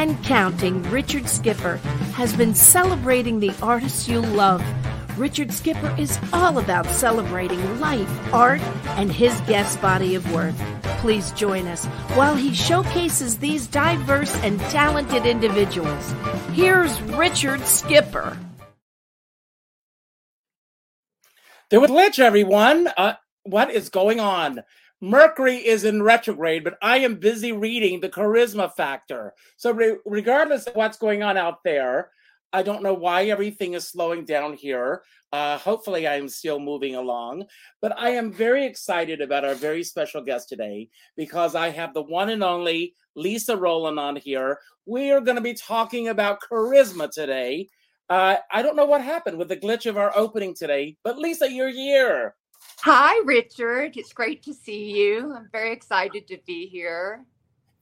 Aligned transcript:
and 0.00 0.24
counting, 0.24 0.82
Richard 0.84 1.28
Skipper 1.28 1.76
has 2.14 2.34
been 2.34 2.54
celebrating 2.54 3.38
the 3.38 3.52
artists 3.60 4.08
you 4.08 4.18
love. 4.18 4.64
Richard 5.18 5.52
Skipper 5.52 5.94
is 5.98 6.18
all 6.32 6.56
about 6.56 6.86
celebrating 6.86 7.60
life, 7.80 8.08
art, 8.32 8.62
and 8.96 9.12
his 9.12 9.38
guest 9.42 9.78
body 9.82 10.14
of 10.14 10.32
work. 10.32 10.54
Please 11.02 11.32
join 11.32 11.66
us 11.66 11.84
while 12.16 12.34
he 12.34 12.54
showcases 12.54 13.36
these 13.36 13.66
diverse 13.66 14.34
and 14.36 14.58
talented 14.72 15.26
individuals. 15.26 16.14
Here's 16.54 16.98
Richard 17.02 17.60
Skipper. 17.66 18.38
There 21.68 21.78
was 21.78 21.90
glitch, 21.90 22.18
everyone. 22.18 22.88
Uh, 22.96 23.16
what 23.42 23.70
is 23.70 23.90
going 23.90 24.18
on? 24.18 24.62
Mercury 25.00 25.56
is 25.56 25.84
in 25.84 26.02
retrograde, 26.02 26.62
but 26.62 26.76
I 26.82 26.98
am 26.98 27.14
busy 27.14 27.52
reading 27.52 28.00
the 28.00 28.10
charisma 28.10 28.74
factor. 28.74 29.32
So, 29.56 29.72
re- 29.72 29.96
regardless 30.04 30.66
of 30.66 30.76
what's 30.76 30.98
going 30.98 31.22
on 31.22 31.38
out 31.38 31.64
there, 31.64 32.10
I 32.52 32.62
don't 32.62 32.82
know 32.82 32.94
why 32.94 33.24
everything 33.24 33.74
is 33.74 33.88
slowing 33.88 34.24
down 34.24 34.54
here. 34.54 35.02
Uh, 35.32 35.56
hopefully, 35.56 36.06
I 36.06 36.16
am 36.16 36.28
still 36.28 36.58
moving 36.58 36.96
along. 36.96 37.44
But 37.80 37.98
I 37.98 38.10
am 38.10 38.32
very 38.32 38.66
excited 38.66 39.20
about 39.20 39.44
our 39.44 39.54
very 39.54 39.84
special 39.84 40.22
guest 40.22 40.48
today 40.48 40.90
because 41.16 41.54
I 41.54 41.70
have 41.70 41.94
the 41.94 42.02
one 42.02 42.28
and 42.28 42.42
only 42.42 42.94
Leesa 43.16 43.58
Rowland 43.58 43.98
on 43.98 44.16
here. 44.16 44.58
We 44.84 45.12
are 45.12 45.20
going 45.20 45.36
to 45.36 45.42
be 45.42 45.54
talking 45.54 46.08
about 46.08 46.40
charisma 46.40 47.10
today. 47.10 47.68
Uh, 48.08 48.36
I 48.50 48.62
don't 48.62 48.76
know 48.76 48.86
what 48.86 49.02
happened 49.02 49.38
with 49.38 49.48
the 49.48 49.56
glitch 49.56 49.86
of 49.86 49.96
our 49.96 50.12
opening 50.16 50.54
today, 50.54 50.96
but 51.04 51.16
Leesa, 51.16 51.48
you're 51.48 51.70
here. 51.70 52.34
Hi, 52.82 53.20
Richard. 53.26 53.98
It's 53.98 54.14
great 54.14 54.42
to 54.44 54.54
see 54.54 54.90
you. 54.90 55.34
I'm 55.34 55.50
very 55.52 55.70
excited 55.70 56.26
to 56.28 56.38
be 56.46 56.66
here. 56.66 57.26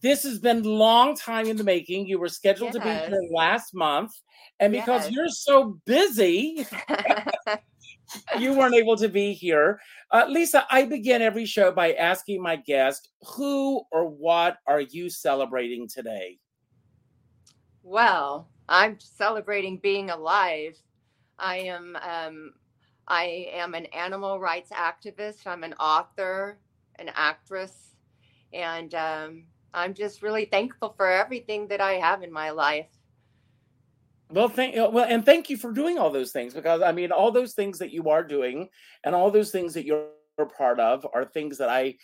This 0.00 0.24
has 0.24 0.40
been 0.40 0.64
a 0.64 0.68
long 0.68 1.14
time 1.14 1.46
in 1.46 1.56
the 1.56 1.62
making. 1.62 2.06
You 2.06 2.18
were 2.18 2.28
scheduled 2.28 2.74
yes. 2.74 2.82
to 2.82 3.10
be 3.10 3.10
here 3.10 3.30
last 3.32 3.74
month, 3.74 4.10
and 4.58 4.72
because 4.72 5.04
yes. 5.04 5.12
you're 5.12 5.28
so 5.28 5.78
busy, 5.84 6.66
you 8.40 8.54
weren't 8.54 8.74
able 8.74 8.96
to 8.96 9.08
be 9.08 9.34
here. 9.34 9.78
Uh, 10.10 10.26
Leesa, 10.26 10.64
I 10.68 10.84
begin 10.84 11.22
every 11.22 11.46
show 11.46 11.70
by 11.70 11.92
asking 11.92 12.42
my 12.42 12.56
guest, 12.56 13.10
who 13.24 13.82
or 13.92 14.08
what 14.08 14.56
are 14.66 14.80
you 14.80 15.08
celebrating 15.10 15.86
today? 15.86 16.38
Well, 17.84 18.48
I'm 18.68 18.98
celebrating 18.98 19.76
being 19.76 20.10
alive. 20.10 20.76
I 21.38 21.58
am 21.58 21.96
um, 22.02 22.52
I 23.08 23.48
am 23.52 23.74
an 23.74 23.86
animal 23.86 24.38
rights 24.38 24.70
activist. 24.70 25.46
I'm 25.46 25.64
an 25.64 25.72
author, 25.74 26.58
an 26.96 27.10
actress, 27.14 27.94
and 28.52 28.94
um, 28.94 29.44
I'm 29.72 29.94
just 29.94 30.22
really 30.22 30.44
thankful 30.44 30.94
for 30.96 31.10
everything 31.10 31.68
that 31.68 31.80
I 31.80 31.94
have 31.94 32.22
in 32.22 32.30
my 32.30 32.50
life. 32.50 32.88
Well, 34.30 34.50
thank 34.50 34.76
well, 34.76 35.06
and 35.08 35.24
thank 35.24 35.48
you 35.48 35.56
for 35.56 35.72
doing 35.72 35.98
all 35.98 36.10
those 36.10 36.32
things 36.32 36.52
because 36.52 36.82
I 36.82 36.92
mean, 36.92 37.10
all 37.10 37.32
those 37.32 37.54
things 37.54 37.78
that 37.78 37.92
you 37.92 38.10
are 38.10 38.22
doing 38.22 38.68
and 39.04 39.14
all 39.14 39.30
those 39.30 39.50
things 39.50 39.72
that 39.74 39.86
you're 39.86 40.08
part 40.46 40.78
of 40.78 41.06
are 41.14 41.24
things 41.24 41.58
that 41.58 41.70
I 41.70 41.94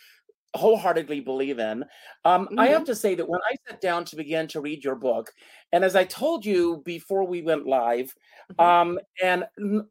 wholeheartedly 0.55 1.21
believe 1.21 1.59
in. 1.59 1.83
Um, 2.23 2.45
mm-hmm. 2.45 2.59
I 2.59 2.67
have 2.67 2.83
to 2.85 2.95
say 2.95 3.15
that 3.15 3.27
when 3.27 3.41
I 3.49 3.55
sat 3.67 3.81
down 3.81 4.05
to 4.05 4.15
begin 4.15 4.47
to 4.49 4.61
read 4.61 4.83
your 4.83 4.95
book, 4.95 5.31
and 5.71 5.83
as 5.83 5.95
I 5.95 6.03
told 6.03 6.45
you 6.45 6.81
before 6.85 7.25
we 7.25 7.41
went 7.41 7.67
live, 7.67 8.13
mm-hmm. 8.51 8.61
um, 8.61 8.99
and 9.21 9.45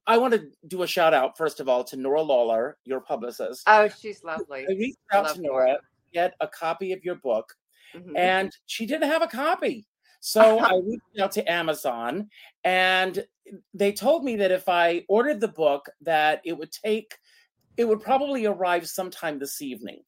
I 0.07 0.19
want 0.19 0.35
to 0.35 0.49
do 0.67 0.83
a 0.83 0.87
shout 0.87 1.15
out 1.15 1.37
first 1.37 1.61
of 1.61 1.69
all 1.69 1.85
to 1.85 1.97
Nora 1.97 2.23
Lawler, 2.23 2.79
your 2.85 3.01
publicist. 3.01 3.65
Oh, 3.67 3.89
she's 3.89 4.25
lovely. 4.25 4.67
I 4.69 4.73
reached 4.73 4.99
out 5.13 5.35
to 5.35 5.41
Nora, 5.41 5.79
get 6.13 6.35
a 6.41 6.49
copy 6.49 6.93
of 6.93 7.05
your 7.05 7.17
book, 7.17 7.53
mm-hmm. 7.95 8.17
and 8.17 8.57
she 8.67 8.87
didn't 8.87 9.09
have 9.09 9.23
a 9.23 9.29
copy. 9.29 9.87
So 10.21 10.59
I 10.61 10.81
reached 10.85 11.21
out 11.21 11.33
to 11.33 11.51
Amazon, 11.51 12.29
and 12.65 13.25
they 13.75 13.93
told 13.93 14.25
me 14.25 14.37
that 14.37 14.51
if 14.51 14.69
I 14.69 15.05
ordered 15.09 15.41
the 15.41 15.49
book, 15.49 15.87
that 16.01 16.41
it 16.45 16.57
would 16.57 16.73
take, 16.73 17.15
it 17.77 17.87
would 17.87 18.01
probably 18.01 18.47
arrive 18.47 18.89
sometime 18.89 19.39
this 19.39 19.61
evening. 19.61 20.03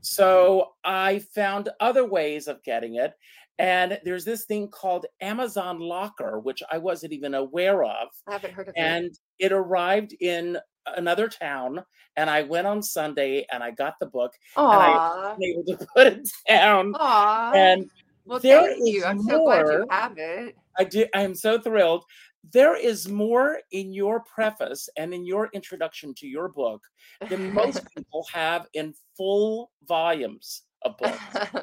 So 0.00 0.72
I 0.84 1.20
found 1.34 1.68
other 1.80 2.04
ways 2.04 2.48
of 2.48 2.62
getting 2.62 2.96
it. 2.96 3.12
And 3.58 3.98
there's 4.04 4.24
this 4.24 4.46
thing 4.46 4.68
called 4.68 5.04
Amazon 5.20 5.80
Locker, 5.80 6.38
which 6.38 6.62
I 6.72 6.78
wasn't 6.78 7.12
even 7.12 7.34
aware 7.34 7.84
of. 7.84 8.08
I 8.26 8.32
haven't 8.32 8.54
heard 8.54 8.68
of 8.68 8.74
it. 8.74 8.80
And 8.80 9.18
it 9.38 9.52
arrived 9.52 10.14
in 10.20 10.56
another 10.86 11.28
town. 11.28 11.84
And 12.16 12.30
I 12.30 12.42
went 12.42 12.66
on 12.66 12.82
Sunday 12.82 13.46
and 13.52 13.62
I 13.62 13.72
got 13.72 13.94
the 14.00 14.06
book. 14.06 14.32
Aww. 14.56 14.72
And 14.72 14.82
I 14.82 15.34
was 15.34 15.38
able 15.42 15.78
to 15.78 15.86
put 15.94 16.06
it 16.06 16.28
down. 16.48 16.94
Aww. 16.94 17.54
And 17.54 17.90
well, 18.24 18.38
thank 18.38 18.78
you. 18.82 19.04
I'm 19.04 19.18
more, 19.18 19.30
so 19.30 19.44
glad 19.44 19.66
you 19.66 19.86
have 19.90 20.14
it. 20.16 20.56
I 20.78 20.84
do. 20.84 21.06
I 21.14 21.22
am 21.22 21.34
so 21.34 21.60
thrilled 21.60 22.04
there 22.52 22.76
is 22.76 23.08
more 23.08 23.60
in 23.72 23.92
your 23.92 24.20
preface 24.20 24.88
and 24.96 25.12
in 25.12 25.24
your 25.24 25.50
introduction 25.52 26.14
to 26.14 26.26
your 26.26 26.48
book 26.48 26.82
than 27.28 27.52
most 27.52 27.82
people 27.96 28.26
have 28.32 28.66
in 28.74 28.94
full 29.16 29.70
volumes 29.86 30.62
of 30.82 30.96
books. 30.98 31.18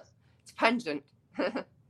it's 0.43 0.51
pungent. 0.55 1.03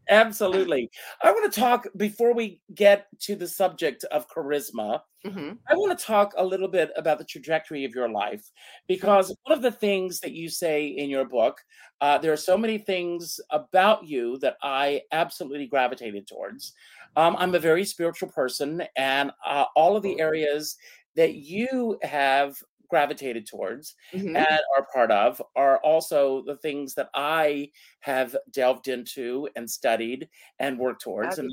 Absolutely. 0.10 0.90
I 1.22 1.32
want 1.32 1.52
to 1.52 1.60
talk 1.60 1.88
before 1.98 2.34
we 2.34 2.62
get 2.74 3.08
to 3.22 3.36
the 3.36 3.48
subject 3.48 4.06
of 4.06 4.30
charisma. 4.30 5.02
Mm-hmm. 5.26 5.54
I 5.68 5.76
want 5.76 5.98
to 5.98 6.06
talk 6.06 6.34
a 6.38 6.46
little 6.46 6.70
bit 6.70 6.92
about 6.96 7.18
the 7.18 7.26
trajectory 7.26 7.84
of 7.84 7.94
your 7.94 8.10
life 8.10 8.50
because 8.88 9.36
one 9.44 9.58
of 9.58 9.62
the 9.62 9.72
things 9.72 10.22
that 10.22 10.32
you 10.32 10.50
say 10.50 10.88
in 10.88 11.10
your 11.10 11.26
book, 11.26 11.58
uh, 12.00 12.18
there 12.18 12.32
are 12.32 12.38
so 12.38 12.58
many 12.58 12.78
things 12.78 13.40
about 13.50 14.08
you 14.08 14.38
that 14.40 14.56
I 14.64 15.02
absolutely 15.12 15.68
gravitated 15.68 16.28
towards. 16.28 16.74
Um, 17.16 17.36
I'm 17.38 17.56
a 17.56 17.60
very 17.60 17.86
spiritual 17.86 18.30
person, 18.30 18.84
and 18.96 19.32
uh, 19.46 19.66
all 19.76 19.96
of 19.96 20.04
the 20.04 20.20
areas 20.20 20.78
that 21.16 21.36
you 21.36 21.98
have 22.04 22.58
gravitated 22.90 23.46
towards 23.46 23.96
mm-hmm. 24.14 24.36
and 24.36 24.60
are 24.78 24.88
part 24.94 25.12
of 25.12 25.42
are 25.56 25.78
also 25.80 26.44
the 26.44 26.56
things 26.58 26.94
that 26.94 27.10
I 27.14 27.70
have 28.00 28.36
delved 28.52 28.88
into 28.88 29.50
and 29.56 29.70
studied 29.70 30.30
and 30.60 30.80
worked 30.80 31.02
towards 31.02 31.40
and 31.40 31.52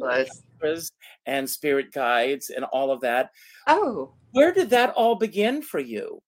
and 1.27 1.49
spirit 1.49 1.93
guides 1.93 2.51
and 2.51 2.65
all 2.67 2.91
of 2.91 3.01
that. 3.01 3.31
Oh. 3.67 4.13
Where 4.33 4.53
did 4.53 4.71
that 4.71 4.91
all 4.91 5.17
begin 5.17 5.63
for 5.63 5.81
you? 5.81 6.23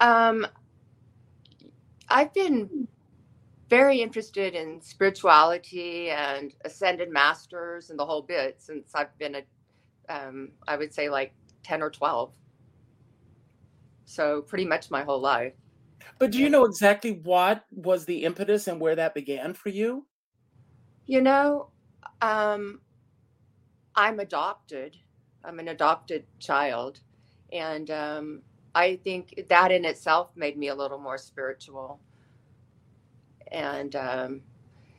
Um 0.00 0.46
I've 2.08 2.32
been 2.32 2.88
very 3.68 4.00
interested 4.00 4.54
in 4.54 4.80
spirituality 4.80 6.10
and 6.10 6.54
ascended 6.64 7.10
masters 7.10 7.90
and 7.90 7.98
the 7.98 8.06
whole 8.06 8.22
bit 8.22 8.56
since 8.58 8.94
I've 8.94 9.16
been 9.18 9.36
a, 9.36 9.42
um, 10.08 10.50
I 10.66 10.76
would 10.76 10.92
say 10.92 11.08
like 11.08 11.34
10 11.64 11.82
or 11.82 11.90
12. 11.90 12.34
So 14.06 14.42
pretty 14.42 14.64
much 14.64 14.90
my 14.90 15.02
whole 15.02 15.20
life. 15.20 15.52
But 16.18 16.32
do 16.32 16.38
you 16.38 16.48
know 16.48 16.64
exactly 16.64 17.12
what 17.12 17.64
was 17.70 18.04
the 18.06 18.24
impetus 18.24 18.66
and 18.66 18.80
where 18.80 18.96
that 18.96 19.14
began 19.14 19.52
for 19.52 19.68
you? 19.68 20.06
You 21.06 21.20
know, 21.20 21.70
um, 22.22 22.80
I'm 23.94 24.18
adopted. 24.18 24.96
I'm 25.44 25.58
an 25.58 25.68
adopted 25.68 26.24
child. 26.38 27.00
And 27.52 27.90
um, 27.90 28.42
I 28.74 28.96
think 28.96 29.44
that 29.48 29.70
in 29.70 29.84
itself 29.84 30.32
made 30.36 30.56
me 30.56 30.68
a 30.68 30.74
little 30.74 30.98
more 30.98 31.18
spiritual 31.18 32.00
and 33.52 33.96
um, 33.96 34.42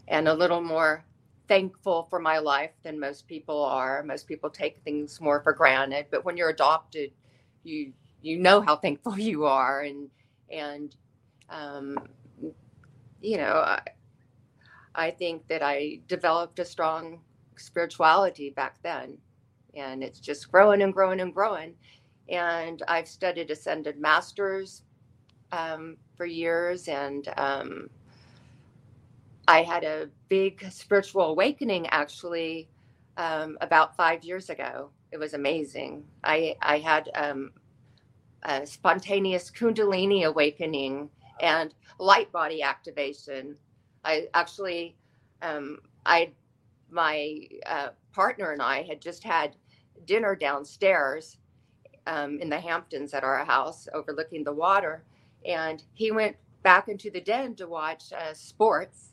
and 0.09 0.27
a 0.27 0.33
little 0.35 0.61
more 0.61 1.05
thankful 1.49 2.07
for 2.09 2.19
my 2.19 2.39
life 2.39 2.71
than 2.83 2.99
most 2.99 3.27
people 3.27 3.63
are. 3.63 4.03
Most 4.03 4.27
people 4.27 4.49
take 4.51 4.79
things 4.83 5.21
more 5.21 5.41
for 5.41 5.53
granted, 5.53 6.07
but 6.11 6.25
when 6.25 6.37
you're 6.37 6.49
adopted, 6.49 7.11
you 7.63 7.93
you 8.21 8.39
know 8.39 8.61
how 8.61 8.77
thankful 8.77 9.19
you 9.19 9.45
are, 9.45 9.81
and 9.81 10.09
and 10.51 10.95
um, 11.49 11.97
you 13.21 13.37
know, 13.37 13.55
I, 13.65 13.81
I 14.95 15.11
think 15.11 15.47
that 15.49 15.63
I 15.63 16.01
developed 16.07 16.59
a 16.59 16.65
strong 16.65 17.21
spirituality 17.57 18.51
back 18.51 18.77
then, 18.83 19.17
and 19.75 20.03
it's 20.03 20.19
just 20.19 20.51
growing 20.51 20.81
and 20.81 20.93
growing 20.93 21.21
and 21.21 21.33
growing. 21.33 21.75
And 22.29 22.83
I've 22.87 23.07
studied 23.07 23.51
ascended 23.51 23.99
masters 23.99 24.83
um, 25.51 25.97
for 26.17 26.25
years, 26.25 26.87
and 26.87 27.27
um, 27.37 27.89
I 29.49 29.63
had 29.63 29.83
a 29.85 30.09
big 30.29 30.65
spiritual 30.71 31.23
awakening 31.23 31.87
actually 31.89 32.69
um, 33.17 33.57
about 33.61 33.97
five 33.97 34.23
years 34.23 34.51
ago. 34.51 34.91
It 35.11 35.19
was 35.19 35.35
amazing. 35.35 36.05
I 36.23 36.55
I 36.61 36.79
had 36.79 37.09
um, 37.15 37.51
a 38.43 38.65
spontaneous 38.65 39.51
Kundalini 39.51 40.25
awakening 40.25 41.09
and 41.41 41.73
light 41.99 42.31
body 42.31 42.61
activation. 42.63 43.55
I 44.05 44.27
actually, 44.33 44.95
um, 45.41 45.79
I, 46.05 46.31
my 46.89 47.41
uh, 47.65 47.89
partner 48.13 48.51
and 48.51 48.61
I 48.61 48.83
had 48.83 49.01
just 49.01 49.23
had 49.23 49.55
dinner 50.05 50.35
downstairs 50.35 51.37
um, 52.07 52.39
in 52.39 52.49
the 52.49 52.59
Hamptons 52.59 53.13
at 53.13 53.23
our 53.23 53.45
house 53.45 53.87
overlooking 53.93 54.43
the 54.43 54.53
water, 54.53 55.03
and 55.45 55.83
he 55.93 56.11
went 56.11 56.37
back 56.63 56.89
into 56.89 57.11
the 57.11 57.21
den 57.21 57.55
to 57.55 57.67
watch 57.67 58.13
uh, 58.13 58.33
sports 58.33 59.08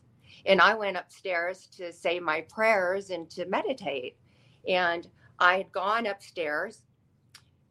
And 0.47 0.61
I 0.61 0.75
went 0.75 0.99
upstairs 0.99 1.69
to 1.79 1.93
say 1.93 2.21
my 2.21 2.43
prayers 2.43 3.11
and 3.11 3.31
to 3.33 3.47
meditate. 3.47 4.17
And 4.69 5.09
I 5.41 5.59
had 5.59 5.73
gone 5.73 6.07
upstairs 6.07 6.83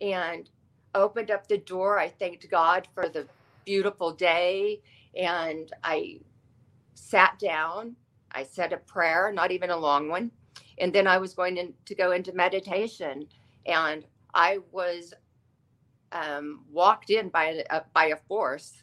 and 0.01 0.50
opened 0.95 1.31
up 1.31 1.48
the 1.48 1.57
door. 1.60 2.00
I 2.00 2.10
thanked 2.10 2.50
God 2.51 2.88
for 2.94 3.10
the 3.10 3.27
beautiful 3.66 4.13
day. 4.13 4.81
And 5.18 5.72
I 5.83 6.19
sat 6.95 7.39
down. 7.39 7.95
I 8.33 8.44
said 8.44 8.74
a 8.74 8.78
prayer, 8.78 9.31
not 9.33 9.51
even 9.51 9.71
a 9.71 9.78
long 9.78 10.10
one. 10.10 10.31
And 10.80 10.94
then 10.94 11.07
I 11.07 11.18
was 11.19 11.33
going 11.33 11.57
in, 11.57 11.74
to 11.86 11.95
go 11.95 12.12
into 12.13 12.33
meditation. 12.33 13.28
And 13.66 14.06
I 14.33 14.60
was 14.71 15.13
um, 16.13 16.66
walked 16.71 17.12
in 17.12 17.30
by 17.30 17.63
a, 17.71 17.83
by 17.94 18.07
a 18.07 18.18
force, 18.28 18.74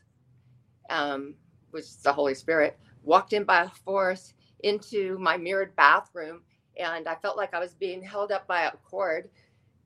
um, 0.91 1.35
which 1.73 1.85
is 1.85 1.97
the 1.99 2.13
Holy 2.13 2.35
Spirit, 2.35 2.79
walked 3.03 3.33
in 3.33 3.45
by 3.45 3.69
force 3.85 4.35
into 4.61 5.19
my 5.19 5.37
mirrored 5.37 5.75
bathroom. 5.77 6.43
And 6.79 7.09
I 7.09 7.17
felt 7.17 7.37
like 7.37 7.55
I 7.55 7.61
was 7.61 7.75
being 7.75 8.03
held 8.03 8.33
up 8.33 8.47
by 8.47 8.63
a 8.63 8.73
cord. 8.73 9.31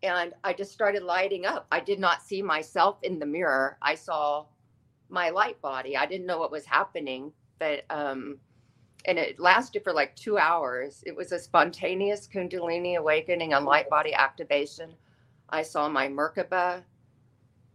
And 0.03 0.35
I 0.45 0.53
just 0.53 0.73
started 0.73 1.03
lighting 1.03 1.47
up. 1.47 1.67
I 1.73 1.81
did 1.81 1.99
not 1.99 2.23
see 2.23 2.43
myself 2.43 2.99
in 3.03 3.19
the 3.19 3.27
mirror. 3.27 3.79
I 3.83 3.95
saw 3.97 4.47
my 5.09 5.31
light 5.31 5.61
body. 5.63 5.97
I 5.97 6.07
didn't 6.07 6.27
know 6.27 6.39
what 6.39 6.51
was 6.53 6.67
happening, 6.67 7.33
but 7.59 7.85
um, 7.91 8.39
and 9.07 9.19
it 9.19 9.41
lasted 9.41 9.85
for 9.85 9.93
like 9.93 10.17
two 10.17 10.39
hours. 10.39 11.03
It 11.07 11.17
was 11.17 11.33
a 11.33 11.39
spontaneous 11.39 12.29
Kundalini 12.29 12.97
awakening 12.99 13.55
and 13.55 13.65
light 13.65 13.89
body 13.91 14.15
activation. 14.15 14.95
I 15.51 15.63
saw 15.63 15.89
my 15.89 16.09
Merkaba. 16.09 16.83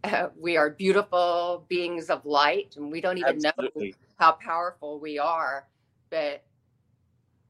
We 0.38 0.56
are 0.56 0.70
beautiful 0.70 1.64
beings 1.68 2.10
of 2.10 2.26
light, 2.26 2.74
and 2.76 2.90
we 2.92 3.00
don't 3.00 3.18
even 3.18 3.42
Absolutely. 3.46 3.94
know 3.96 4.11
how 4.22 4.32
powerful 4.32 5.00
we 5.00 5.18
are. 5.18 5.66
But 6.08 6.44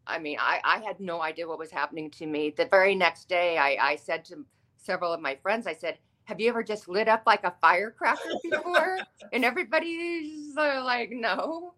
I 0.06 0.18
mean, 0.18 0.38
I, 0.40 0.58
I 0.64 0.78
had 0.78 0.98
no 1.00 1.20
idea 1.20 1.46
what 1.46 1.58
was 1.58 1.70
happening 1.70 2.10
to 2.12 2.26
me. 2.26 2.50
The 2.56 2.64
very 2.64 2.94
next 2.94 3.28
day, 3.28 3.58
I, 3.58 3.76
I 3.92 3.96
said 3.96 4.24
to 4.26 4.44
several 4.78 5.12
of 5.12 5.20
my 5.20 5.36
friends, 5.42 5.66
I 5.66 5.74
said, 5.74 5.98
have 6.24 6.40
you 6.40 6.48
ever 6.48 6.62
just 6.62 6.88
lit 6.88 7.08
up 7.08 7.24
like 7.26 7.44
a 7.44 7.54
firecracker 7.60 8.22
before? 8.50 8.98
and 9.34 9.44
everybody's 9.44 10.54
like, 10.56 11.10
no. 11.10 11.74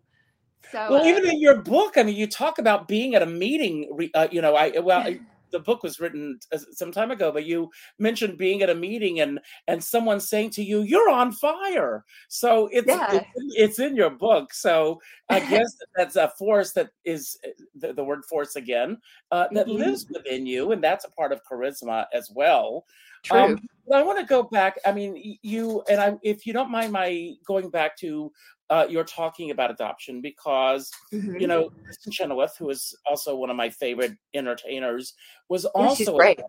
So, 0.71 0.93
well, 0.93 1.07
even 1.07 1.27
in 1.27 1.41
your 1.41 1.57
book, 1.57 1.99
I 1.99 2.05
mean, 2.05 2.15
you 2.15 2.29
talk 2.29 2.59
about 2.59 2.87
being 2.87 3.17
at 3.17 3.23
a 3.23 3.27
meeting. 3.27 4.11
Uh, 4.15 4.29
you 4.31 4.41
know, 4.41 4.55
I 4.55 4.79
well, 4.79 5.05
the 5.55 5.61
book 5.61 5.85
was 5.85 6.01
written 6.01 6.39
uh, 6.53 6.59
some 6.73 6.91
time 6.91 7.13
ago, 7.13 7.31
but 7.31 7.47
you 7.47 7.71
mentioned 8.01 8.37
being 8.37 8.61
at 8.61 8.69
a 8.69 8.75
meeting 8.75 9.21
and 9.21 9.39
and 9.69 9.83
someone 9.83 10.19
saying 10.19 10.51
to 10.51 10.65
you, 10.65 10.83
"You're 10.83 11.09
on 11.09 11.31
fire." 11.31 12.05
So 12.29 12.69
it's 12.73 12.89
yeah. 12.89 13.07
it's, 13.13 13.29
it's, 13.57 13.79
in 13.79 13.95
your 13.95 14.11
book. 14.11 14.53
So 14.53 15.01
I 15.31 15.39
guess 15.51 15.77
that's 15.95 16.17
a 16.17 16.33
force 16.37 16.73
that 16.73 16.91
is 17.05 17.39
uh, 17.47 17.51
the, 17.77 17.93
the 17.93 18.05
word 18.05 18.25
force 18.25 18.57
again 18.57 18.99
uh, 19.31 19.47
that 19.53 19.69
mm-hmm. 19.69 19.79
lives 19.79 20.07
within 20.11 20.45
you, 20.45 20.73
and 20.73 20.83
that's 20.83 21.05
a 21.05 21.11
part 21.11 21.31
of 21.31 21.41
charisma 21.51 22.07
as 22.13 22.29
well. 22.35 22.85
True. 23.23 23.39
Um, 23.39 23.61
I 23.93 24.03
want 24.03 24.19
to 24.19 24.25
go 24.25 24.43
back. 24.43 24.79
I 24.85 24.93
mean, 24.93 25.39
you 25.43 25.85
and 25.89 26.01
I, 26.01 26.17
if 26.23 26.47
you 26.47 26.53
don't 26.53 26.71
mind 26.71 26.91
my 26.91 27.35
going 27.47 27.71
back 27.71 27.97
to 27.99 28.33
uh, 28.71 28.87
you're 28.89 29.05
talking 29.05 29.51
about 29.51 29.71
adoption 29.71 30.21
because 30.21 30.91
mm-hmm. 31.13 31.37
you 31.37 31.47
know 31.47 31.71
Kristin 31.87 32.13
Chenoweth, 32.13 32.57
who 32.59 32.71
is 32.71 32.97
also 33.07 33.37
one 33.37 33.51
of 33.51 33.57
my 33.57 33.71
favorite 33.71 34.17
entertainers, 34.35 35.15
was 35.49 35.65
also 35.67 36.17
great. 36.17 36.41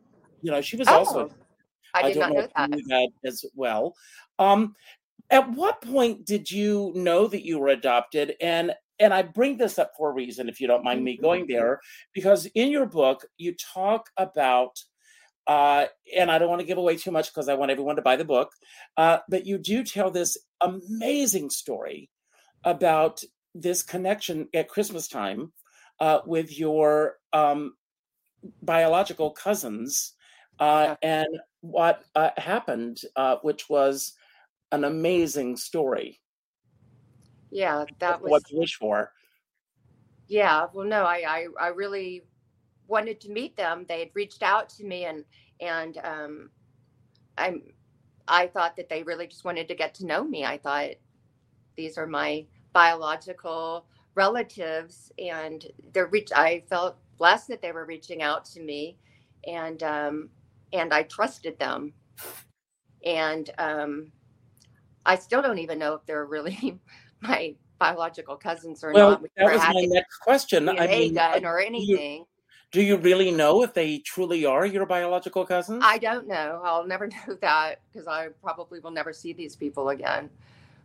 you 0.42 0.52
know 0.52 0.62
she 0.62 0.78
was 0.78 0.88
oh, 0.88 1.00
also. 1.00 1.32
I 1.94 2.12
did 2.12 2.18
I 2.18 2.20
not 2.20 2.30
know, 2.30 2.36
know 2.36 2.48
that. 2.56 3.10
that. 3.24 3.30
as 3.30 3.46
well. 3.56 3.96
Um, 4.38 4.76
at 5.30 5.50
what 5.52 5.82
point 5.82 6.26
did 6.26 6.52
you 6.52 6.92
know 6.94 7.28
that 7.28 7.46
you 7.46 7.58
were 7.58 7.70
adopted? 7.70 8.36
And 8.42 8.74
and 9.00 9.14
I 9.14 9.24
bring 9.24 9.58
this 9.58 9.78
up 9.78 9.92
for 9.98 10.10
a 10.10 10.14
reason, 10.14 10.48
if 10.48 10.62
you 10.62 10.68
don't 10.68 10.84
mind 10.84 11.04
me 11.04 11.18
going 11.18 11.44
mm-hmm. 11.44 11.54
there, 11.54 11.82
because 12.14 12.46
in 12.48 12.70
your 12.70 12.86
book 12.86 13.26
you 13.38 13.54
talk 13.56 14.10
about 14.18 14.80
uh, 15.48 15.86
and 16.16 16.32
I 16.32 16.38
don't 16.38 16.50
want 16.50 16.62
to 16.62 16.66
give 16.68 16.78
away 16.78 16.98
too 16.98 17.12
much 17.12 17.30
because 17.34 17.50
I 17.50 17.54
want 17.54 17.72
everyone 17.72 17.96
to 17.98 18.02
buy 18.02 18.16
the 18.16 18.26
book. 18.26 18.52
Uh, 18.98 19.20
but 19.30 19.46
you 19.46 19.58
do 19.58 19.84
tell 19.84 20.12
this 20.12 20.38
amazing 20.62 21.50
story 21.50 22.10
about 22.64 23.24
this 23.54 23.84
connection 23.84 24.50
at 24.54 24.70
Christmas 24.70 25.08
time 25.08 25.54
uh, 26.00 26.20
with 26.26 26.58
your 26.58 27.18
um, 27.32 27.76
biological 28.62 29.32
cousins 29.32 30.14
uh, 30.60 30.96
and 31.02 31.28
what 31.62 32.04
uh, 32.16 32.32
happened, 32.38 33.02
uh, 33.16 33.38
which 33.42 33.70
was 33.70 34.14
an 34.72 34.84
amazing 34.84 35.58
story. 35.58 36.20
Yeah, 37.52 37.86
that 38.00 38.22
was 38.22 38.32
what 38.32 38.52
you 38.52 38.60
wish 38.60 38.76
for. 38.76 39.12
Yeah, 40.28 40.68
well, 40.74 40.88
no, 40.88 41.04
I, 41.04 41.24
I, 41.28 41.48
I 41.60 41.68
really 41.68 42.24
wanted 42.88 43.20
to 43.22 43.32
meet 43.32 43.56
them. 43.56 43.86
They 43.88 44.00
had 44.00 44.10
reached 44.14 44.44
out 44.44 44.70
to 44.70 44.84
me, 44.84 45.06
and 45.06 45.24
and 45.60 45.98
um, 46.04 46.50
I'm 47.38 47.62
I 48.28 48.48
thought 48.48 48.76
that 48.78 48.90
they 48.90 49.04
really 49.04 49.28
just 49.28 49.46
wanted 49.46 49.68
to 49.68 49.76
get 49.76 49.94
to 49.96 50.06
know 50.06 50.24
me. 50.24 50.46
I 50.46 50.58
thought 50.58 50.92
these 51.75 51.98
are 51.98 52.08
my 52.08 52.46
biological 52.74 53.86
relatives, 54.15 55.12
and 55.20 55.65
they're 55.94 56.08
reach. 56.08 56.32
I 56.36 56.63
felt 56.70 56.98
blessed 57.18 57.48
that 57.50 57.62
they 57.62 57.72
were 57.72 57.86
reaching 57.86 58.22
out 58.22 58.46
to 58.46 58.62
me, 58.62 58.98
and 59.48 59.82
um, 59.84 60.30
and 60.74 60.94
I 60.94 61.04
trusted 61.04 61.60
them, 61.60 61.94
and 63.06 63.50
um, 63.58 64.12
I 65.06 65.15
still 65.15 65.42
don't 65.42 65.60
even 65.60 65.80
know 65.80 65.94
if 65.94 66.06
they're 66.06 66.25
really 66.25 66.80
my 67.22 67.56
biological 67.77 68.36
cousins 68.36 68.84
or 68.84 68.92
well, 68.92 69.12
not. 69.12 69.24
That 69.38 69.51
was 69.51 69.62
my 69.62 69.86
next 69.88 70.18
question. 70.18 70.68
I 70.70 70.88
mean, 70.88 71.13
done 71.13 71.46
or 71.46 71.60
anything. 71.60 72.20
You, 72.20 72.27
do 72.75 72.82
you 72.82 72.98
really 72.98 73.32
know 73.32 73.63
if 73.63 73.74
they 73.74 74.00
truly 74.00 74.46
are 74.46 74.65
your 74.65 74.86
biological 74.86 75.46
cousins? 75.46 75.82
I 75.82 75.98
don't 75.98 76.27
know. 76.27 76.62
I'll 76.62 76.86
never 76.86 77.08
know 77.27 77.36
that 77.39 77.79
because 77.89 78.05
I 78.05 78.27
probably 78.44 78.82
will 78.82 78.91
never 78.91 79.13
see 79.13 79.32
these 79.32 79.55
people 79.55 79.89
again. 79.89 80.29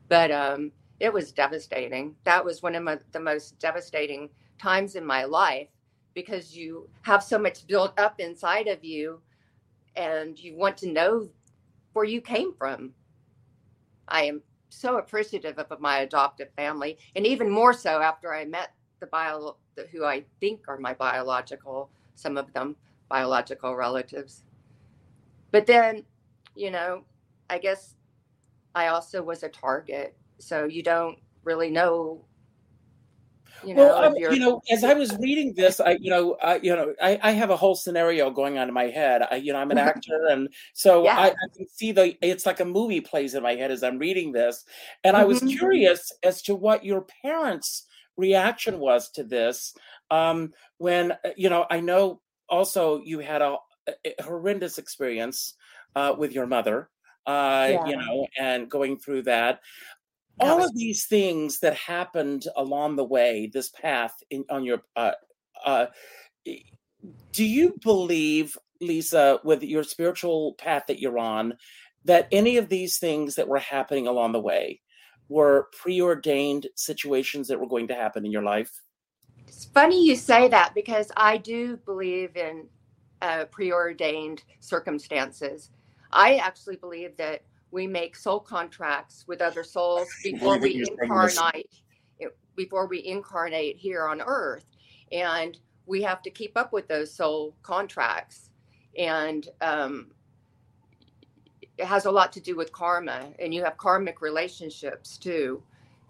But 0.09 0.30
um, 0.30 0.70
it 1.00 1.12
was 1.12 1.32
devastating. 1.32 2.14
That 2.23 2.44
was 2.44 2.62
one 2.62 2.76
of 2.76 2.85
my, 2.85 2.99
the 3.11 3.18
most 3.18 3.59
devastating 3.59 4.30
times 4.56 4.94
in 4.94 5.04
my 5.04 5.25
life 5.25 5.66
because 6.14 6.56
you 6.56 6.88
have 7.02 7.25
so 7.25 7.40
much 7.40 7.66
built 7.66 7.99
up 7.99 8.20
inside 8.20 8.68
of 8.68 8.85
you 8.85 9.20
and 9.97 10.38
you 10.38 10.56
want 10.56 10.76
to 10.78 10.92
know 10.92 11.28
where 11.94 12.04
you 12.04 12.20
came 12.20 12.54
from. 12.54 12.92
I 14.06 14.23
am 14.26 14.42
so 14.68 14.99
appreciative 14.99 15.59
of 15.59 15.80
my 15.80 15.99
adoptive 15.99 16.50
family, 16.54 16.99
and 17.16 17.26
even 17.26 17.50
more 17.50 17.73
so 17.73 18.00
after 18.00 18.32
I 18.32 18.44
met 18.44 18.75
the 19.00 19.07
bio 19.07 19.57
who 19.90 20.04
I 20.04 20.25
think 20.40 20.69
are 20.69 20.78
my 20.78 20.95
biological, 20.95 21.90
some 22.14 22.37
of 22.37 22.52
them 22.52 22.76
biological 23.09 23.75
relatives. 23.75 24.45
But 25.50 25.66
then, 25.66 26.04
you 26.54 26.71
know, 26.71 27.04
I 27.49 27.59
guess 27.59 27.97
I 28.75 28.88
also 28.88 29.23
was 29.23 29.42
a 29.42 29.49
target. 29.49 30.16
So 30.38 30.64
you 30.64 30.83
don't 30.83 31.19
really 31.45 31.71
know 31.71 32.25
you 33.64 33.75
know, 33.75 33.87
well, 33.88 34.33
you 34.33 34.38
know, 34.38 34.62
as 34.71 34.85
I 34.85 34.95
was 34.95 35.14
reading 35.19 35.52
this, 35.54 35.80
I, 35.80 35.99
you 36.00 36.11
know, 36.11 36.37
I, 36.42 36.57
you 36.57 36.75
know, 36.75 36.95
I, 37.00 37.19
I 37.23 37.33
have 37.33 37.50
a 37.50 37.57
whole 37.57 37.75
scenario 37.75 38.30
going 38.30 38.59
on 38.59 38.69
in 38.69 38.75
my 38.75 38.85
head. 38.85 39.23
I, 39.30 39.37
you 39.37 39.52
know, 39.52 39.59
I'm 39.59 39.71
an 39.71 39.78
actor, 39.90 40.28
and 40.30 40.49
so 40.73 41.04
yeah. 41.04 41.19
I, 41.19 41.26
I, 41.26 41.35
can 41.54 41.69
see 41.69 41.92
the. 41.92 42.16
It's 42.25 42.47
like 42.47 42.61
a 42.61 42.64
movie 42.64 43.00
plays 43.00 43.35
in 43.35 43.42
my 43.42 43.54
head 43.54 43.71
as 43.71 43.83
I'm 43.83 43.99
reading 43.99 44.33
this, 44.33 44.64
and. 45.04 45.16
I 45.21 45.25
was 45.25 45.40
mm-hmm. 45.40 45.59
curious 45.59 46.12
as 46.23 46.40
to 46.42 46.54
what 46.54 46.83
your 46.83 47.04
parents 47.23 47.87
reaction 48.21 48.79
was 48.79 49.11
to 49.11 49.25
this 49.25 49.75
um, 50.11 50.53
when 50.79 51.12
uh, 51.12 51.31
you 51.37 51.49
know 51.49 51.67
i 51.71 51.81
know 51.81 52.21
also 52.49 53.00
you 53.03 53.19
had 53.19 53.43
a, 53.43 53.57
a 53.89 54.23
horrendous 54.23 54.79
experience 54.79 55.55
uh, 55.97 56.15
with 56.17 56.33
your 56.33 56.47
mother 56.47 56.89
uh, 57.27 57.69
yeah. 57.71 57.87
you 57.87 57.97
know 57.97 58.27
and 58.39 58.71
going 58.71 58.99
through 58.99 59.23
that 59.23 59.61
all 60.39 60.65
of 60.65 60.75
these 60.75 61.05
things 61.05 61.59
that 61.59 61.75
happened 61.75 62.47
along 62.57 62.97
the 62.97 63.05
way 63.05 63.50
this 63.53 63.69
path 63.69 64.15
in, 64.31 64.45
on 64.49 64.65
your 64.65 64.83
uh, 64.97 65.12
uh, 65.65 65.87
do 67.33 67.45
you 67.45 67.75
believe 67.83 68.57
leesa 68.83 69.43
with 69.45 69.62
your 69.62 69.83
spiritual 69.83 70.55
path 70.55 70.85
that 70.89 71.00
you're 71.00 71.19
on 71.19 71.55
that 72.05 72.29
any 72.33 72.57
of 72.57 72.69
these 72.69 72.99
things 72.99 73.35
that 73.35 73.49
were 73.49 73.59
happening 73.59 74.07
along 74.07 74.33
the 74.33 74.41
way 74.41 74.81
were 75.30 75.68
preordained 75.72 76.66
situations 76.75 77.49
that 77.49 77.58
were 77.58 77.68
going 77.68 77.87
to 77.88 77.94
happen 77.94 78.26
in 78.26 78.32
your 78.32 78.42
life? 78.42 78.82
It's 79.46 79.64
funny 79.64 80.04
you 80.04 80.16
say 80.16 80.49
that 80.49 80.75
because 80.75 81.10
I 81.16 81.38
do 81.38 81.76
believe 81.78 82.37
in 82.37 82.66
uh, 83.22 83.44
preordained 83.46 84.42
circumstances. 84.58 85.70
I 86.12 86.37
actually 86.37 86.76
believe 86.76 87.16
that 87.16 87.42
we 87.70 87.87
make 87.87 88.16
soul 88.16 88.40
contracts 88.40 89.25
with 89.28 89.40
other 89.40 89.62
souls 89.62 90.08
before 90.25 90.58
we 90.58 90.84
incarnate 91.00 91.70
before 92.56 92.87
we 92.87 92.99
incarnate 93.06 93.76
here 93.78 94.06
on 94.06 94.20
earth 94.20 94.66
and 95.12 95.56
we 95.87 96.02
have 96.02 96.20
to 96.20 96.30
keep 96.30 96.58
up 96.58 96.72
with 96.72 96.87
those 96.88 97.14
soul 97.14 97.56
contracts 97.62 98.50
and 98.99 99.49
um, 99.62 100.08
it 101.80 101.87
has 101.87 102.04
a 102.06 102.10
lot 102.10 102.32
to 102.32 102.40
do 102.40 102.56
with 102.56 102.72
karma 102.72 103.28
and 103.38 103.54
you 103.54 103.64
have 103.64 103.76
karmic 103.78 104.20
relationships 104.20 105.18
too 105.18 105.62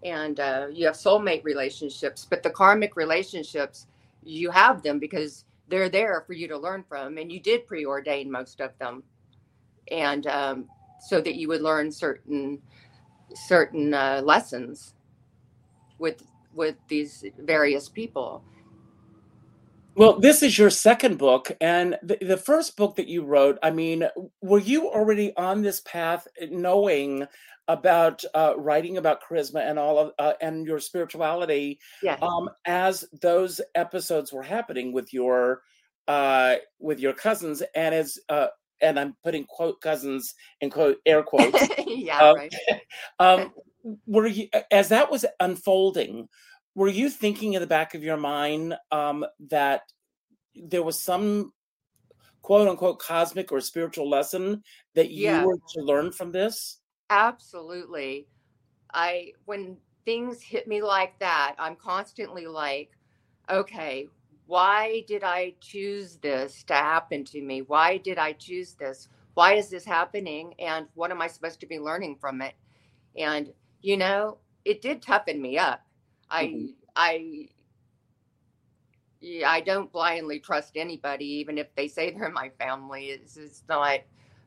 and 0.03 0.41
uh, 0.41 0.67
you 0.73 0.87
have 0.87 0.95
soulmate 0.95 1.45
relationships, 1.45 2.27
but 2.29 2.43
the 2.43 2.51
karmic 2.51 2.97
relationships, 2.97 3.87
you 4.23 4.51
have 4.51 4.83
them 4.83 4.99
because 4.99 5.45
they're 5.69 5.89
there 5.89 6.25
for 6.27 6.33
you 6.33 6.49
to 6.49 6.59
learn 6.59 6.85
from, 6.89 7.19
and 7.19 7.31
you 7.31 7.41
did 7.41 7.67
preordain 7.67 8.29
most 8.29 8.61
of 8.61 8.77
them, 8.79 9.03
and 9.91 10.27
um, 10.27 10.69
so 11.01 11.21
that 11.21 11.35
you 11.35 11.49
would 11.49 11.63
learn 11.63 11.91
certain 11.91 12.61
certain 13.35 13.95
uh, 13.95 14.21
lessons 14.25 14.95
with 15.99 16.23
with 16.55 16.77
these 16.89 17.25
various 17.39 17.89
people. 17.89 18.43
Well, 20.01 20.19
this 20.19 20.43
is 20.43 20.57
your 20.57 20.71
second 20.71 21.19
book, 21.19 21.53
and 21.61 21.99
the, 22.03 22.17
the 22.23 22.39
first 22.39 22.75
book 22.75 22.97
that 22.97 23.07
you 23.07 23.23
wrote. 23.23 23.59
I 23.63 23.71
mean, 23.71 24.09
were 24.41 24.59
you 24.59 24.89
already 24.89 25.37
on 25.37 25.61
this 25.61 25.83
path, 25.83 26.27
knowing 26.51 27.27
about 27.69 28.25
uh, 28.35 28.55
writing 28.57 28.97
about 28.97 29.23
charisma 29.23 29.61
and 29.61 29.79
all 29.79 29.99
of 29.99 30.13
uh, 30.19 30.33
and 30.41 30.67
your 30.67 30.81
spirituality 30.81 31.79
yes. 32.03 32.19
um, 32.23 32.49
as 32.65 33.05
those 33.21 33.61
episodes 33.75 34.33
were 34.33 34.43
happening 34.43 34.91
with 34.95 35.13
your 35.13 35.61
uh, 36.09 36.55
with 36.79 36.99
your 36.99 37.13
cousins 37.13 37.63
and 37.75 37.95
as 37.95 38.19
uh, 38.31 38.47
and 38.81 38.99
I'm 38.99 39.15
putting 39.23 39.45
quote 39.45 39.83
cousins 39.83 40.35
in 40.63 40.71
quote 40.71 40.97
air 41.05 41.23
quotes. 41.23 41.69
yeah, 41.87 42.21
um, 42.21 42.37
right. 42.37 42.55
um, 43.19 43.53
were 44.07 44.27
you 44.27 44.49
as 44.71 44.89
that 44.89 45.11
was 45.11 45.27
unfolding? 45.41 46.27
Were 46.75 46.89
you 46.89 47.11
thinking 47.11 47.55
in 47.55 47.61
the 47.61 47.67
back 47.67 47.95
of 47.95 48.03
your 48.03 48.17
mind 48.17 48.77
um, 48.93 49.25
that 49.49 49.83
there 50.55 50.83
was 50.83 51.01
some 51.01 51.53
quote 52.43 52.69
unquote 52.69 52.99
cosmic 52.99 53.53
or 53.53 53.61
spiritual 53.61 54.09
lesson 54.09 54.63
that 54.95 55.11
you 55.11 55.25
yeah. 55.25 55.45
were 55.45 55.59
to 55.75 55.81
learn 55.83 56.13
from 56.13 56.33
this? 56.33 56.79
Absolutely. 57.11 58.27
I 58.93 59.33
when 59.45 59.77
things 60.05 60.43
hit 60.43 60.67
me 60.67 60.83
like 60.83 61.19
that, 61.19 61.55
I'm 61.59 61.77
constantly 61.77 62.47
like, 62.47 62.91
okay, 63.49 64.09
why 64.47 65.05
did 65.07 65.23
I 65.23 65.55
choose 65.61 66.17
this 66.17 66.65
to 66.65 66.75
happen 66.75 67.25
to 67.27 67.41
me? 67.41 67.63
Why 67.63 67.99
did 67.99 68.19
I 68.19 68.33
choose 68.33 68.75
this? 68.75 69.09
Why 69.35 69.55
is 69.55 69.69
this 69.69 69.85
happening? 69.85 70.55
And 70.59 70.87
what 70.95 71.11
am 71.11 71.23
I 71.23 71.29
supposed 71.29 71.61
to 71.61 71.67
be 71.67 71.79
learning 71.79 72.17
from 72.21 72.43
it? 72.43 72.55
And 73.17 73.53
you 73.81 73.97
know, 73.97 74.39
it 74.65 74.83
did 74.83 75.03
toughen 75.03 75.41
me 75.41 75.59
up. 75.59 75.83
I 76.31 76.45
mm-hmm. 76.47 76.67
I 76.97 77.49
yeah, 79.21 79.51
I 79.51 79.61
don't 79.61 79.93
blindly 79.93 80.39
trust 80.41 80.77
anybody, 80.77 81.27
even 81.27 81.59
if 81.59 81.75
they 81.75 81.89
say 81.89 82.11
they're 82.11 82.31
my 82.31 82.51
family. 82.59 83.07
It's, 83.07 83.37
it's 83.37 83.63
not 83.69 84.01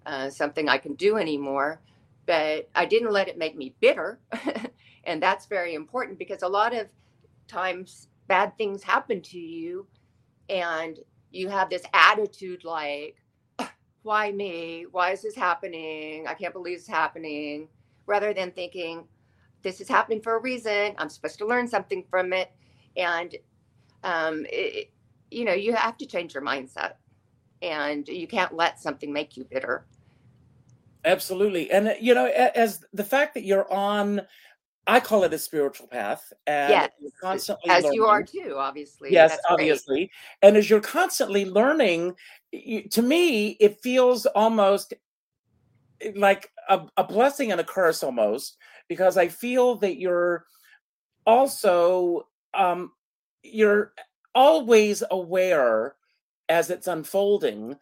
uh, 0.05 0.29
something 0.29 0.67
I 0.67 0.79
can 0.79 0.95
do 0.95 1.17
anymore 1.17 1.79
but 2.25 2.69
I 2.75 2.85
didn't 2.85 3.11
let 3.11 3.27
it 3.27 3.37
make 3.37 3.57
me 3.57 3.75
bitter. 3.79 4.19
and 5.03 5.21
that's 5.21 5.45
very 5.45 5.75
important 5.75 6.19
because 6.19 6.43
a 6.43 6.47
lot 6.47 6.73
of 6.73 6.87
times 7.47 8.07
bad 8.27 8.57
things 8.57 8.83
happen 8.83 9.21
to 9.21 9.39
you 9.39 9.85
and 10.49 10.99
you 11.31 11.49
have 11.49 11.69
this 11.69 11.83
attitude 11.93 12.63
like, 12.63 13.17
why 14.03 14.31
me? 14.31 14.85
Why 14.91 15.11
is 15.11 15.21
this 15.21 15.35
happening? 15.35 16.27
I 16.27 16.33
can't 16.33 16.53
believe 16.53 16.77
it's 16.77 16.87
happening. 16.87 17.69
Rather 18.05 18.33
than 18.33 18.51
thinking, 18.51 19.05
this 19.63 19.82
is 19.82 19.88
happening 19.88 20.22
for 20.22 20.36
a 20.36 20.41
reason. 20.41 20.93
I'm 20.98 21.10
supposed 21.10 21.38
to 21.39 21.48
learn 21.48 21.67
something 21.67 22.03
from 22.10 22.34
it. 22.34 22.51
And, 22.96 23.36
um, 24.03 24.46
it, 24.50 24.91
you 25.32 25.46
know, 25.46 25.53
you 25.53 25.74
have 25.74 25.98
to 25.98 26.05
change 26.05 26.34
your 26.34 26.43
mindset 26.43 26.93
and 27.62 28.08
you 28.08 28.27
can't 28.27 28.53
let 28.53 28.79
something 28.79 29.12
make 29.12 29.36
you 29.38 29.46
bitter. 29.46 29.88
Absolutely. 31.05 31.72
And, 31.72 31.89
uh, 31.89 31.93
you 32.00 32.13
know, 32.13 32.25
as 32.27 32.84
the 32.93 33.03
fact 33.03 33.34
that 33.34 33.43
you're 33.43 33.72
on, 33.72 34.22
I 34.86 35.00
call 35.00 35.24
it 35.24 35.34
a 35.34 35.38
spiritual 35.38 35.88
path. 35.88 36.32
And 36.46 36.72
yes. 36.72 36.91
constantly 37.22 37.70
as 37.70 37.84
learning. 37.84 37.96
you 37.96 38.05
are 38.05 38.24
too, 38.24 38.55
obviously. 38.58 39.12
Yes, 39.12 39.38
obviously. 39.50 39.98
Great. 39.98 40.12
And 40.41 40.58
as 40.58 40.70
you're 40.70 40.82
constantly 40.82 41.46
learning, 41.46 42.15
to 42.91 43.01
me, 43.01 43.51
it 43.60 43.82
feels 43.82 44.25
almost 44.27 44.93
eh, 46.01 46.12
like 46.15 46.51
a, 46.70 46.82
a 46.98 47.03
blessing 47.03 47.51
and 47.51 47.62
a 47.62 47.63
curse 47.63 48.03
almost, 48.03 48.58
because 48.87 49.17
I 49.17 49.27
feel 49.27 49.75
that 49.77 49.97
you're 49.97 50.45
also, 51.25 52.27
um, 52.53 52.91
you're 53.43 53.93
always 54.35 55.03
aware 55.09 55.95
as 56.49 56.69
it's 56.69 56.87
unfolding 56.87 57.77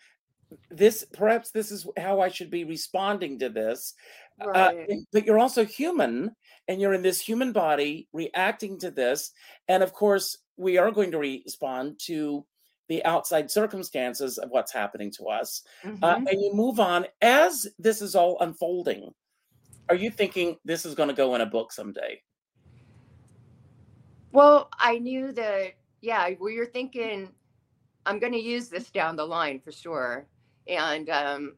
this 0.69 1.05
perhaps 1.13 1.51
this 1.51 1.71
is 1.71 1.87
how 1.97 2.19
I 2.19 2.29
should 2.29 2.49
be 2.49 2.63
responding 2.63 3.39
to 3.39 3.49
this. 3.49 3.93
Uh, 4.39 4.49
right. 4.49 4.89
Uh, 4.89 4.95
but 5.13 5.25
you're 5.25 5.39
also 5.39 5.65
human 5.65 6.35
and 6.67 6.81
you're 6.81 6.93
in 6.93 7.01
this 7.01 7.21
human 7.21 7.51
body 7.51 8.07
reacting 8.13 8.79
to 8.79 8.91
this. 8.91 9.31
And 9.67 9.83
of 9.83 9.93
course, 9.93 10.37
we 10.57 10.77
are 10.77 10.91
going 10.91 11.11
to 11.11 11.19
respond 11.19 11.99
to 12.05 12.45
the 12.87 13.03
outside 13.05 13.49
circumstances 13.49 14.37
of 14.37 14.49
what's 14.49 14.73
happening 14.73 15.11
to 15.11 15.25
us. 15.25 15.63
Uh, 15.83 15.87
mm-hmm. 15.87 16.03
Uh, 16.03 16.15
and 16.29 16.41
you 16.41 16.51
move 16.53 16.79
on 16.79 17.05
as 17.21 17.67
this 17.79 18.01
is 18.01 18.15
all 18.15 18.37
unfolding. 18.41 19.13
Are 19.91 19.95
you 19.95 20.09
thinking 20.09 20.55
this 20.63 20.85
is 20.85 20.95
going 20.95 21.09
to 21.09 21.15
go 21.15 21.35
in 21.35 21.41
a 21.41 21.45
book 21.45 21.73
someday? 21.73 22.21
Well, 24.31 24.69
I 24.79 24.99
knew 24.99 25.33
that, 25.33 25.73
yeah, 25.99 26.29
we 26.39 26.57
were 26.57 26.65
thinking, 26.65 27.27
I'm 28.05 28.17
going 28.17 28.31
to 28.31 28.39
use 28.39 28.69
this 28.69 28.89
down 28.89 29.17
the 29.17 29.25
line 29.25 29.59
for 29.59 29.73
sure 29.73 30.27
and 30.67 31.09
um, 31.09 31.53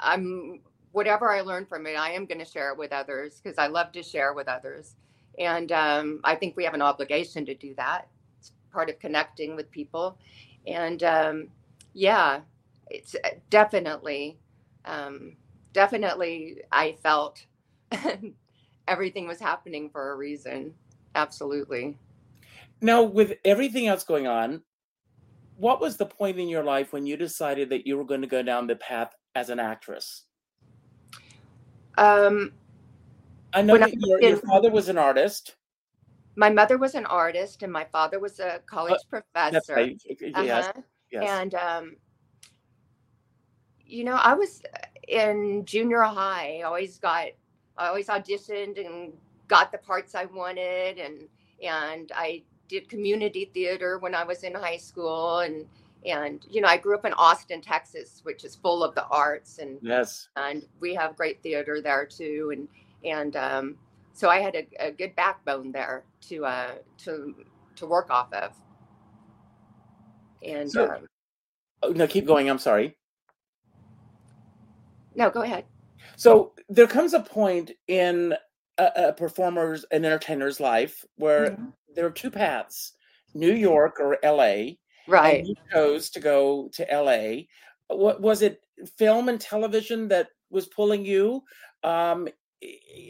i'm 0.00 0.60
whatever 0.92 1.30
i 1.32 1.40
learn 1.40 1.64
from 1.66 1.86
it 1.86 1.94
i 1.94 2.10
am 2.10 2.26
going 2.26 2.38
to 2.38 2.44
share 2.44 2.70
it 2.70 2.78
with 2.78 2.92
others 2.92 3.40
because 3.42 3.58
i 3.58 3.66
love 3.66 3.92
to 3.92 4.02
share 4.02 4.32
with 4.32 4.48
others 4.48 4.94
and 5.38 5.72
um, 5.72 6.20
i 6.24 6.34
think 6.34 6.56
we 6.56 6.64
have 6.64 6.74
an 6.74 6.82
obligation 6.82 7.44
to 7.44 7.54
do 7.54 7.74
that 7.74 8.08
it's 8.38 8.52
part 8.72 8.88
of 8.88 8.98
connecting 8.98 9.56
with 9.56 9.70
people 9.70 10.18
and 10.66 11.02
um, 11.02 11.48
yeah 11.92 12.40
it's 12.90 13.14
uh, 13.24 13.30
definitely 13.50 14.38
um, 14.84 15.36
definitely 15.74 16.62
i 16.72 16.96
felt 17.02 17.44
everything 18.88 19.28
was 19.28 19.38
happening 19.38 19.90
for 19.90 20.12
a 20.12 20.16
reason 20.16 20.72
absolutely 21.14 21.98
now 22.80 23.02
with 23.02 23.34
everything 23.44 23.86
else 23.86 24.02
going 24.02 24.26
on 24.26 24.62
what 25.56 25.80
was 25.80 25.96
the 25.96 26.06
point 26.06 26.38
in 26.38 26.48
your 26.48 26.64
life 26.64 26.92
when 26.92 27.06
you 27.06 27.16
decided 27.16 27.70
that 27.70 27.86
you 27.86 27.96
were 27.96 28.04
going 28.04 28.20
to 28.20 28.26
go 28.26 28.42
down 28.42 28.66
the 28.66 28.76
path 28.76 29.14
as 29.34 29.50
an 29.50 29.60
actress? 29.60 30.24
Um, 31.96 32.52
I 33.52 33.62
know 33.62 33.78
that 33.78 33.88
I 33.88 33.92
your, 33.98 34.18
in, 34.18 34.30
your, 34.30 34.38
father 34.38 34.70
was 34.70 34.88
an 34.88 34.98
artist. 34.98 35.56
My 36.36 36.50
mother 36.50 36.76
was 36.76 36.96
an 36.96 37.06
artist, 37.06 37.62
and 37.62 37.72
my 37.72 37.84
father 37.84 38.18
was 38.18 38.40
a 38.40 38.60
college 38.66 38.94
uh, 38.94 39.20
professor. 39.20 39.74
Right. 39.74 40.02
Yes. 40.20 40.66
Uh-huh. 40.66 40.82
yes. 41.12 41.30
And 41.30 41.54
um, 41.54 41.96
you 43.86 44.02
know, 44.02 44.16
I 44.16 44.34
was 44.34 44.60
in 45.08 45.64
junior 45.64 46.02
high. 46.02 46.58
I 46.60 46.62
always 46.62 46.98
got, 46.98 47.26
I 47.76 47.88
always 47.88 48.08
auditioned 48.08 48.84
and 48.84 49.12
got 49.48 49.72
the 49.72 49.78
parts 49.78 50.14
I 50.14 50.26
wanted, 50.26 50.98
and 50.98 51.28
and 51.62 52.12
I 52.14 52.42
did 52.68 52.88
community 52.88 53.50
theater 53.52 53.98
when 53.98 54.14
I 54.14 54.24
was 54.24 54.42
in 54.42 54.54
high 54.54 54.78
school 54.78 55.40
and 55.40 55.66
and 56.06 56.44
you 56.50 56.60
know 56.60 56.68
I 56.68 56.76
grew 56.76 56.94
up 56.94 57.04
in 57.04 57.12
Austin, 57.14 57.60
Texas, 57.60 58.20
which 58.24 58.44
is 58.44 58.54
full 58.54 58.82
of 58.84 58.94
the 58.94 59.06
arts 59.06 59.58
and 59.58 59.78
yes, 59.82 60.28
and 60.36 60.64
we 60.80 60.94
have 60.94 61.16
great 61.16 61.42
theater 61.42 61.80
there 61.80 62.06
too, 62.06 62.50
and 62.52 62.68
and 63.04 63.36
um, 63.36 63.76
so 64.12 64.28
I 64.28 64.40
had 64.40 64.54
a, 64.54 64.66
a 64.78 64.90
good 64.92 65.14
backbone 65.16 65.72
there 65.72 66.04
to 66.28 66.44
uh, 66.46 66.74
to 66.98 67.34
to 67.76 67.86
work 67.86 68.10
off 68.10 68.32
of. 68.32 68.52
And 70.42 70.70
so, 70.70 70.90
um, 70.90 71.06
oh, 71.82 71.90
no, 71.90 72.06
keep 72.06 72.26
going. 72.26 72.48
I'm 72.48 72.58
sorry. 72.58 72.96
No, 75.14 75.30
go 75.30 75.42
ahead. 75.42 75.64
So 76.16 76.52
there 76.68 76.86
comes 76.86 77.14
a 77.14 77.20
point 77.20 77.72
in 77.88 78.34
a, 78.78 78.90
a 78.96 79.12
performer's 79.12 79.84
an 79.90 80.04
entertainer's 80.04 80.60
life 80.60 81.04
where 81.16 81.50
mm-hmm 81.50 81.70
there 81.94 82.06
are 82.06 82.10
two 82.10 82.30
paths 82.30 82.92
New 83.34 83.52
York 83.52 83.98
or 84.00 84.18
LA. 84.22 84.74
Right. 85.06 85.44
you 85.44 85.54
chose 85.72 86.08
to 86.10 86.20
go 86.20 86.70
to 86.72 86.86
LA. 86.90 87.42
What 87.94 88.20
was 88.20 88.42
it 88.42 88.64
film 88.96 89.28
and 89.28 89.40
television 89.40 90.08
that 90.08 90.28
was 90.50 90.66
pulling 90.66 91.04
you? 91.04 91.42
Um, 91.82 92.28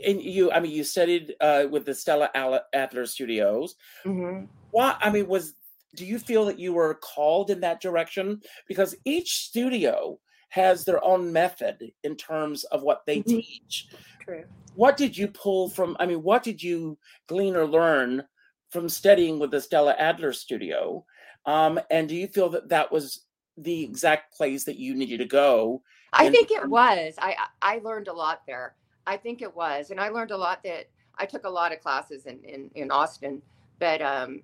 and 0.04 0.20
you, 0.20 0.50
I 0.50 0.58
mean, 0.60 0.72
you 0.72 0.82
studied 0.82 1.34
uh, 1.40 1.66
with 1.70 1.84
the 1.84 1.94
Stella 1.94 2.30
Adler 2.34 3.06
Studios. 3.06 3.76
Mm-hmm. 4.04 4.46
What, 4.70 4.98
I 5.00 5.10
mean, 5.10 5.28
was, 5.28 5.54
do 5.94 6.04
you 6.04 6.18
feel 6.18 6.44
that 6.46 6.58
you 6.58 6.72
were 6.72 6.94
called 6.94 7.50
in 7.50 7.60
that 7.60 7.80
direction? 7.80 8.40
Because 8.66 8.96
each 9.04 9.34
studio 9.34 10.18
has 10.54 10.84
their 10.84 11.04
own 11.04 11.32
method 11.32 11.90
in 12.04 12.14
terms 12.14 12.62
of 12.64 12.82
what 12.82 13.04
they 13.06 13.18
mm-hmm. 13.18 13.40
teach. 13.40 13.88
True. 14.20 14.44
What 14.76 14.96
did 14.96 15.18
you 15.18 15.26
pull 15.26 15.68
from? 15.68 15.96
I 15.98 16.06
mean, 16.06 16.22
what 16.22 16.44
did 16.44 16.62
you 16.62 16.96
glean 17.26 17.56
or 17.56 17.66
learn 17.66 18.22
from 18.70 18.88
studying 18.88 19.40
with 19.40 19.50
the 19.50 19.60
Stella 19.60 19.96
Adler 19.98 20.32
studio? 20.32 21.04
Um, 21.44 21.80
and 21.90 22.08
do 22.08 22.14
you 22.14 22.28
feel 22.28 22.48
that 22.50 22.68
that 22.68 22.92
was 22.92 23.24
the 23.56 23.82
exact 23.82 24.32
place 24.36 24.62
that 24.64 24.78
you 24.78 24.94
needed 24.94 25.18
to 25.18 25.26
go? 25.26 25.82
I 26.12 26.30
think 26.30 26.52
it 26.52 26.68
was. 26.68 27.14
I 27.18 27.34
I 27.60 27.80
learned 27.82 28.06
a 28.06 28.12
lot 28.12 28.42
there. 28.46 28.76
I 29.08 29.16
think 29.16 29.42
it 29.42 29.54
was, 29.54 29.90
and 29.90 30.00
I 30.00 30.08
learned 30.08 30.30
a 30.30 30.36
lot 30.36 30.62
that 30.62 30.88
I 31.18 31.26
took 31.26 31.44
a 31.46 31.50
lot 31.50 31.72
of 31.72 31.80
classes 31.80 32.26
in 32.26 32.38
in, 32.44 32.70
in 32.76 32.92
Austin, 32.92 33.42
but 33.80 34.00
um, 34.00 34.42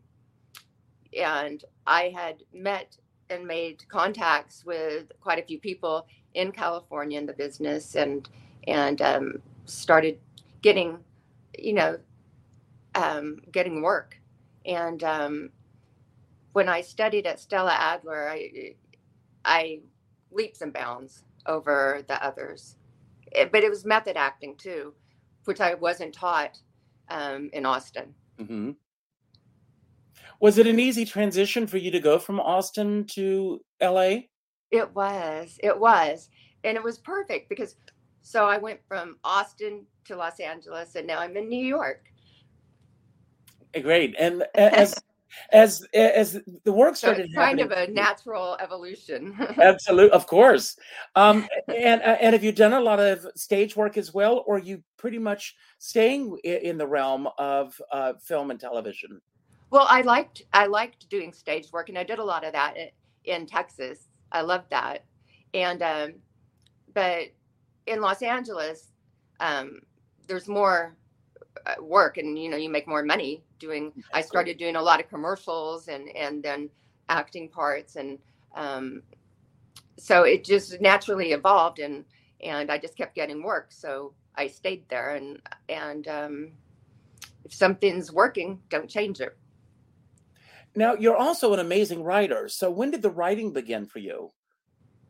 and 1.17 1.64
I 1.87 2.12
had 2.14 2.43
met 2.52 2.97
and 3.30 3.46
made 3.46 3.88
contacts 3.88 4.64
with 4.64 5.12
quite 5.20 5.38
a 5.38 5.46
few 5.46 5.58
people 5.58 6.06
in 6.34 6.52
California 6.52 7.18
in 7.18 7.26
the 7.26 7.32
business, 7.32 7.94
and 7.96 8.28
and 8.66 9.00
um, 9.02 9.42
started 9.64 10.18
getting, 10.62 10.99
you 11.58 11.72
know, 11.72 11.99
um, 12.94 13.40
getting 13.52 13.82
work. 13.82 14.16
And 14.66 15.02
um, 15.02 15.50
when 16.52 16.68
I 16.68 16.80
studied 16.80 17.26
at 17.26 17.40
Stella 17.40 17.72
Adler, 17.72 18.28
I 18.28 18.75
I 19.44 19.80
leaps 20.30 20.60
and 20.60 20.72
bounds 20.72 21.25
over 21.46 22.02
the 22.06 22.22
others. 22.25 22.76
It, 23.32 23.52
but 23.52 23.62
it 23.62 23.70
was 23.70 23.84
method 23.84 24.16
acting 24.16 24.56
too, 24.56 24.94
which 25.44 25.60
I 25.60 25.75
wasn't 25.75 26.12
taught 26.14 26.58
um, 27.08 27.50
in 27.52 27.64
Austin. 27.64 28.14
Mm-hmm. 28.38 28.70
Was 30.40 30.59
it 30.59 30.66
an 30.66 30.80
easy 30.80 31.04
transition 31.04 31.66
for 31.66 31.76
you 31.76 31.90
to 31.90 32.00
go 32.00 32.18
from 32.18 32.40
Austin 32.40 33.04
to 33.09 33.61
LA? 33.80 34.16
It 34.70 34.94
was. 34.94 35.59
It 35.62 35.78
was. 35.78 36.30
And 36.64 36.76
it 36.76 36.82
was 36.82 36.99
perfect 36.99 37.49
because 37.49 37.76
so 38.23 38.47
I 38.47 38.59
went 38.59 38.80
from 38.87 39.16
Austin 39.25 39.87
to 40.06 40.16
Los 40.16 40.40
Angeles 40.40 40.94
and 40.94 41.06
now 41.06 41.18
I'm 41.18 41.37
in 41.37 41.49
New 41.49 41.64
York. 41.64 42.04
Great. 43.82 44.14
And 44.18 44.44
as 44.54 44.94
as 45.52 45.87
as 45.94 46.40
the 46.64 46.73
work 46.73 46.97
started 46.97 47.30
so 47.32 47.40
kind 47.40 47.61
of 47.61 47.70
a 47.70 47.87
natural 47.88 48.56
evolution 48.61 49.37
absolutely 49.62 50.11
of 50.11 50.26
course 50.26 50.76
um 51.14 51.47
and 51.68 52.02
uh, 52.02 52.16
and 52.20 52.32
have 52.32 52.42
you 52.42 52.50
done 52.50 52.73
a 52.73 52.80
lot 52.80 52.99
of 52.99 53.25
stage 53.37 53.76
work 53.76 53.97
as 53.97 54.12
well 54.12 54.42
or 54.49 54.56
are 54.56 54.59
you 54.59 54.82
pretty 54.97 55.18
much 55.18 55.54
staying 55.78 56.37
in 56.42 56.76
the 56.76 56.87
realm 56.87 57.28
of 57.38 57.80
uh, 57.92 58.14
film 58.20 58.50
and 58.50 58.59
television 58.59 59.20
well 59.71 59.87
i 59.91 60.03
liked 60.03 60.43
i 60.53 60.67
liked 60.67 61.09
doing 61.11 61.33
stage 61.33 61.73
work 61.73 61.89
and 61.91 61.99
i 61.99 62.05
did 62.05 62.19
a 62.21 62.25
lot 62.25 62.45
of 62.45 62.53
that 62.53 62.75
in 63.25 63.47
texas. 63.47 64.09
I 64.33 64.43
loved 64.43 64.71
that. 64.71 65.05
And 65.55 65.83
um 65.83 66.15
but 66.95 67.29
in 67.87 68.00
los 68.00 68.23
angeles 68.23 68.93
um 69.41 69.81
there's 70.29 70.49
more 70.49 70.97
uh, 71.67 71.77
work 71.83 72.19
and 72.19 72.39
you 72.39 72.49
know 72.50 72.56
you 72.56 72.71
make 72.71 72.89
more 72.89 73.02
money 73.04 73.43
doing 73.59 73.93
i 74.15 74.21
started 74.21 74.59
doing 74.59 74.76
a 74.76 74.83
lot 74.83 75.00
of 75.00 75.09
commercials 75.09 75.89
and 75.89 76.09
and 76.17 76.43
then 76.43 76.71
acting 77.09 77.49
parts 77.49 77.97
and 77.97 78.19
um, 78.56 79.02
so 79.99 80.25
it 80.25 80.45
just 80.45 80.80
naturally 80.80 81.33
evolved 81.33 81.80
and 81.80 82.04
and 82.43 82.71
i 82.71 82.78
just 82.78 82.97
kept 82.97 83.15
getting 83.17 83.43
work 83.43 83.69
so 83.71 84.15
i 84.37 84.47
stayed 84.49 84.89
there 84.91 85.17
and 85.17 85.41
and 85.69 86.09
um, 86.09 86.52
if 87.45 87.54
something's 87.54 88.13
working 88.13 88.61
don't 88.71 88.91
change 88.91 89.21
it 89.21 89.39
now 90.75 90.95
you're 90.95 91.17
also 91.17 91.52
an 91.52 91.61
amazing 91.61 92.02
writer 92.02 92.49
so 92.49 92.71
when 92.71 92.91
did 92.91 93.02
the 93.02 93.11
writing 93.11 93.52
begin 93.52 93.87
for 93.87 93.99
you 93.99 94.30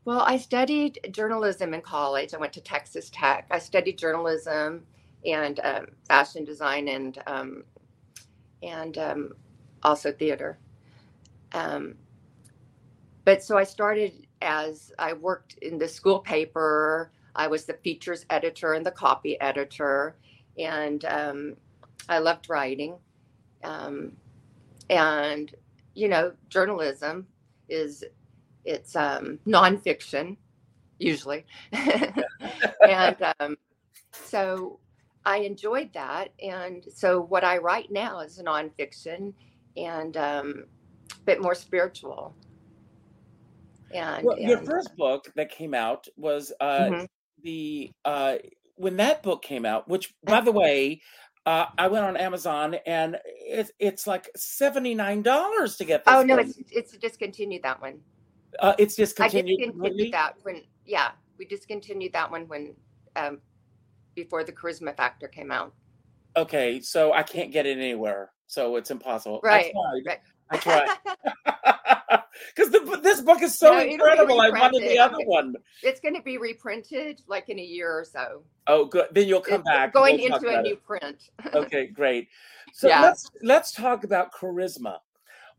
well 0.05 0.21
i 0.21 0.37
studied 0.37 0.99
journalism 1.13 1.75
in 1.75 1.81
college 1.81 2.35
i 2.35 2.39
went 2.39 2.53
to 2.53 2.61
texas 2.61 3.11
tech 3.11 3.47
i 3.51 3.59
studied 3.59 3.99
journalism 3.99 4.83
and 5.27 5.61
um, 5.65 5.87
fashion 6.09 6.45
design 6.45 6.89
and 6.89 7.23
um, 7.27 7.65
and 8.63 8.99
um, 8.99 9.33
also 9.83 10.13
theater. 10.13 10.59
Um, 11.53 11.95
but 13.25 13.43
so 13.43 13.59
I 13.59 13.65
started 13.65 14.27
as 14.43 14.93
I 14.99 15.13
worked 15.13 15.55
in 15.63 15.79
the 15.79 15.89
school 15.89 16.21
paper. 16.21 17.13
I 17.35 17.47
was 17.47 17.65
the 17.65 17.75
features 17.75 18.27
editor 18.31 18.75
and 18.75 18.85
the 18.85 18.91
copy 18.91 19.41
editor, 19.41 20.17
and 20.59 21.05
um, 21.05 21.57
I 22.09 22.19
loved 22.19 22.49
writing. 22.49 22.97
Um, 23.63 24.13
and 24.91 25.55
you 25.95 26.09
know, 26.09 26.33
journalism 26.49 27.27
is 27.69 28.05
it's 28.65 28.93
nonfiction 28.95 30.37
usually, 30.99 31.47
and 31.73 33.17
so 34.13 34.79
I 35.25 35.39
enjoyed 35.39 35.93
that. 35.95 36.33
And 36.43 36.85
so 36.93 37.21
what 37.23 37.45
I 37.45 37.59
write 37.59 37.91
now 37.91 38.21
is 38.21 38.41
nonfiction 38.43 39.33
and 39.77 40.17
um, 40.17 40.65
a 41.13 41.21
bit 41.25 41.41
more 41.41 41.55
spiritual. 41.55 42.35
And, 43.93 44.25
well, 44.25 44.37
and, 44.37 44.49
your 44.49 44.59
first 44.59 44.95
book 44.97 45.27
that 45.37 45.51
came 45.51 45.75
out 45.75 46.07
was 46.17 46.53
uh, 46.61 46.79
mm-hmm. 46.79 47.05
the 47.43 47.91
uh, 48.05 48.37
when 48.77 48.97
that 48.97 49.23
book 49.23 49.43
came 49.43 49.67
out, 49.67 49.89
which 49.89 50.15
by 50.25 50.41
the 50.41 50.53
way, 50.53 51.03
uh, 51.47 51.67
I 51.79 51.89
went 51.89 52.05
on 52.05 52.17
Amazon 52.17 52.77
and 52.87 53.19
it, 53.25 53.71
it's 53.79 54.07
like 54.07 54.31
seventy 54.37 54.95
nine 54.95 55.23
dollars 55.23 55.77
to 55.77 55.85
get. 55.85 56.05
This 56.05 56.15
oh 56.15 56.23
no, 56.23 56.39
it's 56.39 56.59
it's 56.71 56.97
discontinued 56.97 57.63
that 57.63 57.81
one. 57.81 58.01
Uh, 58.59 58.75
it's 58.79 58.95
discontinued. 58.95 59.61
I 59.61 59.67
discontinued 59.67 60.13
that 60.13 60.35
when 60.43 60.63
yeah, 60.85 61.13
we 61.39 61.47
discontinued 61.47 62.13
that 62.13 62.31
one 62.31 62.47
when 62.49 62.75
um, 63.17 63.39
before 64.15 64.45
the 64.45 64.53
charisma 64.53 64.95
factor 64.97 65.29
came 65.29 65.51
out. 65.51 65.73
Okay, 66.37 66.81
so 66.81 67.13
I 67.13 67.23
can't 67.23 67.51
get 67.51 67.67
it 67.67 67.79
anywhere, 67.79 68.31
so 68.47 68.77
it's 68.77 68.91
impossible. 68.91 69.41
Right. 69.43 69.73
I 69.75 70.01
tried. 70.03 70.21
I 70.51 70.57
tried. 71.47 71.97
Because 72.55 72.71
this 73.03 73.21
book 73.21 73.43
is 73.43 73.59
so 73.59 73.73
no, 73.73 73.81
incredible. 73.81 74.41
I 74.41 74.51
wanted 74.51 74.83
the 74.83 74.99
other 74.99 75.19
one. 75.25 75.55
It's 75.83 76.01
going 76.01 76.15
to 76.15 76.23
be 76.23 76.39
reprinted 76.39 77.23
like 77.27 77.49
in 77.49 77.59
a 77.59 77.63
year 77.63 77.91
or 77.91 78.05
so. 78.05 78.43
Oh, 78.67 78.87
good. 78.87 79.07
Then 79.13 79.29
you'll 79.29 79.41
come 79.41 79.61
it's 79.61 79.69
back. 79.69 79.93
Going 79.93 80.17
we'll 80.17 80.35
into 80.35 80.49
a 80.49 80.63
new 80.63 80.73
it. 80.73 80.85
print. 80.85 81.31
okay, 81.55 81.87
great. 81.87 82.29
So 82.73 82.89
yeah. 82.89 83.03
let's 83.03 83.31
let's 83.43 83.73
talk 83.73 84.05
about 84.05 84.33
charisma. 84.33 84.99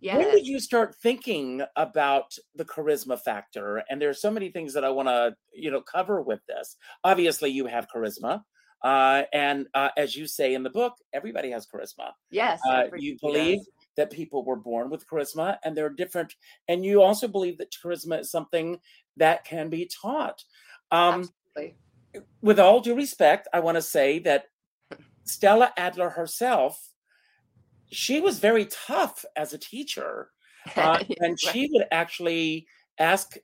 Yes. 0.02 0.18
When 0.18 0.32
did 0.32 0.48
you 0.48 0.60
start 0.60 0.96
thinking 0.96 1.62
about 1.76 2.36
the 2.56 2.66
charisma 2.66 3.22
factor? 3.22 3.84
And 3.90 4.02
there 4.02 4.10
are 4.10 4.16
so 4.16 4.32
many 4.32 4.50
things 4.50 4.74
that 4.74 4.84
I 4.84 4.90
want 4.90 5.08
to, 5.08 5.36
you 5.54 5.70
know, 5.70 5.82
cover 5.82 6.22
with 6.22 6.40
this. 6.48 6.76
Obviously, 7.04 7.52
you 7.52 7.68
have 7.68 7.88
charisma. 7.94 8.44
Uh, 8.84 9.24
and 9.32 9.68
uh, 9.76 9.90
as 9.96 10.16
you 10.16 10.26
say 10.26 10.56
in 10.56 10.64
the 10.64 10.72
book, 10.72 10.96
everybody 11.14 11.52
has 11.52 11.68
charisma. 11.68 12.14
Yes. 12.32 12.60
Uh, 12.68 12.86
you 12.98 13.16
believe 13.22 13.60
does. 13.60 13.68
That 13.97 14.12
people 14.12 14.43
were 14.43 14.56
born 14.56 14.89
with 14.89 15.08
charisma 15.08 15.58
and 15.63 15.75
they're 15.75 15.89
different. 15.89 16.36
And 16.67 16.86
you 16.86 17.01
also 17.01 17.27
believe 17.27 17.58
that 17.58 17.73
charisma 17.73 18.21
is 18.21 18.32
something 18.32 18.80
that 19.17 19.45
can 19.45 19.69
be 19.69 19.89
taught. 20.01 20.43
Um, 20.91 21.30
Absolutely. 21.56 21.75
With 22.41 22.60
all 22.60 22.82
due 22.82 22.95
respect, 22.95 23.47
I 23.54 23.60
want 23.62 23.75
to 23.75 23.82
say 23.82 24.19
that 24.19 24.45
Stella 25.23 25.71
Adler 25.77 26.10
herself 26.10 26.91
she 27.91 28.21
was 28.21 28.39
very 28.39 28.65
tough 28.65 29.23
as 29.36 29.54
a 29.54 29.58
teacher. 29.58 30.30
Uh, 30.75 31.04
and 31.19 31.39
she 31.39 31.67
would 31.73 31.88
actually 31.91 32.67
ask 32.99 33.36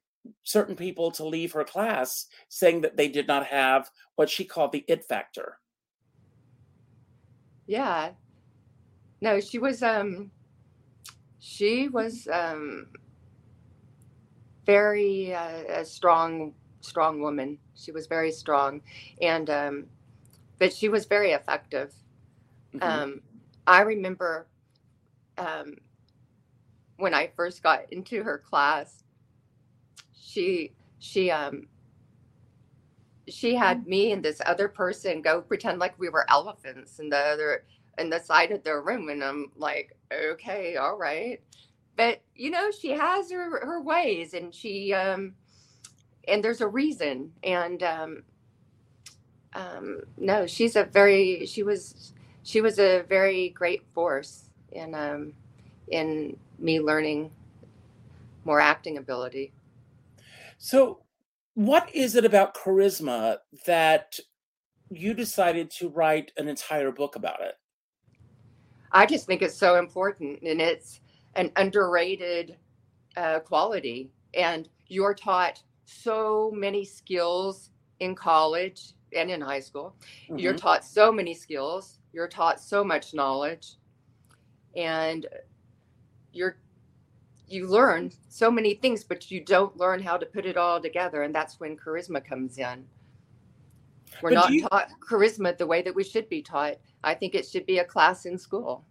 certain 0.44 0.76
people 0.76 1.10
to 1.10 1.26
leave 1.26 1.52
her 1.52 1.64
class 1.64 2.28
saying 2.48 2.82
that 2.82 2.96
they 2.96 3.08
did 3.08 3.26
not 3.28 3.44
have 3.44 3.90
what 4.18 4.30
she 4.30 4.46
called 4.46 4.72
the 4.72 4.86
it 4.88 5.04
factor. 5.04 5.58
Yeah. 7.66 8.12
No, 9.20 9.40
she 9.40 9.58
was 9.58 9.82
um 9.82 10.30
she 11.48 11.88
was 11.88 12.28
um 12.32 12.88
very 14.66 15.34
uh, 15.34 15.80
a 15.82 15.86
strong 15.86 16.54
strong 16.82 17.22
woman. 17.22 17.58
She 17.74 17.92
was 17.92 18.06
very 18.08 18.32
strong 18.32 18.82
and 19.22 19.50
um 19.50 19.86
but 20.60 20.74
she 20.74 20.90
was 20.90 21.06
very 21.06 21.32
effective. 21.32 21.94
Mm-hmm. 22.74 22.84
Um 22.84 23.22
I 23.66 23.82
remember 23.82 24.48
um, 25.38 25.76
when 26.98 27.14
I 27.14 27.32
first 27.36 27.64
got 27.64 27.92
into 27.92 28.24
her 28.24 28.38
class, 28.38 29.04
she 30.14 30.74
she 31.00 31.32
um 31.32 31.68
she 33.30 33.56
had 33.56 33.88
me 33.88 34.12
and 34.12 34.24
this 34.24 34.42
other 34.46 34.68
person 34.68 35.22
go 35.22 35.42
pretend 35.42 35.80
like 35.80 35.98
we 36.00 36.10
were 36.10 36.30
elephants 36.30 37.00
and 37.00 37.12
the 37.12 37.18
other 37.18 37.64
in 37.98 38.10
the 38.10 38.20
side 38.20 38.52
of 38.52 38.64
the 38.64 38.80
room, 38.80 39.10
and 39.10 39.24
I'm 39.24 39.52
like, 39.56 39.96
okay, 40.14 40.76
all 40.78 40.98
right, 40.98 41.42
but 41.96 42.22
you 42.36 42.52
know 42.52 42.72
she 42.72 42.92
has 42.92 43.32
her 43.32 43.66
her 43.66 43.82
ways, 43.82 44.34
and 44.34 44.54
she 44.54 44.94
um 44.94 45.36
and 46.28 46.44
there's 46.44 46.62
a 46.62 46.68
reason, 46.68 47.32
and 47.44 47.84
um 47.84 48.24
um 49.54 50.02
no, 50.18 50.48
she's 50.48 50.76
a 50.76 50.84
very 50.84 51.46
she 51.46 51.64
was 51.64 52.14
she 52.48 52.62
was 52.62 52.80
a 52.80 53.02
very 53.10 53.50
great 53.50 53.84
force 53.94 54.50
in 54.72 54.96
um, 54.96 55.34
in 55.90 56.38
me 56.60 56.80
learning 56.80 57.30
more 58.46 58.62
acting 58.62 58.98
ability. 58.98 59.52
So, 60.58 61.00
what 61.56 61.94
is 61.94 62.16
it 62.16 62.24
about 62.24 62.56
charisma 62.56 63.40
that 63.66 64.18
you 64.90 65.14
decided 65.14 65.70
to 65.72 65.90
write 65.90 66.32
an 66.38 66.48
entire 66.48 66.92
book 66.92 67.18
about 67.18 67.42
it? 67.42 67.56
I 68.92 69.06
just 69.06 69.26
think 69.26 69.42
it's 69.42 69.58
so 69.58 69.78
important, 69.78 70.42
and 70.42 70.62
it's 70.62 71.02
an 71.36 71.52
underrated 71.56 72.58
uh, 73.16 73.40
quality. 73.40 74.12
And 74.34 74.70
you're 74.88 75.14
taught 75.14 75.62
so 75.86 76.52
many 76.54 76.86
skills 76.86 77.72
in 78.00 78.16
college 78.16 78.94
and 79.16 79.32
in 79.32 79.42
high 79.42 79.60
school. 79.60 79.96
Mm-hmm. 80.26 80.40
You're 80.40 80.54
taught 80.54 80.86
so 80.86 81.12
many 81.12 81.34
skills, 81.34 82.00
you're 82.14 82.28
taught 82.28 82.60
so 82.60 82.84
much 82.84 83.14
knowledge, 83.14 83.76
and 84.76 85.26
you're 86.34 86.58
you 87.50 87.66
learn 87.66 88.12
so 88.28 88.52
many 88.52 88.74
things, 88.74 89.06
but 89.06 89.32
you 89.32 89.40
don't 89.40 89.78
learn 89.78 90.04
how 90.04 90.18
to 90.18 90.26
put 90.26 90.46
it 90.46 90.58
all 90.58 90.82
together, 90.82 91.24
and 91.24 91.34
that's 91.34 91.60
when 91.60 91.78
charisma 91.78 92.24
comes 92.24 92.58
in. 92.58 92.86
We're 94.22 94.32
but 94.32 94.36
not 94.36 94.52
you, 94.52 94.68
taught 94.68 94.90
charisma 95.00 95.58
the 95.58 95.68
way 95.68 95.82
that 95.82 95.94
we 95.94 96.04
should 96.04 96.30
be 96.30 96.42
taught. 96.42 96.78
I 97.04 97.14
think 97.14 97.36
it 97.36 97.46
should 97.46 97.66
be 97.66 97.80
a 97.80 97.86
class 97.86 98.26
in 98.26 98.38
school. 98.38 98.86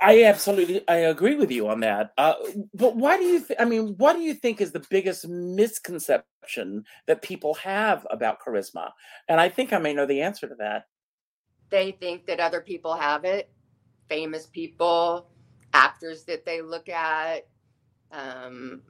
I 0.00 0.24
absolutely 0.24 0.86
I 0.88 0.96
agree 0.96 1.34
with 1.34 1.50
you 1.50 1.68
on 1.68 1.80
that. 1.80 2.12
Uh, 2.16 2.34
but 2.72 2.96
why 2.96 3.16
do 3.16 3.24
you? 3.24 3.44
Th- 3.44 3.58
I 3.58 3.64
mean, 3.64 3.94
what 3.98 4.14
do 4.14 4.22
you 4.22 4.34
think 4.34 4.60
is 4.60 4.72
the 4.72 4.84
biggest 4.88 5.28
misconception 5.28 6.84
that 7.06 7.22
people 7.22 7.54
have 7.54 8.06
about 8.10 8.40
charisma? 8.40 8.90
And 9.28 9.40
I 9.40 9.48
think 9.48 9.72
I 9.72 9.78
may 9.78 9.92
know 9.92 10.06
the 10.06 10.22
answer 10.22 10.48
to 10.48 10.54
that. 10.56 10.86
They 11.70 11.92
think 11.92 12.26
that 12.26 12.40
other 12.40 12.60
people 12.60 12.94
have 12.94 13.24
it, 13.24 13.50
famous 14.08 14.46
people, 14.46 15.28
actors 15.72 16.24
that 16.24 16.46
they 16.46 16.62
look 16.62 16.88
at, 16.88 17.46
um, 18.12 18.82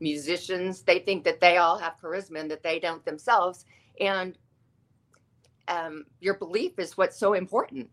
musicians. 0.00 0.82
They 0.82 1.00
think 1.00 1.24
that 1.24 1.40
they 1.40 1.56
all 1.56 1.78
have 1.78 1.94
charisma 2.02 2.40
and 2.40 2.50
that 2.50 2.62
they 2.62 2.78
don't 2.78 3.04
themselves. 3.04 3.64
And 4.00 4.38
um, 5.68 6.04
your 6.20 6.34
belief 6.34 6.78
is 6.78 6.96
what's 6.96 7.18
so 7.18 7.34
important 7.34 7.88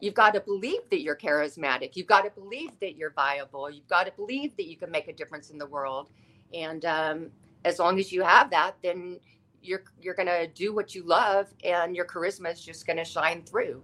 You've 0.00 0.14
got 0.14 0.32
to 0.34 0.40
believe 0.40 0.82
that 0.90 1.00
you're 1.00 1.16
charismatic. 1.16 1.96
You've 1.96 2.06
got 2.06 2.22
to 2.22 2.30
believe 2.30 2.70
that 2.80 2.96
you're 2.96 3.10
viable. 3.10 3.68
You've 3.68 3.88
got 3.88 4.06
to 4.06 4.12
believe 4.12 4.56
that 4.56 4.66
you 4.66 4.76
can 4.76 4.90
make 4.90 5.08
a 5.08 5.12
difference 5.12 5.50
in 5.50 5.58
the 5.58 5.66
world. 5.66 6.10
And 6.54 6.84
um, 6.84 7.30
as 7.64 7.80
long 7.80 7.98
as 7.98 8.12
you 8.12 8.22
have 8.22 8.48
that, 8.50 8.76
then 8.82 9.18
you're 9.60 9.82
you're 10.00 10.14
going 10.14 10.28
to 10.28 10.46
do 10.46 10.72
what 10.72 10.94
you 10.94 11.02
love, 11.02 11.48
and 11.64 11.96
your 11.96 12.06
charisma 12.06 12.52
is 12.52 12.64
just 12.64 12.86
going 12.86 12.96
to 12.96 13.04
shine 13.04 13.42
through. 13.42 13.82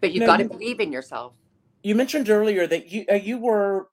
But 0.00 0.12
you've 0.12 0.26
got 0.26 0.38
to 0.38 0.48
believe 0.48 0.80
in 0.80 0.90
yourself. 0.90 1.34
You 1.82 1.94
mentioned 1.94 2.30
earlier 2.30 2.66
that 2.66 2.90
you 2.90 3.04
uh, 3.10 3.16
you 3.16 3.38
were 3.38 3.88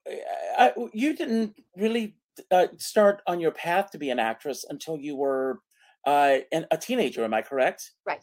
uh, 0.58 0.70
you 0.94 1.14
didn't 1.14 1.54
really 1.76 2.16
uh, 2.50 2.68
start 2.78 3.20
on 3.26 3.38
your 3.38 3.50
path 3.50 3.90
to 3.90 3.98
be 3.98 4.08
an 4.08 4.18
actress 4.18 4.64
until 4.70 4.96
you 4.96 5.14
were 5.14 5.60
uh, 6.06 6.38
a 6.52 6.78
teenager. 6.78 7.24
Am 7.24 7.34
I 7.34 7.42
correct? 7.42 7.92
Right. 8.06 8.20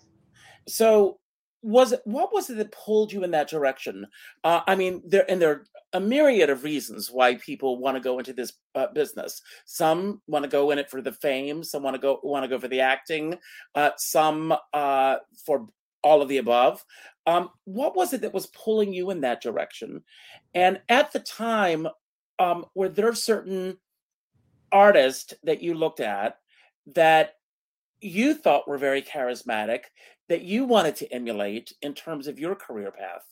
So 0.67 1.19
was 1.61 1.91
it 1.91 2.01
what 2.05 2.31
was 2.33 2.49
it 2.49 2.57
that 2.57 2.71
pulled 2.71 3.11
you 3.11 3.23
in 3.23 3.31
that 3.31 3.49
direction 3.49 4.07
uh, 4.43 4.61
i 4.67 4.75
mean 4.75 5.01
there 5.05 5.29
and 5.29 5.41
there 5.41 5.51
are 5.51 5.65
a 5.93 5.99
myriad 5.99 6.49
of 6.49 6.63
reasons 6.63 7.09
why 7.11 7.35
people 7.35 7.77
want 7.77 7.95
to 7.97 8.01
go 8.01 8.19
into 8.19 8.31
this 8.31 8.53
uh, 8.75 8.87
business 8.93 9.41
some 9.65 10.21
want 10.27 10.43
to 10.43 10.49
go 10.49 10.71
in 10.71 10.79
it 10.79 10.89
for 10.89 11.01
the 11.01 11.11
fame 11.11 11.63
some 11.63 11.83
want 11.83 11.95
to 11.95 12.01
go 12.01 12.19
want 12.23 12.43
to 12.43 12.47
go 12.47 12.59
for 12.59 12.67
the 12.67 12.79
acting 12.79 13.37
uh, 13.75 13.89
some 13.97 14.53
uh, 14.73 15.17
for 15.45 15.67
all 16.03 16.21
of 16.21 16.29
the 16.29 16.37
above 16.37 16.83
um, 17.25 17.49
what 17.65 17.95
was 17.95 18.13
it 18.13 18.21
that 18.21 18.33
was 18.33 18.47
pulling 18.47 18.93
you 18.93 19.09
in 19.09 19.21
that 19.21 19.41
direction 19.41 20.01
and 20.53 20.79
at 20.87 21.11
the 21.11 21.19
time 21.19 21.87
um, 22.39 22.65
were 22.73 22.89
there 22.89 23.13
certain 23.13 23.77
artists 24.71 25.33
that 25.43 25.61
you 25.61 25.73
looked 25.73 25.99
at 25.99 26.37
that 26.93 27.33
you 28.01 28.33
thought 28.33 28.67
were 28.67 28.77
very 28.77 29.01
charismatic 29.01 29.81
that 30.27 30.43
you 30.43 30.65
wanted 30.65 30.95
to 30.97 31.13
emulate 31.13 31.73
in 31.81 31.93
terms 31.93 32.27
of 32.27 32.39
your 32.39 32.55
career 32.55 32.91
path? 32.91 33.25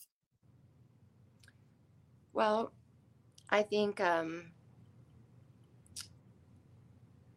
Well, 2.32 2.72
I 3.50 3.62
think 3.62 4.00
um, 4.00 4.52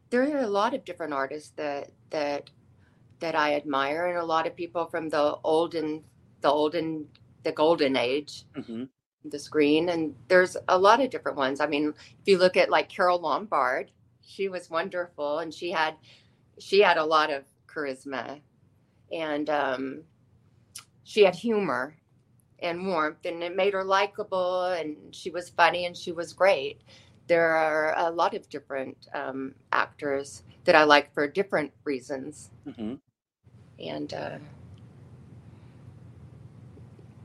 there 0.09 0.23
are 0.35 0.41
a 0.41 0.47
lot 0.47 0.73
of 0.73 0.85
different 0.85 1.13
artists 1.13 1.51
that 1.55 1.91
that 2.09 2.49
that 3.19 3.35
I 3.35 3.55
admire, 3.55 4.07
and 4.07 4.17
a 4.17 4.25
lot 4.25 4.47
of 4.47 4.55
people 4.55 4.87
from 4.87 5.09
the 5.09 5.37
olden, 5.43 6.03
the 6.41 6.49
olden, 6.49 7.07
the 7.43 7.51
golden 7.51 7.95
age, 7.95 8.45
mm-hmm. 8.57 8.83
the 9.25 9.39
screen, 9.39 9.89
and 9.89 10.15
there's 10.27 10.57
a 10.67 10.77
lot 10.77 11.01
of 11.01 11.11
different 11.11 11.37
ones. 11.37 11.61
I 11.61 11.67
mean, 11.67 11.93
if 11.97 12.27
you 12.27 12.37
look 12.37 12.57
at 12.57 12.69
like 12.69 12.89
Carole 12.89 13.21
Lombard, 13.21 13.91
she 14.21 14.49
was 14.49 14.69
wonderful, 14.69 15.39
and 15.39 15.53
she 15.53 15.71
had 15.71 15.95
she 16.59 16.81
had 16.81 16.97
a 16.97 17.03
lot 17.03 17.31
of 17.31 17.43
charisma 17.67 18.39
and 19.11 19.49
um, 19.49 20.03
she 21.03 21.23
had 21.23 21.35
humor 21.35 21.95
and 22.59 22.85
warmth 22.85 23.25
and 23.25 23.43
it 23.43 23.55
made 23.55 23.73
her 23.73 23.83
likable 23.83 24.65
and 24.65 24.95
she 25.11 25.29
was 25.29 25.49
funny 25.49 25.85
and 25.85 25.97
she 25.97 26.11
was 26.11 26.33
great 26.33 26.81
there 27.27 27.55
are 27.55 27.97
a 27.97 28.09
lot 28.09 28.33
of 28.33 28.47
different 28.49 29.07
um, 29.13 29.53
actors 29.71 30.43
that 30.63 30.75
i 30.75 30.83
like 30.83 31.13
for 31.13 31.27
different 31.27 31.71
reasons 31.83 32.51
mm-hmm. 32.67 32.95
and 33.79 34.13
uh, 34.13 34.37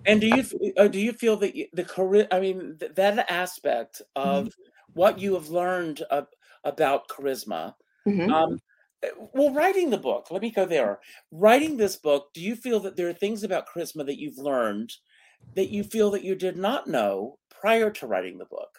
and 0.07 0.21
do 0.21 0.29
you 0.29 0.73
uh, 0.79 0.89
do 0.89 0.99
you 0.99 1.13
feel 1.13 1.37
that 1.37 1.53
the 1.73 1.85
career 1.85 2.27
i 2.31 2.41
mean 2.41 2.77
th- 2.79 2.95
that 2.95 3.31
aspect 3.31 4.01
of 4.15 4.47
mm-hmm. 4.47 4.71
what 4.95 5.19
you 5.19 5.35
have 5.35 5.49
learned 5.49 6.03
uh, 6.11 6.23
about 6.65 7.09
charisma 7.09 7.75
mm-hmm. 8.07 8.33
um, 8.33 8.59
well 9.33 9.53
writing 9.53 9.91
the 9.91 9.99
book 9.99 10.29
let 10.31 10.43
me 10.43 10.51
go 10.51 10.65
there. 10.65 11.01
Writing 11.31 11.77
this 11.77 11.97
book 11.97 12.33
do 12.35 12.41
you 12.41 12.57
feel 12.57 12.81
that 12.81 12.97
there 12.97 13.09
are 13.09 13.15
things 13.15 13.45
about 13.45 13.67
charisma 13.69 14.05
that 14.07 14.19
you've 14.19 14.39
learned 14.39 14.93
that 15.55 15.71
you 15.71 15.85
feel 15.85 16.11
that 16.11 16.25
you 16.25 16.35
did 16.35 16.57
not 16.57 16.87
know 16.87 17.39
prior 17.51 17.91
to 17.91 18.07
writing 18.07 18.39
the 18.39 18.47
book? 18.47 18.79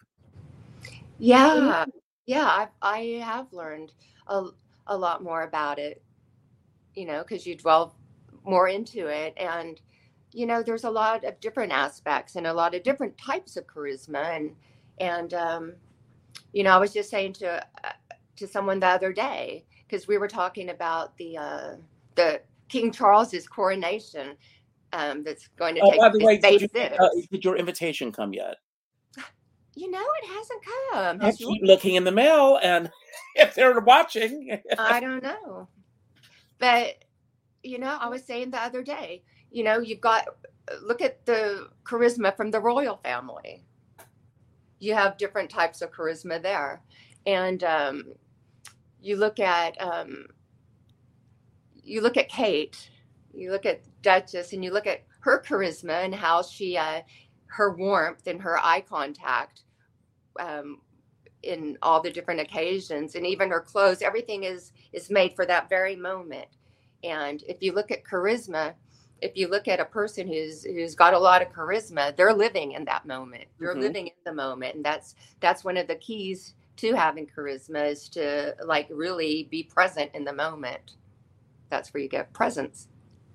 Yeah 1.19 1.85
yeah 2.25 2.45
i, 2.45 2.67
I 2.81 2.99
have 3.23 3.51
learned 3.53 3.93
a, 4.27 4.47
a 4.87 4.97
lot 4.97 5.23
more 5.23 5.43
about 5.43 5.79
it 5.79 6.03
you 6.93 7.05
know 7.05 7.23
because 7.23 7.45
you 7.45 7.55
dwell 7.55 7.95
more 8.47 8.69
into 8.69 9.07
it. 9.07 9.33
And 9.37 9.79
you 10.31 10.45
know 10.45 10.63
there's 10.63 10.85
a 10.85 10.89
lot 10.89 11.23
of 11.23 11.39
different 11.39 11.71
aspects 11.71 12.35
and 12.35 12.47
a 12.47 12.53
lot 12.53 12.73
of 12.73 12.83
different 12.83 13.17
types 13.17 13.57
of 13.57 13.67
charisma. 13.67 14.35
And 14.35 14.55
and 14.99 15.33
um, 15.33 15.73
you 16.53 16.63
know 16.63 16.71
i 16.71 16.77
was 16.77 16.93
just 16.93 17.09
saying 17.09 17.33
to 17.33 17.63
uh, 17.83 17.91
to 18.35 18.47
someone 18.47 18.79
the 18.79 18.87
other 18.87 19.11
day 19.11 19.65
because 19.87 20.07
we 20.07 20.17
were 20.17 20.27
talking 20.27 20.69
about 20.69 21.15
the 21.17 21.37
uh, 21.37 21.75
the 22.15 22.41
King 22.69 22.91
Charles's 22.91 23.47
coronation 23.47 24.35
um, 24.93 25.23
that's 25.23 25.47
going 25.57 25.75
to 25.75 25.81
oh, 25.81 25.91
take 25.91 25.99
by 25.99 26.09
the 26.09 26.25
way, 26.25 26.37
did, 26.37 26.61
you, 26.61 26.69
uh, 26.81 27.07
did, 27.31 27.43
your 27.43 27.57
invitation 27.57 28.11
come 28.11 28.33
yet? 28.33 28.55
You 29.75 29.91
know, 29.91 30.03
it 30.23 30.27
hasn't 30.27 30.63
come. 30.65 31.19
I 31.21 31.31
keep 31.31 31.61
looking 31.63 31.95
in 31.95 32.03
the 32.03 32.11
mail, 32.11 32.59
and 32.63 32.89
if 33.35 33.53
they're 33.53 33.79
watching, 33.79 34.59
I 34.77 34.99
don't 34.99 35.23
know. 35.23 35.67
But 36.57 37.03
you 37.63 37.79
know, 37.79 37.97
I 37.99 38.07
was 38.07 38.23
saying 38.23 38.51
the 38.51 38.61
other 38.61 38.81
day, 38.81 39.23
you 39.51 39.63
know, 39.63 39.79
you've 39.79 40.01
got 40.01 40.25
look 40.81 41.01
at 41.01 41.25
the 41.25 41.69
charisma 41.83 42.35
from 42.35 42.51
the 42.51 42.59
royal 42.59 42.97
family. 42.97 43.63
You 44.79 44.93
have 44.93 45.17
different 45.17 45.49
types 45.49 45.81
of 45.81 45.91
charisma 45.91 46.41
there, 46.41 46.81
and 47.25 47.63
um, 47.63 48.03
you 49.01 49.15
look 49.15 49.39
at 49.39 49.79
um, 49.81 50.27
you 51.83 52.01
look 52.01 52.17
at 52.17 52.29
Kate, 52.29 52.89
you 53.33 53.51
look 53.51 53.65
at 53.65 53.81
Duchess, 54.01 54.53
and 54.53 54.63
you 54.63 54.71
look 54.71 54.87
at 54.87 55.03
her 55.21 55.41
charisma 55.41 56.03
and 56.03 56.13
how 56.13 56.41
she, 56.41 56.77
uh, 56.77 57.01
her 57.47 57.75
warmth 57.75 58.27
and 58.27 58.41
her 58.41 58.57
eye 58.59 58.81
contact 58.81 59.63
um, 60.39 60.81
in 61.43 61.77
all 61.81 62.01
the 62.01 62.11
different 62.11 62.41
occasions, 62.41 63.15
and 63.15 63.25
even 63.25 63.49
her 63.49 63.61
clothes. 63.61 64.01
Everything 64.01 64.43
is 64.43 64.71
is 64.91 65.09
made 65.09 65.35
for 65.35 65.45
that 65.45 65.69
very 65.69 65.95
moment. 65.95 66.47
And 67.03 67.43
if 67.47 67.57
you 67.61 67.73
look 67.73 67.91
at 67.91 68.03
charisma, 68.03 68.73
if 69.21 69.35
you 69.35 69.47
look 69.47 69.67
at 69.67 69.79
a 69.79 69.85
person 69.85 70.27
who's 70.27 70.63
who's 70.63 70.95
got 70.95 71.13
a 71.13 71.19
lot 71.19 71.41
of 71.41 71.49
charisma, 71.49 72.15
they're 72.15 72.33
living 72.33 72.73
in 72.73 72.85
that 72.85 73.05
moment. 73.05 73.45
They're 73.59 73.71
mm-hmm. 73.71 73.81
living 73.81 74.07
in 74.07 74.13
the 74.25 74.33
moment, 74.33 74.75
and 74.75 74.85
that's 74.85 75.15
that's 75.39 75.63
one 75.63 75.77
of 75.77 75.87
the 75.87 75.95
keys 75.95 76.53
to 76.77 76.93
having 76.93 77.27
charisma 77.27 77.89
is 77.89 78.09
to 78.09 78.55
like 78.65 78.87
really 78.89 79.47
be 79.51 79.63
present 79.63 80.11
in 80.13 80.23
the 80.23 80.33
moment. 80.33 80.95
That's 81.69 81.93
where 81.93 82.01
you 82.01 82.09
get 82.09 82.31
presence. 82.33 82.87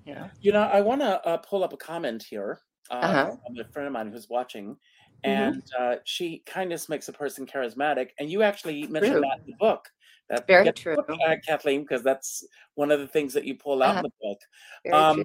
Yeah. 0.04 0.28
You 0.40 0.52
know, 0.52 0.62
I 0.62 0.80
want 0.80 1.00
to 1.00 1.24
uh, 1.26 1.36
pull 1.38 1.62
up 1.62 1.72
a 1.72 1.76
comment 1.76 2.22
here 2.22 2.60
uh, 2.90 2.94
uh-huh. 2.94 3.36
from 3.46 3.58
a 3.58 3.64
friend 3.72 3.86
of 3.86 3.92
mine 3.92 4.10
who's 4.10 4.28
watching, 4.28 4.70
mm-hmm. 4.70 5.30
and 5.30 5.56
mm-hmm. 5.56 5.92
uh, 5.92 5.96
she 6.04 6.42
kindness 6.46 6.88
makes 6.88 7.08
a 7.08 7.12
person 7.12 7.46
charismatic, 7.46 8.08
and 8.18 8.30
you 8.30 8.42
actually 8.42 8.86
mentioned 8.86 9.14
true. 9.14 9.20
that 9.20 9.40
in 9.44 9.46
the 9.46 9.56
book. 9.58 9.88
That's 10.28 10.44
very 10.46 10.72
true, 10.72 10.96
book, 10.96 11.10
uh, 11.28 11.36
Kathleen, 11.46 11.82
because 11.82 12.02
that's 12.02 12.44
one 12.74 12.90
of 12.90 13.00
the 13.00 13.06
things 13.06 13.34
that 13.34 13.44
you 13.44 13.54
pull 13.54 13.82
out 13.82 13.90
uh-huh. 13.90 13.98
in 13.98 14.04
the 14.04 14.28
book. 14.28 14.38
Very 14.84 14.96
um, 14.96 15.16
true. 15.16 15.24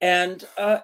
And 0.00 0.44
uh, 0.56 0.78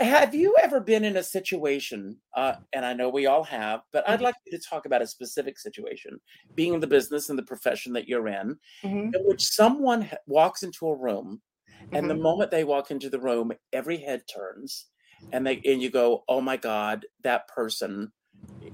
have 0.00 0.34
you 0.34 0.56
ever 0.62 0.80
been 0.80 1.04
in 1.04 1.18
a 1.18 1.22
situation, 1.22 2.16
uh, 2.34 2.54
and 2.72 2.84
I 2.84 2.94
know 2.94 3.10
we 3.10 3.26
all 3.26 3.44
have, 3.44 3.80
but 3.92 4.08
I'd 4.08 4.14
mm-hmm. 4.14 4.24
like 4.24 4.34
you 4.46 4.58
to 4.58 4.64
talk 4.64 4.86
about 4.86 5.02
a 5.02 5.06
specific 5.06 5.58
situation, 5.58 6.18
being 6.54 6.72
in 6.72 6.80
the 6.80 6.86
business 6.86 7.28
and 7.28 7.38
the 7.38 7.44
profession 7.44 7.92
that 7.92 8.08
you're 8.08 8.26
in, 8.28 8.56
mm-hmm. 8.82 9.14
in 9.14 9.22
which 9.24 9.44
someone 9.44 10.08
walks 10.26 10.62
into 10.62 10.88
a 10.88 10.96
room, 10.96 11.42
and 11.80 11.92
mm-hmm. 11.92 12.08
the 12.08 12.14
moment 12.14 12.50
they 12.50 12.64
walk 12.64 12.90
into 12.90 13.10
the 13.10 13.20
room, 13.20 13.52
every 13.74 13.98
head 13.98 14.22
turns, 14.32 14.86
and 15.32 15.46
they 15.46 15.60
and 15.66 15.82
you 15.82 15.90
go, 15.90 16.24
"Oh 16.28 16.40
my 16.40 16.56
God, 16.56 17.04
that 17.22 17.48
person." 17.48 18.12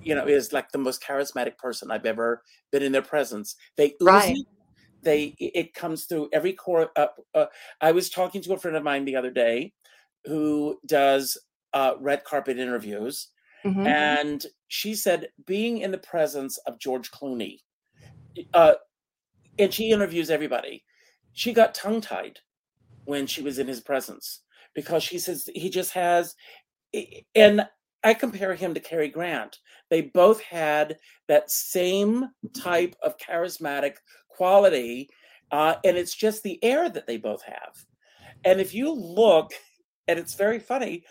You 0.03 0.15
know, 0.15 0.27
is 0.27 0.53
like 0.53 0.71
the 0.73 0.79
most 0.79 1.03
charismatic 1.03 1.59
person 1.59 1.91
I've 1.91 2.07
ever 2.07 2.43
been 2.73 2.83
in 2.83 2.93
their 2.93 3.03
presence. 3.03 3.57
They 3.77 3.95
right. 4.01 4.37
they 5.03 5.35
it 5.39 5.75
comes 5.75 6.05
through 6.05 6.31
every 6.33 6.55
core. 6.55 6.91
Uh, 6.97 7.09
uh, 7.35 7.47
I 7.81 7.93
was 7.93 8.09
talking 8.09 8.41
to 8.43 8.55
a 8.55 8.59
friend 8.59 8.77
of 8.77 8.83
mine 8.83 9.05
the 9.05 9.17
other 9.17 9.31
day 9.31 9.73
who 10.25 10.79
does 10.87 11.39
uh, 11.73 11.95
red 12.01 12.25
carpet 12.25 12.59
interviews, 12.59 13.29
mm-hmm. 13.65 13.87
and 13.87 14.47
she 14.69 14.95
said 14.95 15.29
being 15.47 15.79
in 15.79 15.91
the 15.91 15.99
presence 15.99 16.59
of 16.67 16.79
George 16.79 17.11
Clooney, 17.11 17.59
uh, 18.55 18.75
and 19.59 19.73
she 19.73 19.91
interviews 19.91 20.31
everybody. 20.31 20.85
She 21.33 21.53
got 21.53 21.75
tongue 21.75 22.01
tied 22.01 22.41
when 23.05 23.27
she 23.27 23.43
was 23.43 23.59
in 23.59 23.69
his 23.69 23.81
presence 23.81 24.43
because 24.75 25.03
she 25.03 25.19
says 25.19 25.49
he 25.55 25.71
just 25.71 25.93
has, 25.93 26.35
and 27.35 27.67
I 28.03 28.15
compare 28.15 28.55
him 28.55 28.75
to 28.75 28.81
Cary 28.81 29.09
Grant. 29.09 29.59
They 29.91 30.03
both 30.03 30.41
had 30.41 30.97
that 31.29 31.51
same 31.51 32.29
type 32.57 32.95
of 33.03 33.17
charismatic 33.19 33.97
quality, 34.29 35.11
uh, 35.51 35.77
and 35.85 35.97
it's 35.97 36.15
just 36.15 36.43
the 36.43 36.63
air 36.63 36.89
that 36.89 37.07
they 37.07 37.17
both 37.17 37.43
have. 37.43 37.85
And 38.45 38.61
if 38.61 38.73
you 38.73 38.93
look, 38.93 39.53
and 40.11 40.19
it's 40.19 40.35
very 40.35 40.59
funny, 40.59 41.05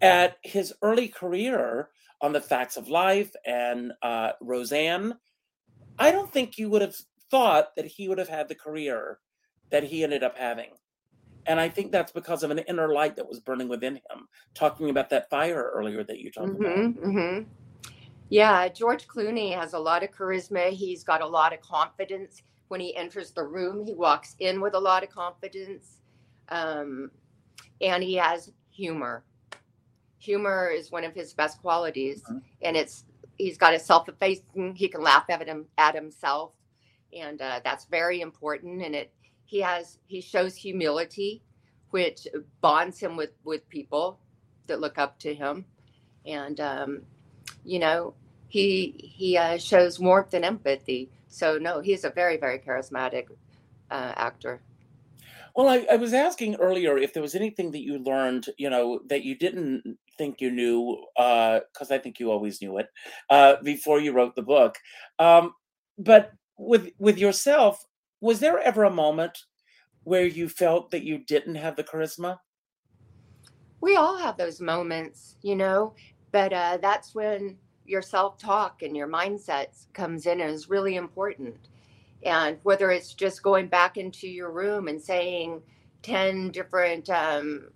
at 0.00 0.36
his 0.42 0.72
early 0.80 1.08
career 1.08 1.88
on 2.20 2.32
the 2.32 2.40
Facts 2.40 2.76
of 2.76 2.88
Life 2.88 3.34
and 3.44 3.92
uh, 4.00 4.30
Roseanne, 4.40 5.14
I 5.98 6.12
don't 6.12 6.32
think 6.32 6.56
you 6.56 6.70
would 6.70 6.82
have 6.82 6.94
thought 7.32 7.74
that 7.74 7.86
he 7.86 8.08
would 8.08 8.18
have 8.18 8.28
had 8.28 8.48
the 8.48 8.54
career 8.54 9.18
that 9.70 9.82
he 9.82 10.04
ended 10.04 10.22
up 10.22 10.38
having. 10.38 10.70
And 11.46 11.58
I 11.58 11.68
think 11.68 11.90
that's 11.90 12.12
because 12.12 12.44
of 12.44 12.52
an 12.52 12.60
inner 12.60 12.92
light 12.92 13.16
that 13.16 13.28
was 13.28 13.40
burning 13.40 13.68
within 13.68 13.96
him. 13.96 14.28
Talking 14.54 14.88
about 14.88 15.10
that 15.10 15.28
fire 15.30 15.72
earlier 15.74 16.04
that 16.04 16.20
you 16.20 16.30
talked 16.30 16.50
mm-hmm, 16.50 16.62
about. 16.62 17.08
Mm-hmm. 17.08 17.90
Yeah, 18.28 18.68
George 18.68 19.08
Clooney 19.08 19.58
has 19.58 19.72
a 19.72 19.78
lot 19.78 20.04
of 20.04 20.10
charisma. 20.12 20.70
He's 20.70 21.02
got 21.02 21.22
a 21.22 21.26
lot 21.26 21.52
of 21.52 21.60
confidence. 21.60 22.42
When 22.68 22.80
he 22.80 22.94
enters 22.94 23.32
the 23.32 23.42
room, 23.42 23.84
he 23.84 23.94
walks 23.94 24.36
in 24.38 24.60
with 24.60 24.74
a 24.74 24.78
lot 24.78 25.02
of 25.02 25.10
confidence. 25.10 26.02
Um, 26.50 27.10
and 27.80 28.02
he 28.02 28.14
has 28.14 28.52
humor. 28.70 29.24
Humor 30.18 30.68
is 30.68 30.90
one 30.90 31.04
of 31.04 31.14
his 31.14 31.32
best 31.32 31.60
qualities. 31.60 32.22
Mm-hmm. 32.22 32.38
And 32.62 32.76
it's 32.76 33.04
he's 33.36 33.56
got 33.56 33.74
a 33.74 33.78
self-effacing, 33.78 34.74
he 34.74 34.88
can 34.88 35.02
laugh 35.02 35.24
at 35.28 35.46
him 35.46 35.66
at 35.78 35.94
himself. 35.94 36.52
And 37.16 37.40
uh, 37.40 37.60
that's 37.64 37.86
very 37.86 38.20
important. 38.20 38.82
And 38.82 38.94
it 38.94 39.12
he 39.48 39.60
has 39.60 39.98
he 40.06 40.20
shows 40.20 40.54
humility, 40.54 41.42
which 41.90 42.28
bonds 42.60 43.00
him 43.00 43.16
with 43.16 43.30
with 43.44 43.66
people 43.70 44.18
that 44.66 44.78
look 44.78 44.98
up 44.98 45.18
to 45.20 45.34
him, 45.34 45.64
and 46.26 46.60
um, 46.60 47.02
you 47.64 47.78
know 47.78 48.12
he 48.48 48.94
he 48.98 49.38
uh, 49.38 49.56
shows 49.56 49.98
warmth 49.98 50.34
and 50.34 50.44
empathy. 50.44 51.10
So 51.28 51.56
no, 51.56 51.80
he's 51.80 52.04
a 52.04 52.10
very 52.10 52.36
very 52.36 52.58
charismatic 52.58 53.28
uh, 53.90 54.12
actor. 54.16 54.60
Well, 55.56 55.68
I, 55.68 55.86
I, 55.90 55.96
was 55.96 56.12
asking 56.12 56.56
earlier 56.56 56.98
if 56.98 57.12
there 57.12 57.22
was 57.22 57.34
anything 57.34 57.70
that 57.72 57.82
you 57.82 57.98
learned, 57.98 58.46
you 58.58 58.70
know, 58.70 59.00
that 59.08 59.24
you 59.24 59.34
didn't 59.36 59.98
think 60.16 60.40
you 60.40 60.50
knew, 60.50 61.04
because 61.16 61.90
uh, 61.90 61.94
I 61.94 61.98
think 61.98 62.18
you 62.18 62.30
always 62.30 62.60
knew 62.62 62.78
it 62.78 62.88
uh, 63.30 63.56
before 63.62 64.00
you 64.00 64.12
wrote 64.12 64.34
the 64.34 64.42
book. 64.42 64.76
Um, 65.18 65.54
but 65.98 66.32
with 66.58 66.90
with 66.98 67.18
yourself, 67.18 67.84
was 68.20 68.40
there 68.40 68.58
ever 68.58 68.84
a 68.84 68.90
moment 68.90 69.38
where 70.04 70.26
you 70.26 70.48
felt 70.48 70.90
that 70.90 71.04
you 71.04 71.18
didn't 71.18 71.56
have 71.56 71.76
the 71.76 71.84
charisma? 71.84 72.38
We 73.80 73.96
all 73.96 74.16
have 74.16 74.36
those 74.36 74.60
moments, 74.60 75.36
you 75.42 75.54
know, 75.54 75.94
but 76.32 76.52
uh, 76.52 76.78
that's 76.80 77.14
when 77.14 77.56
your 77.86 78.02
self 78.02 78.38
talk 78.38 78.82
and 78.82 78.96
your 78.96 79.08
mindset 79.08 79.68
comes 79.92 80.26
in 80.26 80.40
and 80.40 80.50
is 80.50 80.68
really 80.68 80.96
important. 80.96 81.56
And 82.22 82.58
whether 82.62 82.90
it's 82.90 83.14
just 83.14 83.42
going 83.42 83.68
back 83.68 83.96
into 83.96 84.28
your 84.28 84.50
room 84.50 84.88
and 84.88 85.00
saying 85.00 85.62
10 86.02 86.50
different 86.50 87.08
um, 87.10 87.68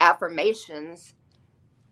affirmations, 0.00 1.14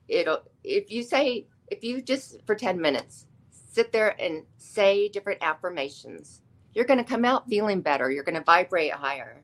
it'll, 0.09 0.43
if 0.63 0.91
you 0.91 1.03
say, 1.03 1.47
if 1.71 1.83
you 1.83 2.01
just 2.01 2.41
for 2.47 2.55
10 2.55 2.81
minutes 2.81 3.27
sit 3.51 3.93
there 3.93 4.21
and 4.21 4.43
say 4.57 5.09
different 5.09 5.43
affirmations, 5.43 6.41
you're 6.75 6.85
going 6.85 6.99
to 6.99 7.05
come 7.05 7.25
out 7.25 7.49
feeling 7.49 7.81
better. 7.81 8.11
You're 8.11 8.25
going 8.25 8.35
to 8.35 8.45
vibrate 8.45 8.93
higher. 8.93 9.43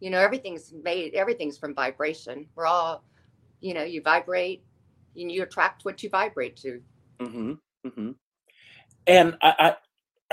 You 0.00 0.10
know, 0.10 0.18
everything's 0.18 0.72
made, 0.72 1.14
everything's 1.14 1.58
from 1.58 1.74
vibration. 1.74 2.48
We're 2.54 2.66
all, 2.66 3.04
you 3.60 3.74
know, 3.74 3.84
you 3.84 4.02
vibrate 4.02 4.64
and 5.16 5.30
you 5.30 5.42
attract 5.42 5.84
what 5.84 6.02
you 6.02 6.10
vibrate 6.10 6.56
to. 6.58 6.80
Mm-hmm. 7.20 7.52
Mm-hmm. 7.86 8.10
And 9.06 9.36
I, 9.42 9.54
I 9.58 9.76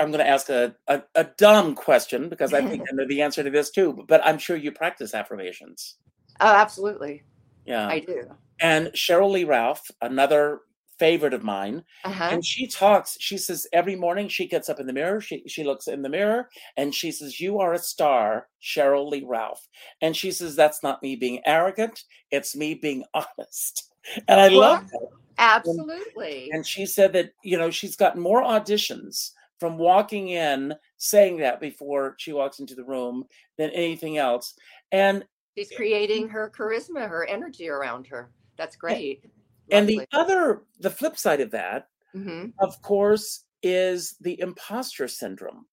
I'm 0.00 0.10
going 0.10 0.24
to 0.24 0.28
ask 0.28 0.48
a, 0.48 0.74
a, 0.88 1.02
a, 1.14 1.24
dumb 1.24 1.74
question 1.74 2.28
because 2.28 2.54
I 2.54 2.66
think 2.66 2.82
I 2.90 2.94
know 2.94 3.06
the 3.06 3.22
answer 3.22 3.42
to 3.42 3.50
this 3.50 3.70
too, 3.70 4.04
but 4.08 4.24
I'm 4.24 4.38
sure 4.38 4.56
you 4.56 4.72
practice 4.72 5.14
affirmations. 5.14 5.96
Oh, 6.40 6.46
absolutely. 6.46 7.22
Yeah. 7.66 7.86
I 7.86 8.00
do. 8.00 8.22
And 8.60 8.88
Sheryl 8.88 9.30
Lee 9.30 9.44
Ralph, 9.44 9.90
another 10.00 10.60
favorite 10.98 11.34
of 11.34 11.42
mine. 11.42 11.82
Uh-huh. 12.04 12.28
And 12.30 12.44
she 12.44 12.66
talks, 12.66 13.16
she 13.20 13.38
says 13.38 13.66
every 13.72 13.96
morning 13.96 14.28
she 14.28 14.46
gets 14.46 14.68
up 14.68 14.80
in 14.80 14.86
the 14.86 14.92
mirror, 14.92 15.20
she, 15.20 15.42
she 15.46 15.64
looks 15.64 15.86
in 15.86 16.02
the 16.02 16.08
mirror 16.08 16.48
and 16.76 16.94
she 16.94 17.12
says, 17.12 17.40
You 17.40 17.58
are 17.58 17.72
a 17.72 17.78
star, 17.78 18.48
Sheryl 18.62 19.10
Lee 19.10 19.24
Ralph. 19.26 19.66
And 20.02 20.16
she 20.16 20.30
says, 20.30 20.56
That's 20.56 20.82
not 20.82 21.02
me 21.02 21.16
being 21.16 21.40
arrogant, 21.46 22.04
it's 22.30 22.54
me 22.54 22.74
being 22.74 23.04
honest. 23.14 23.90
And 24.28 24.40
I 24.40 24.48
love 24.48 24.88
that. 24.90 25.08
Absolutely. 25.38 26.44
And, 26.44 26.56
and 26.56 26.66
she 26.66 26.84
said 26.84 27.14
that, 27.14 27.32
you 27.42 27.56
know, 27.56 27.70
she's 27.70 27.96
gotten 27.96 28.20
more 28.20 28.42
auditions 28.42 29.30
from 29.60 29.76
walking 29.78 30.28
in 30.28 30.74
saying 30.96 31.36
that 31.36 31.60
before 31.60 32.16
she 32.18 32.32
walks 32.32 32.58
into 32.58 32.74
the 32.74 32.84
room 32.84 33.24
than 33.58 33.70
anything 33.70 34.16
else. 34.16 34.54
And 34.90 35.24
she's 35.56 35.70
creating 35.70 36.28
her 36.30 36.50
charisma, 36.56 37.08
her 37.08 37.26
energy 37.26 37.68
around 37.68 38.06
her. 38.08 38.32
That's 38.56 38.74
great. 38.74 39.24
And 39.70 39.88
the 39.88 40.04
other, 40.12 40.62
the 40.80 40.90
flip 40.90 41.16
side 41.16 41.40
of 41.40 41.52
that, 41.52 41.88
mm-hmm. 42.16 42.46
of 42.58 42.80
course, 42.82 43.44
is 43.62 44.16
the 44.20 44.40
imposter 44.40 45.06
syndrome. 45.06 45.66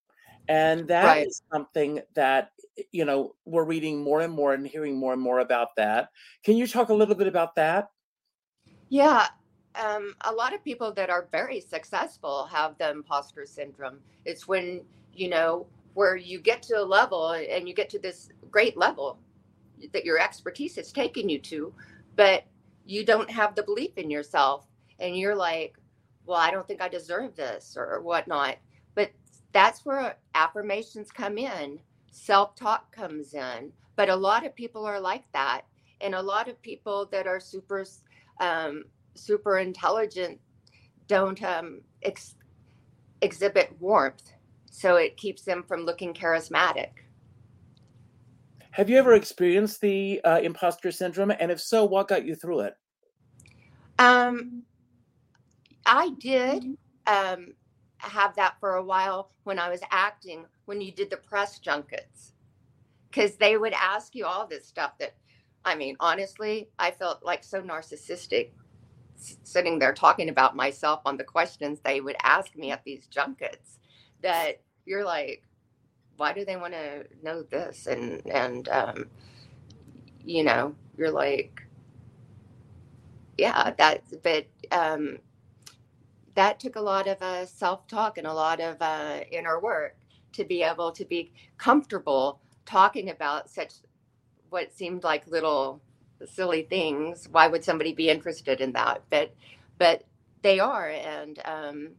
And 0.50 0.88
that 0.88 1.06
right. 1.06 1.28
is 1.28 1.42
something 1.52 2.02
that, 2.14 2.52
you 2.92 3.06
know, 3.06 3.34
we're 3.46 3.66
reading 3.66 4.04
more 4.04 4.22
and 4.22 4.34
more 4.34 4.54
and 4.54 4.68
hearing 4.68 4.98
more 4.98 5.14
and 5.14 5.22
more 5.22 5.40
about 5.40 5.70
that. 5.78 6.10
Can 6.44 6.56
you 6.56 6.68
talk 6.68 6.90
a 6.90 6.94
little 6.94 7.16
bit 7.16 7.28
about 7.28 7.56
that? 7.56 7.88
Yeah. 8.90 9.28
Um, 9.78 10.16
a 10.22 10.32
lot 10.32 10.54
of 10.54 10.64
people 10.64 10.94
that 10.94 11.10
are 11.10 11.28
very 11.32 11.62
successful 11.62 12.46
have 12.48 12.78
the 12.78 12.92
imposter 12.92 13.46
syndrome. 13.46 14.00
It's 14.26 14.48
when, 14.48 14.82
you 15.14 15.30
know, 15.30 15.68
where 15.94 16.16
you 16.16 16.40
get 16.40 16.62
to 16.64 16.80
a 16.80 16.84
level 16.84 17.32
and 17.32 17.68
you 17.68 17.74
get 17.74 17.90
to 17.92 18.00
this 18.00 18.30
great 18.52 18.78
level 18.78 19.20
that 19.94 20.06
your 20.06 20.20
expertise 20.20 20.78
is 20.78 20.92
taking 20.92 21.30
you 21.30 21.40
to, 21.40 21.74
but 22.16 22.46
you 22.86 23.06
don't 23.06 23.30
have 23.30 23.56
the 23.56 23.64
belief 23.64 23.98
in 23.98 24.10
yourself 24.10 24.66
and 25.00 25.18
you're 25.18 25.36
like 25.36 25.76
well 26.26 26.38
i 26.38 26.50
don't 26.50 26.68
think 26.68 26.82
i 26.82 26.88
deserve 26.88 27.36
this 27.36 27.76
or 27.78 28.02
whatnot. 28.02 28.58
But 28.96 29.12
that's 29.54 29.86
where 29.86 30.18
affirmations 30.36 31.12
come 31.12 31.38
in 31.38 31.80
self-talk 32.12 32.92
comes 32.96 33.34
in. 33.34 33.72
But 33.96 34.10
a 34.10 34.16
lot 34.16 34.46
of 34.46 34.56
people 34.56 34.86
are 34.86 35.00
like 35.00 35.26
that. 35.34 35.62
And 36.02 36.16
a 36.16 36.22
lot 36.22 36.48
of 36.48 36.62
people 36.62 37.08
that 37.12 37.28
are 37.28 37.40
super 37.40 37.86
um, 38.40 38.84
super 39.18 39.58
intelligent 39.58 40.40
don't 41.08 41.42
um, 41.44 41.82
ex- 42.04 42.36
exhibit 43.22 43.76
warmth 43.80 44.34
so 44.70 44.96
it 44.96 45.18
keeps 45.18 45.42
them 45.44 45.64
from 45.64 45.86
looking 45.86 46.14
charismatic 46.14 46.90
have 48.78 48.92
you 48.92 48.98
ever 48.98 49.16
experienced 49.16 49.82
the 49.82 50.22
uh, 50.24 50.40
imposter 50.44 50.92
syndrome? 50.92 51.32
And 51.32 51.52
if 51.52 51.60
so, 51.60 51.84
what 51.84 52.08
got 52.08 52.28
you 52.28 52.36
through 52.36 52.60
it? 52.60 52.78
Um, 53.98 54.62
I 55.84 56.12
did 56.20 56.78
um, 57.08 57.54
have 57.98 58.36
that 58.36 58.60
for 58.60 58.76
a 58.76 58.84
while 58.84 59.32
when 59.46 59.58
I 59.58 59.70
was 59.70 59.82
acting, 59.90 60.46
when 60.66 60.80
you 60.80 60.92
did 60.92 61.10
the 61.10 61.18
press 61.18 61.58
junkets, 61.58 62.34
because 63.10 63.36
they 63.38 63.58
would 63.58 63.74
ask 63.74 64.14
you 64.14 64.28
all 64.28 64.46
this 64.46 64.68
stuff 64.68 64.92
that, 65.00 65.16
I 65.66 65.74
mean, 65.74 65.96
honestly, 66.00 66.70
I 66.78 66.92
felt 66.92 67.26
like 67.26 67.44
so 67.44 67.64
narcissistic 67.64 68.52
sitting 69.44 69.80
there 69.80 69.94
talking 69.94 70.30
about 70.30 70.56
myself 70.56 71.02
on 71.06 71.18
the 71.18 71.24
questions 71.26 71.80
they 71.82 72.02
would 72.02 72.18
ask 72.24 72.56
me 72.56 72.72
at 72.72 72.84
these 72.86 73.08
junkets 73.08 73.80
that 74.24 74.62
you're 74.86 75.06
like, 75.06 75.44
why 76.18 76.34
do 76.34 76.46
they 76.46 76.58
want 76.58 76.74
to 76.74 77.06
know 77.24 77.44
this? 77.44 77.88
And 77.88 78.26
and 78.28 78.70
um, 78.70 79.06
you 80.26 80.44
know 80.44 80.76
you're 80.98 81.12
like 81.12 81.64
yeah 83.38 83.72
that 83.78 84.04
but 84.24 84.48
um, 84.72 85.20
that 86.36 86.60
took 86.60 86.76
a 86.76 86.82
lot 86.82 87.08
of 87.08 87.22
uh, 87.22 87.46
self-talk 87.46 88.18
and 88.18 88.28
a 88.28 88.34
lot 88.34 88.60
of 88.62 88.78
uh, 88.82 89.22
inner 89.32 89.60
work 89.60 89.98
to 90.34 90.46
be 90.46 90.64
able 90.64 90.92
to 90.92 91.06
be 91.06 91.34
comfortable 91.58 92.42
talking 92.66 93.10
about 93.10 93.50
such 93.50 93.76
what 94.50 94.74
seemed 94.74 95.04
like 95.04 95.28
little 95.28 95.82
silly 96.26 96.64
things 96.64 97.28
why 97.32 97.48
would 97.48 97.64
somebody 97.64 97.94
be 97.94 98.10
interested 98.10 98.62
in 98.62 98.72
that 98.74 99.04
but 99.10 99.34
but 99.78 100.04
they 100.44 100.60
are 100.60 100.90
and 100.90 101.40
um, 101.46 101.90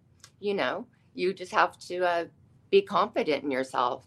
you 0.40 0.54
know 0.54 0.87
you 1.14 1.33
just 1.35 1.52
have 1.52 1.78
to 1.78 2.04
uh, 2.04 2.24
be 2.70 2.83
confident 2.83 3.44
in 3.44 3.50
yourself 3.50 4.04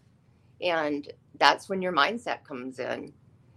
And 0.60 1.08
that's 1.38 1.68
when 1.68 1.82
your 1.82 1.92
mindset 1.92 2.44
comes 2.44 2.78
in. 2.78 3.12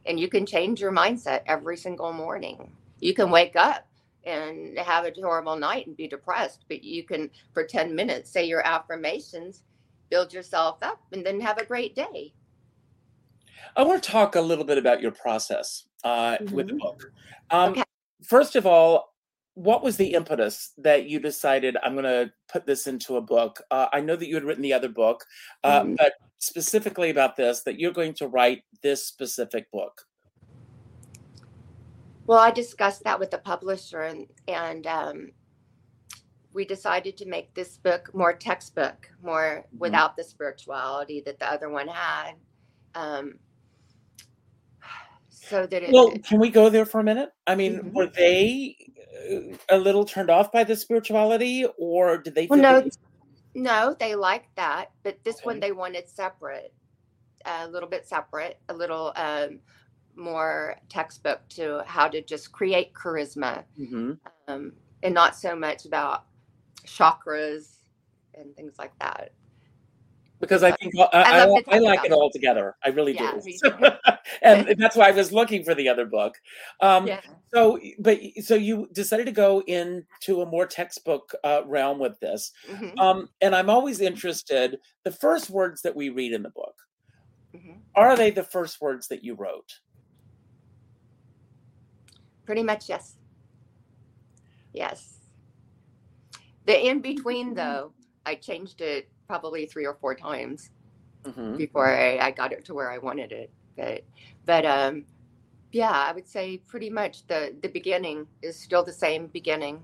And 0.06 0.20
you 0.20 0.28
can 0.30 0.46
change 0.46 0.82
your 0.82 0.92
mindset 0.92 1.42
every 1.46 1.78
single 1.78 2.14
morning. 2.14 2.72
You 3.00 3.14
can 3.14 3.30
wake 3.32 3.56
up 3.56 3.88
and 4.26 4.78
have 4.78 5.06
a 5.06 5.14
horrible 5.22 5.56
night 5.56 5.88
and 5.88 5.96
be 5.96 6.08
depressed, 6.08 6.66
but 6.68 6.84
you 6.84 7.04
can, 7.04 7.30
for 7.54 7.64
10 7.66 7.96
minutes, 7.96 8.32
say 8.32 8.46
your 8.46 8.66
affirmations, 8.66 9.64
build 10.10 10.34
yourself 10.34 10.78
up, 10.82 11.00
and 11.12 11.26
then 11.26 11.40
have 11.42 11.58
a 11.58 11.66
great 11.66 11.96
day. 11.96 12.34
I 13.76 13.84
want 13.84 14.04
to 14.04 14.12
talk 14.12 14.36
a 14.36 14.42
little 14.42 14.66
bit 14.66 14.78
about 14.78 15.02
your 15.02 15.12
process 15.12 15.86
uh, 16.06 16.38
mm-hmm. 16.38 16.56
with 16.56 16.68
the 16.68 16.74
mm-hmm. 16.74 16.82
book. 16.82 17.12
Um, 17.52 17.72
okay. 17.72 17.84
First 18.24 18.56
of 18.56 18.66
all, 18.66 19.14
what 19.56 19.84
was 19.84 19.98
the 19.98 20.14
impetus 20.14 20.72
that 20.78 21.10
you 21.10 21.20
decided 21.20 21.78
I'm 21.82 21.94
going 21.94 22.04
to 22.04 22.32
put 22.52 22.66
this 22.66 22.88
into 22.88 23.18
a 23.18 23.22
book? 23.22 23.62
Uh, 23.72 23.88
I 23.92 24.02
know 24.02 24.16
that 24.16 24.28
you 24.28 24.36
had 24.36 24.44
written 24.44 24.62
the 24.62 24.74
other 24.74 24.90
book, 24.90 25.26
uh, 25.64 25.82
mm-hmm. 25.82 25.96
but 25.96 26.14
specifically 26.40 27.10
about 27.10 27.36
this, 27.36 27.64
that 27.64 27.80
you're 27.80 27.94
going 27.94 28.14
to 28.16 28.28
write 28.28 28.64
this 28.84 29.06
specific 29.06 29.72
book. 29.72 30.02
Well, 32.28 32.40
I 32.40 32.52
discussed 32.52 33.04
that 33.04 33.20
with 33.20 33.32
the 33.32 33.38
publisher, 33.38 34.02
and 34.02 34.26
and 34.48 34.88
um, 34.88 35.30
we 36.54 36.66
decided 36.66 37.18
to 37.18 37.28
make 37.28 37.54
this 37.54 37.78
book 37.78 38.10
more 38.14 38.34
textbook, 38.34 39.10
more 39.24 39.64
mm-hmm. 39.64 39.78
without 39.78 40.18
the 40.18 40.24
spirituality 40.24 41.22
that 41.26 41.40
the 41.40 41.50
other 41.50 41.70
one 41.70 41.88
had. 41.88 42.34
Um, 42.96 43.36
so 45.50 45.66
that 45.66 45.84
it, 45.84 45.92
well, 45.92 46.12
can 46.24 46.40
we 46.40 46.50
go 46.50 46.70
there 46.70 46.86
for 46.86 47.00
a 47.00 47.04
minute? 47.04 47.30
I 47.48 47.56
mean, 47.56 47.78
mm-hmm. 47.78 47.96
were 47.96 48.08
they 48.08 48.78
uh, 49.32 49.56
a 49.70 49.78
little 49.78 50.06
turned 50.06 50.30
off 50.30 50.52
by 50.52 50.64
the 50.64 50.76
spirituality, 50.76 51.66
or 51.78 52.18
did 52.18 52.36
they? 52.36 52.48
Well, 52.48 52.60
no, 52.60 52.82
they... 52.82 52.90
no, 53.54 53.96
they 54.00 54.16
liked 54.16 54.56
that, 54.56 54.92
but 55.04 55.24
this 55.24 55.38
okay. 55.38 55.46
one 55.46 55.60
they 55.60 55.72
wanted 55.72 56.10
separate, 56.10 56.74
a 57.46 57.68
little 57.68 57.90
bit 57.90 58.08
separate, 58.08 58.60
a 58.70 58.74
little 58.74 59.14
um, 59.16 59.60
more 60.16 60.78
textbook 60.90 61.48
to 61.50 61.84
how 61.86 62.08
to 62.08 62.22
just 62.22 62.52
create 62.52 62.94
charisma 62.94 63.64
mm-hmm. 63.80 64.14
um, 64.48 64.74
and 65.04 65.14
not 65.14 65.36
so 65.36 65.56
much 65.56 65.86
about 65.86 66.26
chakras 66.86 67.78
and 68.36 68.56
things 68.56 68.74
like 68.78 68.98
that 69.00 69.32
because 70.46 70.64
I 70.64 70.72
think 70.72 70.94
I, 70.98 71.08
I, 71.12 71.46
I, 71.46 71.64
I 71.68 71.80
like 71.80 72.06
it 72.06 72.12
all 72.12 72.30
together. 72.30 72.76
I 72.86 72.90
really 72.90 73.16
yeah, 73.16 73.40
do. 73.64 73.92
and 74.42 74.76
that's 74.78 74.96
why 74.96 75.10
I 75.10 75.12
was 75.12 75.32
looking 75.32 75.64
for 75.64 75.74
the 75.74 75.90
other 75.90 76.06
book. 76.06 76.36
Um, 76.82 77.08
yeah. 77.08 77.22
So, 77.54 77.80
but 78.00 78.20
so 78.42 78.56
you 78.56 78.88
decided 78.94 79.26
to 79.26 79.32
go 79.32 79.62
into 79.62 80.42
a 80.42 80.46
more 80.46 80.66
textbook 80.66 81.34
uh, 81.44 81.62
realm 81.66 82.00
with 82.00 82.20
this, 82.20 82.52
mm-hmm. 82.70 82.98
um, 83.00 83.30
and 83.42 83.56
I'm 83.56 83.70
always 83.70 84.02
interested. 84.02 84.78
The 85.04 85.12
first 85.12 85.50
words 85.50 85.82
that 85.82 85.96
we 85.96 86.10
read 86.10 86.34
in 86.34 86.44
the 86.44 86.50
book 86.50 86.76
mm-hmm. 87.56 87.78
are 87.96 88.16
they 88.16 88.30
the 88.30 88.44
first 88.44 88.82
words 88.82 89.08
that 89.08 89.24
you 89.24 89.36
wrote? 89.36 89.80
Pretty 92.46 92.64
much, 92.64 92.90
yes. 92.90 93.16
Yes. 94.74 95.18
The 96.66 96.88
in 96.88 97.00
between, 97.00 97.48
mm-hmm. 97.48 97.56
though, 97.56 97.94
I 98.26 98.36
changed 98.36 98.82
it 98.82 99.10
probably 99.28 99.66
three 99.66 99.86
or 99.86 99.96
four 99.96 100.16
times 100.16 100.70
mm-hmm. 101.24 101.58
before 101.58 101.88
I, 101.88 102.18
I, 102.20 102.32
got 102.32 102.52
it 102.52 102.66
to 102.66 102.74
where 102.74 102.92
I 102.92 102.98
wanted 102.98 103.32
it. 103.32 103.52
But, 103.76 104.04
but 104.46 104.66
um, 104.66 105.06
yeah, 105.72 105.92
I 105.92 106.12
would 106.12 106.28
say 106.28 106.58
pretty 106.58 106.90
much 106.90 107.28
the 107.28 107.54
the 107.62 107.68
beginning 107.68 108.28
is 108.42 108.58
still 108.58 108.84
the 108.84 108.94
same 108.94 109.28
beginning, 109.28 109.82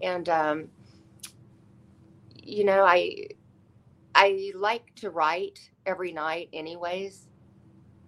and 0.00 0.28
um, 0.28 0.68
you 2.36 2.64
know, 2.64 2.84
I 2.84 3.28
I 4.14 4.52
like 4.54 4.94
to 4.96 5.10
write 5.10 5.58
every 5.86 6.12
night, 6.12 6.48
anyways. 6.52 7.26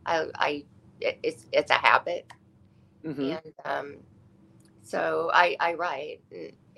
I, 0.06 0.26
I 0.36 0.64
it's 1.00 1.46
it's 1.50 1.72
a 1.72 1.74
habit 1.74 2.30
Mm-hmm. 3.04 3.22
And 3.22 3.52
um, 3.64 3.96
so 4.82 5.30
I, 5.32 5.56
I 5.60 5.74
write. 5.74 6.20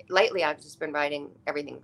lately, 0.09 0.43
I've 0.43 0.61
just 0.61 0.79
been 0.79 0.91
writing 0.91 1.29
everything 1.45 1.81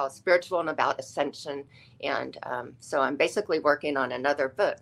all 0.00 0.10
spiritual 0.10 0.60
and 0.60 0.70
about 0.70 0.98
ascension. 0.98 1.64
And 2.02 2.36
um, 2.44 2.72
so 2.80 3.00
I'm 3.00 3.16
basically 3.16 3.60
working 3.60 3.96
on 3.96 4.12
another 4.12 4.48
book, 4.48 4.78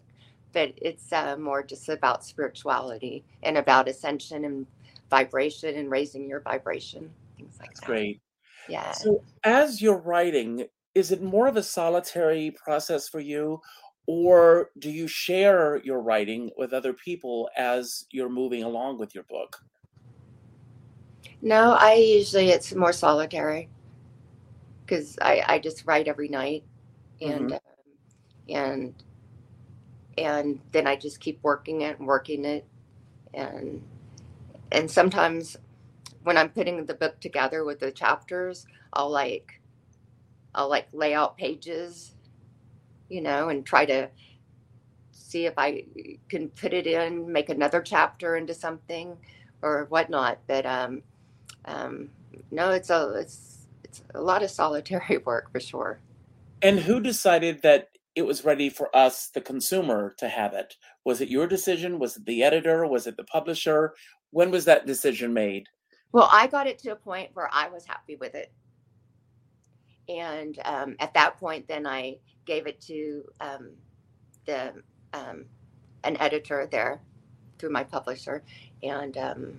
but 0.53 0.73
it's 0.77 1.13
uh, 1.13 1.37
more 1.37 1.63
just 1.63 1.89
about 1.89 2.25
spirituality 2.25 3.25
and 3.43 3.59
about 3.59 3.89
ascension 3.89 4.45
and 4.45 4.67
vibration 5.11 5.77
and 5.77 5.91
raising 5.91 6.29
your 6.29 6.41
vibration, 6.41 7.11
things 7.37 7.57
like 7.59 7.71
That's 7.71 7.81
that. 7.81 7.87
Great. 7.87 8.21
Yeah. 8.69 8.93
So 8.93 9.23
as 9.45 9.83
you're 9.83 9.99
writing, 9.99 10.67
is 10.95 11.11
it 11.11 11.23
more 11.23 11.49
of 11.49 11.57
a 11.57 11.63
solitary 11.63 12.55
process 12.63 13.09
for 13.09 13.21
you, 13.21 13.61
or 14.07 14.71
do 14.79 14.91
you 14.91 15.07
share 15.07 15.81
your 15.85 16.01
writing 16.01 16.51
with 16.57 16.73
other 16.73 16.93
people 16.93 17.49
as 17.57 18.07
you're 18.11 18.29
moving 18.29 18.63
along 18.63 18.99
with 18.99 19.15
your 19.15 19.25
book? 19.25 19.57
No, 21.41 21.73
I 21.73 21.95
usually 21.95 22.51
it's 22.51 22.75
more 22.75 22.93
solitary 22.93 23.69
because 24.89 25.19
I, 25.21 25.43
I 25.47 25.59
just 25.59 25.87
write 25.87 26.09
every 26.09 26.29
night 26.29 26.65
and 27.21 27.51
mm-hmm. 27.51 27.53
um, 27.53 27.61
and 28.49 28.95
and 30.17 30.61
then 30.73 30.87
I 30.87 30.97
just 30.97 31.21
keep 31.21 31.39
working 31.43 31.83
it 31.83 31.99
and 31.99 32.09
working 32.09 32.45
it 32.45 32.67
and 33.35 33.83
and 34.73 34.91
sometimes 34.91 35.57
when 36.25 36.37
I'm 36.37 36.51
putting 36.51 36.85
the 36.87 36.95
book 36.95 37.21
together 37.21 37.65
with 37.65 37.81
the 37.81 37.93
chapters, 37.93 38.67
I'll 38.93 39.11
like 39.11 39.61
I'll 40.55 40.69
like 40.69 40.89
lay 40.93 41.15
out 41.15 41.37
pages 41.37 42.15
you 43.09 43.21
know, 43.23 43.49
and 43.49 43.65
try 43.65 43.87
to 43.87 44.09
see 45.13 45.47
if 45.47 45.55
I 45.57 45.85
can 46.29 46.49
put 46.51 46.73
it 46.73 46.87
in, 46.87 47.31
make 47.31 47.49
another 47.49 47.81
chapter 47.83 48.37
into 48.37 48.55
something 48.55 49.17
or 49.63 49.87
whatnot. 49.89 50.39
But 50.47 50.67
um, 50.67 51.03
um, 51.65 52.11
no, 52.51 52.71
it's 52.71 52.91
a 52.91 53.15
it's 53.19 53.48
it's 53.89 54.03
a 54.15 54.21
lot 54.21 54.43
of 54.43 54.51
solitary 54.51 55.19
work 55.27 55.51
for 55.53 55.61
sure. 55.61 56.01
And 56.63 56.79
who 56.79 57.01
decided 57.01 57.63
that 57.63 57.89
it 58.15 58.27
was 58.27 58.45
ready 58.45 58.69
for 58.69 58.95
us, 58.97 59.29
the 59.29 59.41
consumer, 59.41 60.15
to 60.19 60.29
have 60.29 60.53
it? 60.53 60.75
Was 61.05 61.21
it 61.21 61.29
your 61.29 61.47
decision? 61.47 61.99
Was 61.99 62.17
it 62.17 62.27
the 62.27 62.43
editor? 62.43 62.87
Was 62.87 63.07
it 63.07 63.17
the 63.17 63.25
publisher? 63.25 63.95
When 64.31 64.51
was 64.51 64.65
that 64.65 64.87
decision 64.87 65.33
made? 65.33 65.69
Well, 66.13 66.29
I 66.33 66.47
got 66.47 66.67
it 66.67 66.79
to 66.81 66.91
a 66.91 66.97
point 66.97 67.31
where 67.35 67.49
I 67.53 67.69
was 67.69 67.85
happy 67.85 68.17
with 68.17 68.35
it. 68.35 68.53
And 70.09 70.59
um, 70.65 70.97
at 71.01 71.15
that 71.15 71.39
point, 71.39 71.69
then 71.69 71.87
I 71.87 72.17
gave 72.47 72.67
it 72.67 72.81
to 72.83 73.23
um, 73.41 73.71
the 74.47 74.73
um, 75.13 75.45
an 76.05 76.17
editor 76.19 76.67
there 76.71 77.01
through 77.59 77.71
my 77.71 77.85
publisher, 77.85 78.43
and 78.83 79.17
um, 79.19 79.55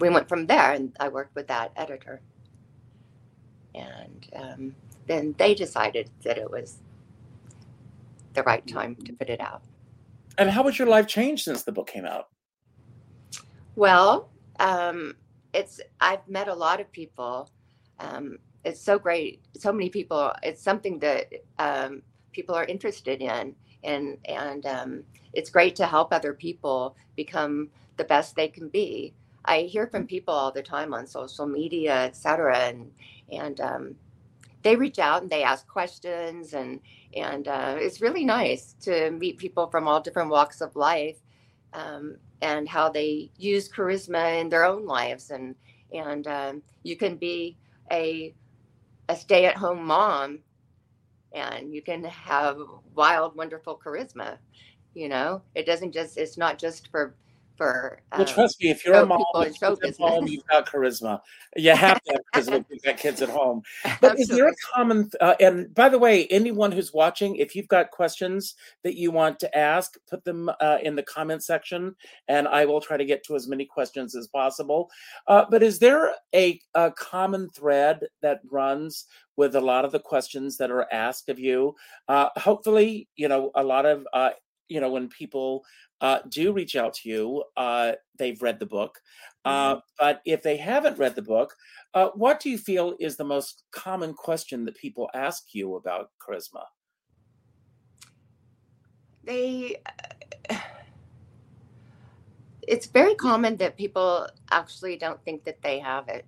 we 0.00 0.08
went 0.08 0.28
from 0.28 0.46
there. 0.46 0.72
And 0.72 0.96
I 0.98 1.08
worked 1.08 1.34
with 1.34 1.46
that 1.48 1.72
editor, 1.76 2.22
and 3.74 4.26
um, 4.34 4.74
then 5.06 5.34
they 5.38 5.54
decided 5.54 6.10
that 6.22 6.38
it 6.38 6.50
was 6.50 6.78
the 8.34 8.42
right 8.42 8.66
time 8.66 8.96
to 8.96 9.12
put 9.12 9.28
it 9.28 9.40
out. 9.40 9.62
And 10.38 10.50
how 10.50 10.64
has 10.64 10.78
your 10.78 10.88
life 10.88 11.06
changed 11.06 11.44
since 11.44 11.62
the 11.62 11.72
book 11.72 11.88
came 11.88 12.04
out? 12.04 12.28
Well, 13.76 14.30
um, 14.60 15.14
it's 15.52 15.80
I've 16.00 16.26
met 16.28 16.48
a 16.48 16.54
lot 16.54 16.80
of 16.80 16.90
people. 16.92 17.50
Um, 17.98 18.38
it's 18.64 18.80
so 18.80 18.98
great. 18.98 19.42
So 19.56 19.72
many 19.72 19.90
people. 19.90 20.32
It's 20.42 20.62
something 20.62 20.98
that 21.00 21.32
um, 21.58 22.02
people 22.32 22.54
are 22.54 22.64
interested 22.64 23.20
in 23.20 23.54
and 23.84 24.16
and 24.26 24.66
um, 24.66 25.02
it's 25.32 25.50
great 25.50 25.76
to 25.76 25.86
help 25.86 26.12
other 26.12 26.32
people 26.32 26.96
become 27.16 27.68
the 27.96 28.04
best 28.04 28.34
they 28.34 28.48
can 28.48 28.68
be 28.68 29.14
i 29.44 29.62
hear 29.62 29.86
from 29.86 30.06
people 30.06 30.34
all 30.34 30.52
the 30.52 30.62
time 30.62 30.94
on 30.94 31.06
social 31.06 31.46
media 31.46 32.04
etc 32.04 32.58
and 32.58 32.90
and 33.32 33.60
um, 33.60 33.96
they 34.62 34.76
reach 34.76 34.98
out 34.98 35.22
and 35.22 35.30
they 35.30 35.42
ask 35.42 35.66
questions 35.68 36.54
and 36.54 36.80
and 37.16 37.48
uh, 37.48 37.76
it's 37.78 38.00
really 38.00 38.24
nice 38.24 38.74
to 38.82 39.10
meet 39.12 39.38
people 39.38 39.68
from 39.68 39.88
all 39.88 40.00
different 40.00 40.30
walks 40.30 40.60
of 40.60 40.76
life 40.76 41.18
um, 41.74 42.16
and 42.42 42.68
how 42.68 42.88
they 42.88 43.30
use 43.38 43.68
charisma 43.68 44.40
in 44.40 44.48
their 44.48 44.64
own 44.64 44.86
lives 44.86 45.30
and 45.30 45.54
and 45.92 46.26
um, 46.26 46.62
you 46.84 46.96
can 46.96 47.16
be 47.16 47.56
a 47.92 48.34
a 49.08 49.16
stay-at-home 49.16 49.84
mom 49.86 50.40
and 51.34 51.74
you 51.74 51.82
can 51.82 52.04
have 52.04 52.58
wild, 52.94 53.36
wonderful 53.36 53.80
charisma. 53.84 54.38
You 54.94 55.08
know, 55.08 55.42
it 55.54 55.66
doesn't 55.66 55.92
just, 55.92 56.18
it's 56.18 56.38
not 56.38 56.58
just 56.58 56.88
for, 56.90 57.14
for, 57.56 58.00
um, 58.12 58.20
well, 58.20 58.28
trust 58.28 58.60
me, 58.60 58.70
if 58.70 58.84
you're 58.84 58.94
a 58.94 59.06
mom 59.06 59.22
kids 59.40 59.62
at 59.62 59.96
home, 59.96 60.26
you've 60.26 60.46
got 60.46 60.66
charisma. 60.66 61.20
You 61.56 61.74
have 61.74 62.02
to 62.02 62.12
have 62.12 62.44
charisma 62.44 62.60
if 62.60 62.66
you've 62.70 62.82
got 62.82 62.96
kids 62.96 63.22
at 63.22 63.28
home. 63.28 63.62
But 64.00 64.12
Absolutely. 64.12 64.22
is 64.22 64.28
there 64.28 64.48
a 64.48 64.54
common, 64.74 65.10
uh, 65.20 65.34
and 65.38 65.72
by 65.74 65.88
the 65.88 65.98
way, 65.98 66.26
anyone 66.28 66.72
who's 66.72 66.92
watching, 66.92 67.36
if 67.36 67.54
you've 67.54 67.68
got 67.68 67.90
questions 67.90 68.54
that 68.84 68.96
you 68.96 69.10
want 69.10 69.38
to 69.40 69.58
ask, 69.58 69.94
put 70.08 70.24
them 70.24 70.50
uh, 70.60 70.78
in 70.82 70.96
the 70.96 71.02
comment 71.02 71.44
section, 71.44 71.94
and 72.28 72.48
I 72.48 72.64
will 72.64 72.80
try 72.80 72.96
to 72.96 73.04
get 73.04 73.24
to 73.24 73.36
as 73.36 73.48
many 73.48 73.64
questions 73.64 74.16
as 74.16 74.26
possible. 74.28 74.90
Uh, 75.26 75.44
but 75.50 75.62
is 75.62 75.78
there 75.78 76.14
a, 76.34 76.60
a 76.74 76.90
common 76.92 77.48
thread 77.50 78.06
that 78.22 78.40
runs 78.50 79.06
with 79.36 79.54
a 79.54 79.60
lot 79.60 79.84
of 79.84 79.92
the 79.92 79.98
questions 79.98 80.56
that 80.58 80.70
are 80.70 80.86
asked 80.92 81.28
of 81.28 81.38
you. 81.38 81.74
Uh, 82.08 82.28
hopefully, 82.36 83.08
you 83.16 83.28
know, 83.28 83.50
a 83.54 83.62
lot 83.62 83.86
of 83.86 84.06
uh, 84.12 84.30
you 84.68 84.80
know 84.80 84.90
when 84.90 85.08
people 85.08 85.64
uh, 86.00 86.18
do 86.28 86.52
reach 86.52 86.74
out 86.76 86.94
to 86.94 87.08
you, 87.08 87.44
uh, 87.56 87.92
they've 88.18 88.42
read 88.42 88.58
the 88.58 88.66
book. 88.66 89.00
Uh, 89.44 89.74
mm-hmm. 89.74 89.80
but 89.98 90.20
if 90.24 90.42
they 90.42 90.56
haven't 90.56 90.98
read 90.98 91.14
the 91.14 91.22
book, 91.22 91.54
uh, 91.94 92.08
what 92.14 92.40
do 92.40 92.50
you 92.50 92.58
feel 92.58 92.94
is 93.00 93.16
the 93.16 93.24
most 93.24 93.64
common 93.70 94.12
question 94.12 94.64
that 94.64 94.76
people 94.76 95.08
ask 95.14 95.54
you 95.54 95.76
about 95.76 96.10
charisma? 96.20 96.64
They. 99.24 99.76
It's 102.68 102.86
very 102.86 103.16
common 103.16 103.56
that 103.56 103.76
people 103.76 104.28
actually 104.52 104.96
don't 104.96 105.22
think 105.24 105.44
that 105.44 105.60
they 105.62 105.80
have 105.80 106.08
it. 106.08 106.24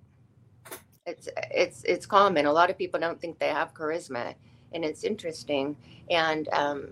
It's 1.05 1.29
it's 1.49 1.83
it's 1.85 2.05
common. 2.05 2.45
A 2.45 2.51
lot 2.51 2.69
of 2.69 2.77
people 2.77 2.99
don't 2.99 3.19
think 3.21 3.39
they 3.39 3.47
have 3.47 3.73
charisma, 3.73 4.35
and 4.73 4.83
it's 4.83 5.03
interesting. 5.03 5.77
And 6.09 6.49
um, 6.49 6.89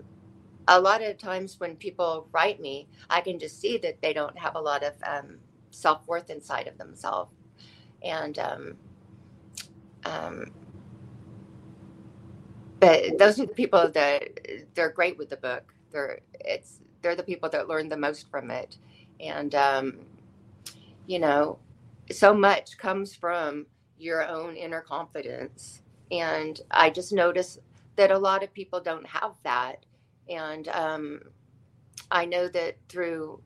a 0.68 0.80
lot 0.80 1.02
of 1.02 1.18
times 1.18 1.60
when 1.60 1.76
people 1.76 2.28
write 2.32 2.60
me, 2.60 2.88
I 3.10 3.20
can 3.20 3.38
just 3.38 3.60
see 3.60 3.78
that 3.78 4.00
they 4.02 4.12
don't 4.12 4.38
have 4.38 4.56
a 4.56 4.60
lot 4.60 4.82
of 4.84 4.94
um, 5.06 5.38
self 5.70 6.06
worth 6.08 6.30
inside 6.30 6.68
of 6.68 6.78
themselves, 6.78 7.32
and 8.02 8.38
um, 8.38 8.76
um, 10.04 10.52
but 12.80 13.18
those 13.18 13.40
are 13.40 13.46
the 13.46 13.54
people 13.54 13.90
that 13.90 14.24
they're 14.74 14.90
great 14.92 15.18
with 15.18 15.30
the 15.30 15.38
book. 15.38 15.74
They're 15.92 16.20
it's 16.40 16.80
they're 17.02 17.16
the 17.16 17.22
people 17.24 17.50
that 17.50 17.68
learn 17.68 17.88
the 17.88 17.96
most 17.98 18.30
from 18.30 18.50
it, 18.50 18.78
and 19.20 19.54
um, 19.54 20.00
you 21.06 21.18
know, 21.18 21.58
so 22.10 22.34
much 22.34 22.78
comes 22.78 23.14
from 23.14 23.66
your 23.98 24.26
own 24.26 24.56
inner 24.56 24.80
confidence. 24.80 25.82
And 26.10 26.60
I 26.70 26.90
just 26.90 27.12
notice 27.12 27.58
that 27.96 28.10
a 28.10 28.18
lot 28.18 28.42
of 28.42 28.52
people 28.54 28.80
don't 28.80 29.06
have 29.06 29.34
that 29.44 29.84
and 30.28 30.68
um, 30.68 31.20
I 32.10 32.24
know 32.24 32.48
that 32.48 32.76
through 32.88 33.40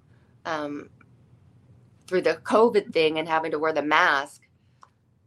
um, 0.44 0.90
through 2.06 2.22
the 2.22 2.34
COVID 2.34 2.92
thing 2.92 3.18
and 3.18 3.28
having 3.28 3.50
to 3.50 3.58
wear 3.58 3.72
the 3.72 3.82
mask, 3.82 4.42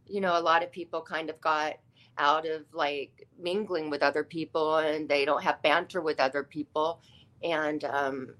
you 0.06 0.20
know, 0.20 0.38
a 0.38 0.40
lot 0.42 0.62
of 0.62 0.72
people 0.72 1.00
kind 1.00 1.30
of 1.30 1.40
got 1.40 1.74
out 2.18 2.46
of 2.46 2.64
like 2.72 3.26
mingling 3.38 3.88
with 3.88 4.02
other 4.02 4.24
people 4.24 4.76
and 4.78 5.08
they 5.08 5.24
don't 5.24 5.42
have 5.42 5.62
banter 5.62 6.00
with 6.00 6.20
other 6.20 6.42
people. 6.42 7.00
And, 7.42 7.84
um, 7.84 8.34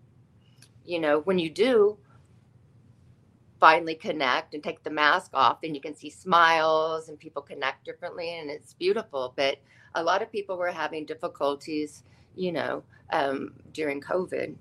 you 0.85 0.99
know, 0.99 1.21
when 1.21 1.39
you 1.39 1.51
do 1.51 1.99
finally 3.61 3.95
connect 3.95 4.55
and 4.55 4.63
take 4.63 4.83
the 4.83 4.91
mask 4.91 5.31
off, 5.35 5.61
then 5.61 5.75
you 5.75 5.81
can 5.81 5.95
see 5.95 6.11
smiles 6.11 7.09
and 7.09 7.19
people 7.19 7.43
connect 7.43 7.85
differently 7.85 8.39
and 8.39 8.51
it's 8.51 8.75
beautiful. 8.75 9.33
But 9.37 9.59
a 9.95 10.03
lot 10.03 10.21
of 10.21 10.33
people 10.33 10.57
were 10.57 10.73
having 10.73 11.07
difficulties 11.07 12.03
you 12.35 12.53
know, 12.53 12.83
um, 13.12 13.55
during 13.72 14.01
COVID. 14.01 14.57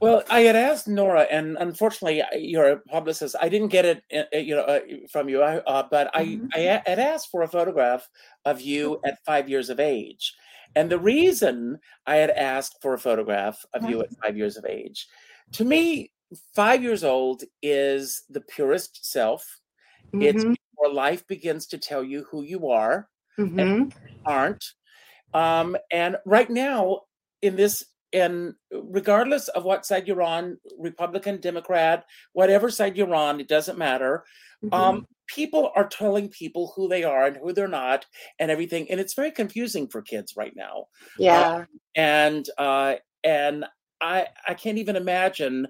Well, 0.00 0.22
I 0.28 0.40
had 0.40 0.56
asked 0.56 0.88
Nora, 0.88 1.22
and 1.30 1.56
unfortunately, 1.58 2.22
you're 2.36 2.72
a 2.72 2.76
publicist. 2.78 3.36
I 3.40 3.48
didn't 3.48 3.68
get 3.68 3.84
it, 3.84 4.02
uh, 4.14 4.36
you 4.36 4.56
know, 4.56 4.62
uh, 4.62 4.80
from 5.10 5.28
you. 5.28 5.40
Uh, 5.42 5.86
but 5.90 6.12
mm-hmm. 6.12 6.46
I, 6.52 6.82
I 6.84 6.90
had 6.90 6.98
asked 6.98 7.30
for 7.30 7.42
a 7.42 7.48
photograph 7.48 8.08
of 8.44 8.60
you 8.60 9.00
at 9.04 9.24
five 9.24 9.48
years 9.48 9.70
of 9.70 9.80
age, 9.80 10.34
and 10.76 10.90
the 10.90 10.98
reason 10.98 11.78
I 12.06 12.16
had 12.16 12.30
asked 12.30 12.78
for 12.82 12.94
a 12.94 12.98
photograph 12.98 13.64
of 13.72 13.88
you 13.88 14.02
at 14.02 14.10
five 14.22 14.36
years 14.36 14.56
of 14.56 14.64
age, 14.64 15.06
to 15.52 15.64
me, 15.64 16.10
five 16.54 16.82
years 16.82 17.04
old 17.04 17.44
is 17.62 18.24
the 18.28 18.40
purest 18.40 19.10
self. 19.10 19.60
Mm-hmm. 20.08 20.22
It's 20.22 20.44
before 20.44 20.92
life 20.92 21.26
begins 21.26 21.66
to 21.68 21.78
tell 21.78 22.02
you 22.02 22.26
who 22.30 22.42
you 22.42 22.68
are 22.68 23.08
mm-hmm. 23.38 23.58
and 23.58 23.94
aren't. 24.26 24.64
Um, 25.34 25.76
and 25.92 26.16
right 26.24 26.48
now, 26.48 27.00
in 27.42 27.56
this, 27.56 27.84
and 28.12 28.54
regardless 28.72 29.48
of 29.48 29.64
what 29.64 29.84
side 29.84 30.06
you're 30.06 30.22
on, 30.22 30.58
Republican, 30.78 31.40
Democrat, 31.40 32.04
whatever 32.32 32.70
side 32.70 32.96
you're 32.96 33.14
on, 33.14 33.40
it 33.40 33.48
doesn't 33.48 33.76
matter. 33.76 34.24
Mm-hmm. 34.64 34.74
Um, 34.74 35.06
people 35.26 35.72
are 35.74 35.88
telling 35.88 36.28
people 36.28 36.72
who 36.74 36.88
they 36.88 37.02
are 37.02 37.26
and 37.26 37.36
who 37.36 37.52
they're 37.52 37.68
not, 37.68 38.06
and 38.38 38.50
everything, 38.50 38.90
and 38.90 39.00
it's 39.00 39.14
very 39.14 39.30
confusing 39.30 39.88
for 39.88 40.00
kids 40.00 40.34
right 40.36 40.54
now. 40.54 40.84
Uh, 41.02 41.18
yeah, 41.18 41.40
uh, 41.40 41.64
and 41.96 42.48
uh, 42.56 42.94
and 43.24 43.64
I 44.00 44.28
I 44.46 44.54
can't 44.54 44.78
even 44.78 44.96
imagine 44.96 45.66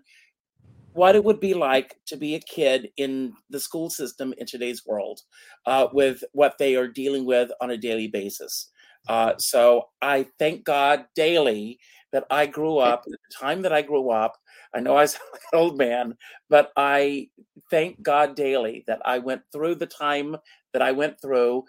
what 0.93 1.17
it 1.17 1.25
would 1.25 1.41
be 1.41 1.55
like 1.55 1.97
to 2.07 2.17
be 2.17 2.37
a 2.37 2.41
kid 2.41 2.89
in 2.97 3.33
the 3.51 3.59
school 3.59 3.91
system 3.91 4.33
in 4.39 4.47
today's 4.47 4.87
world 4.87 5.21
uh, 5.67 5.89
with 5.93 6.23
what 6.33 6.57
they 6.59 6.77
are 6.77 6.87
dealing 6.87 7.25
with 7.27 7.51
on 7.61 7.71
a 7.71 7.77
daily 7.77 8.07
basis. 8.07 8.71
Uh, 9.09 9.35
so 9.39 9.89
I 10.01 10.27
thank 10.39 10.65
God 10.65 11.07
daily 11.15 11.79
that 12.13 12.25
I 12.31 12.47
grew 12.47 12.79
up 12.79 13.05
the 13.05 13.19
time 13.37 13.63
that 13.63 13.73
I 13.73 13.83
grew 13.83 14.11
up. 14.11 14.37
I 14.75 14.81
know 14.81 14.97
I 14.97 15.05
sound 15.07 15.25
like 15.33 15.43
an 15.53 15.59
old 15.59 15.79
man, 15.79 16.15
but 16.49 16.71
I 16.77 17.29
thank 17.71 18.03
God 18.03 18.37
daily 18.37 18.85
that 18.87 19.01
I 19.05 19.19
went 19.19 19.43
through 19.53 19.77
the 19.77 19.87
time 19.87 20.37
that 20.73 20.83
I 20.83 20.93
went 20.93 21.21
through. 21.21 21.65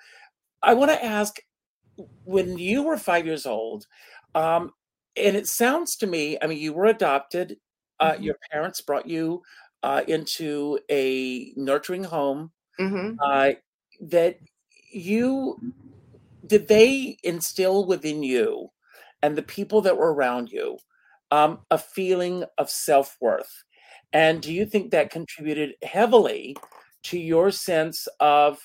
I 0.62 0.74
want 0.74 0.92
to 0.92 1.04
ask 1.04 1.38
when 2.24 2.58
you 2.58 2.84
were 2.84 2.98
five 2.98 3.26
years 3.26 3.46
old, 3.46 3.86
um, 4.34 4.72
and 5.16 5.36
it 5.36 5.48
sounds 5.48 5.96
to 5.98 6.08
me, 6.08 6.38
I 6.42 6.48
mean, 6.48 6.60
you 6.60 6.74
were 6.74 6.86
adopted, 6.86 7.58
uh, 8.00 8.12
mm-hmm. 8.12 8.24
your 8.24 8.36
parents 8.52 8.82
brought 8.82 9.08
you 9.08 9.42
uh, 9.82 10.02
into 10.08 10.80
a 10.92 11.54
nurturing 11.56 12.04
home, 12.04 12.52
mm-hmm. 12.80 13.16
uh, 13.24 13.52
that 14.02 14.38
you 14.92 15.74
did 16.46 16.68
they 16.68 17.18
instill 17.24 17.86
within 17.86 18.24
you 18.24 18.70
and 19.22 19.36
the 19.36 19.44
people 19.44 19.82
that 19.82 19.98
were 19.98 20.14
around 20.14 20.52
you 20.52 20.78
um, 21.32 21.60
a 21.72 21.78
feeling 21.78 22.44
of 22.58 22.70
self 22.70 23.18
worth? 23.20 23.64
And 24.14 24.42
do 24.42 24.54
you 24.54 24.66
think 24.66 24.92
that 24.92 25.12
contributed 25.12 25.76
heavily 25.84 26.56
to 27.04 27.20
your 27.20 27.52
sense 27.52 28.08
of 28.20 28.60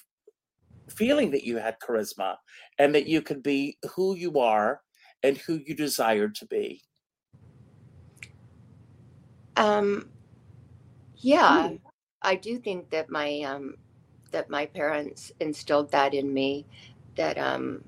feeling 0.88 1.30
that 1.30 1.44
you 1.44 1.56
had 1.56 1.76
charisma 1.80 2.36
and 2.78 2.94
that 2.94 3.06
you 3.06 3.22
could 3.22 3.42
be 3.42 3.76
who 3.94 4.14
you 4.14 4.38
are 4.38 4.80
and 5.22 5.36
who 5.38 5.60
you 5.66 5.74
desired 5.74 6.34
to 6.36 6.46
be? 6.46 6.82
Um, 9.56 10.08
yeah, 11.16 11.70
I 12.22 12.34
do 12.34 12.58
think 12.58 12.90
that 12.90 13.10
my 13.10 13.40
um, 13.40 13.74
that 14.30 14.48
my 14.48 14.66
parents 14.66 15.32
instilled 15.40 15.90
that 15.92 16.14
in 16.14 16.32
me 16.32 16.66
that 17.20 17.38
um, 17.38 17.84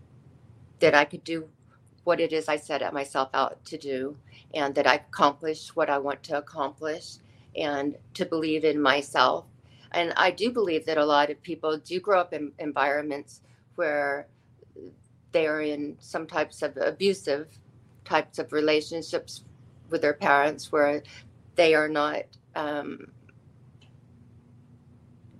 that 0.80 0.95
I 0.95 1.07
could 1.07 1.24
do 1.24 1.49
what 2.05 2.20
it 2.20 2.33
is 2.35 2.49
I 2.49 2.57
set 2.57 2.83
myself 2.93 3.30
out 3.33 3.64
to 3.66 3.78
do, 3.78 4.16
and 4.53 4.74
that 4.74 4.87
I 4.87 4.97
accomplished 4.97 5.74
what 5.74 5.89
I 5.89 5.99
want 5.99 6.22
to 6.24 6.37
accomplish, 6.39 7.16
and 7.57 7.97
to 8.14 8.26
believe 8.26 8.64
in 8.64 8.80
myself. 8.80 9.47
And 9.93 10.12
I 10.16 10.30
do 10.33 10.51
believe 10.53 10.85
that 10.87 10.99
a 10.99 11.07
lot 11.07 11.30
of 11.30 11.43
people 11.43 11.78
do 11.78 11.99
grow 12.01 12.20
up 12.20 12.35
in 12.35 12.53
environments 12.59 13.41
where 13.76 14.28
they 15.33 15.47
are 15.47 15.62
in 15.62 15.97
some 16.01 16.26
types 16.26 16.61
of 16.62 16.76
abusive 16.76 17.49
types 18.05 18.39
of 18.39 18.53
relationships 18.53 19.45
with 19.89 20.03
their 20.03 20.14
parents, 20.14 20.70
where 20.72 21.03
they 21.55 21.74
are 21.74 21.89
not 21.89 22.24
um, 22.55 23.07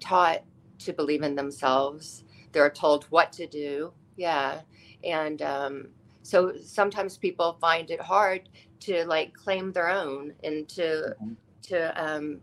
taught 0.01 0.43
to 0.79 0.93
believe 0.95 1.23
in 1.23 1.35
themselves 1.35 2.25
they're 2.53 2.71
told 2.71 3.05
what 3.05 3.33
to 3.33 3.47
do. 3.47 3.93
Yeah. 4.17 4.61
And 5.05 5.43
um, 5.43 5.89
so 6.23 6.55
sometimes 6.63 7.17
people 7.17 7.59
find 7.61 7.91
it 7.91 8.01
hard 8.01 8.49
to 8.81 9.05
like 9.07 9.35
claim 9.35 9.73
their 9.73 9.89
own 9.89 10.33
and 10.45 10.69
to, 10.71 11.15
mm-hmm. 11.21 11.33
to, 11.63 12.05
um, 12.05 12.41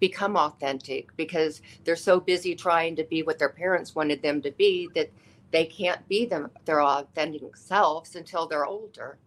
become 0.00 0.36
authentic 0.36 1.14
because 1.16 1.60
they're 1.84 1.96
so 1.96 2.20
busy 2.20 2.54
trying 2.54 2.94
to 2.96 3.04
be 3.04 3.22
what 3.22 3.38
their 3.38 3.48
parents 3.48 3.94
wanted 3.94 4.22
them 4.22 4.40
to 4.42 4.50
be 4.52 4.88
that 4.94 5.10
they 5.50 5.64
can't 5.64 6.06
be 6.08 6.26
them 6.26 6.50
their 6.64 6.82
authentic 6.82 7.56
selves 7.56 8.14
until 8.16 8.46
they're 8.46 8.66
older. 8.66 9.18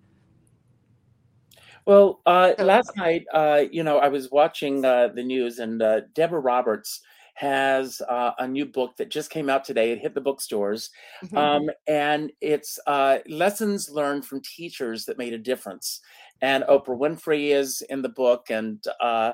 Well, 1.85 2.21
uh, 2.27 2.53
last 2.59 2.95
night, 2.95 3.25
uh, 3.33 3.63
you 3.71 3.83
know, 3.83 3.97
I 3.97 4.07
was 4.07 4.29
watching 4.29 4.85
uh, 4.85 5.07
the 5.07 5.23
news, 5.23 5.57
and 5.57 5.81
uh, 5.81 6.01
Deborah 6.13 6.39
Roberts 6.39 7.01
has 7.35 8.01
uh, 8.07 8.31
a 8.39 8.47
new 8.47 8.65
book 8.65 8.95
that 8.97 9.09
just 9.09 9.29
came 9.29 9.49
out 9.49 9.63
today. 9.63 9.91
It 9.91 9.99
hit 9.99 10.13
the 10.13 10.21
bookstores, 10.21 10.89
mm-hmm. 11.23 11.37
um, 11.37 11.69
and 11.87 12.31
it's 12.41 12.79
uh, 12.87 13.19
lessons 13.27 13.89
learned 13.89 14.25
from 14.25 14.41
teachers 14.41 15.05
that 15.05 15.17
made 15.17 15.33
a 15.33 15.37
difference. 15.37 16.01
And 16.41 16.63
Oprah 16.65 16.97
Winfrey 16.97 17.49
is 17.49 17.81
in 17.89 18.01
the 18.01 18.09
book, 18.09 18.49
and 18.49 18.83
uh, 18.99 19.33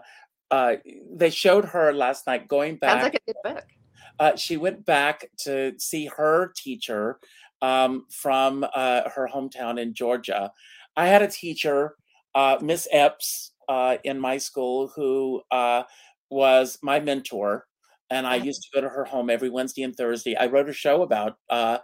uh 0.52 0.76
they 1.12 1.30
showed 1.30 1.66
her 1.66 1.94
last 1.94 2.28
night 2.28 2.48
going 2.48 2.78
back. 2.78 3.02
Sounds 3.02 3.04
like 3.04 3.16
a 3.16 3.34
good 3.34 3.54
book. 3.56 3.66
Uh, 4.20 4.36
she 4.36 4.58
went 4.58 4.86
back 4.86 5.30
to 5.38 5.74
see 5.78 6.06
her 6.06 6.54
teacher 6.56 7.20
um, 7.62 8.06
from 8.10 8.66
uh, 8.74 9.10
her 9.10 9.30
hometown 9.32 9.80
in 9.80 9.94
Georgia. 9.94 10.52
I 10.96 11.08
had 11.08 11.22
a 11.22 11.28
teacher, 11.28 11.96
Miss 12.62 12.88
Epps, 12.92 13.52
in 14.04 14.20
my 14.20 14.38
school 14.38 14.92
who 14.96 15.44
was 16.30 16.80
my 16.82 17.00
mentor 17.00 17.67
and 18.10 18.26
I 18.26 18.36
used 18.36 18.64
to 18.64 18.70
go 18.74 18.82
to 18.82 18.90
her 18.90 19.06
home 19.06 19.30
every 19.30 19.50
Wednesday 19.50 19.84
and 19.84 19.96
Thursday. 19.96 20.36
I 20.36 20.48
wrote 20.48 20.70
a 20.70 20.74
show 20.74 21.02
about 21.02 21.38
uh, 21.50 21.80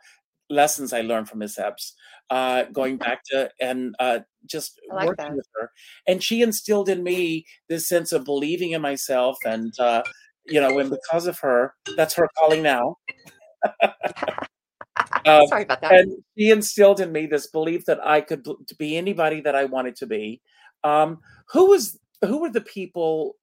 lessons 0.49 0.93
I 0.93 1.01
learned 1.01 1.29
from 1.29 1.39
Miss 1.39 1.57
Epps, 1.57 1.93
uh, 2.29 2.63
going 2.65 2.97
back 2.97 3.23
to 3.31 3.49
and 3.59 3.95
uh, 3.99 4.19
just 4.45 4.79
like 4.89 5.07
working 5.07 5.25
that. 5.25 5.35
with 5.35 5.47
her. 5.55 5.71
And 6.07 6.23
she 6.23 6.41
instilled 6.41 6.89
in 6.89 7.03
me 7.03 7.45
this 7.69 7.87
sense 7.87 8.11
of 8.11 8.25
believing 8.25 8.71
in 8.71 8.81
myself, 8.81 9.37
and 9.45 9.73
uh, 9.79 10.03
you 10.45 10.61
know, 10.61 10.79
and 10.79 10.89
because 10.89 11.27
of 11.27 11.39
her, 11.39 11.73
that's 11.95 12.13
her 12.15 12.29
calling 12.37 12.63
now. 12.63 12.97
um, 15.25 15.47
Sorry 15.47 15.63
about 15.63 15.81
that. 15.81 15.91
And 15.91 16.23
she 16.37 16.51
instilled 16.51 16.99
in 16.99 17.11
me 17.11 17.25
this 17.25 17.47
belief 17.47 17.85
that 17.85 18.05
I 18.05 18.21
could 18.21 18.45
be 18.77 18.97
anybody 18.97 19.41
that 19.41 19.55
I 19.55 19.65
wanted 19.65 19.95
to 19.97 20.07
be. 20.07 20.41
Um, 20.83 21.19
who 21.49 21.69
was 21.69 21.99
who 22.21 22.39
were 22.39 22.49
the 22.49 22.61
people 22.61 23.35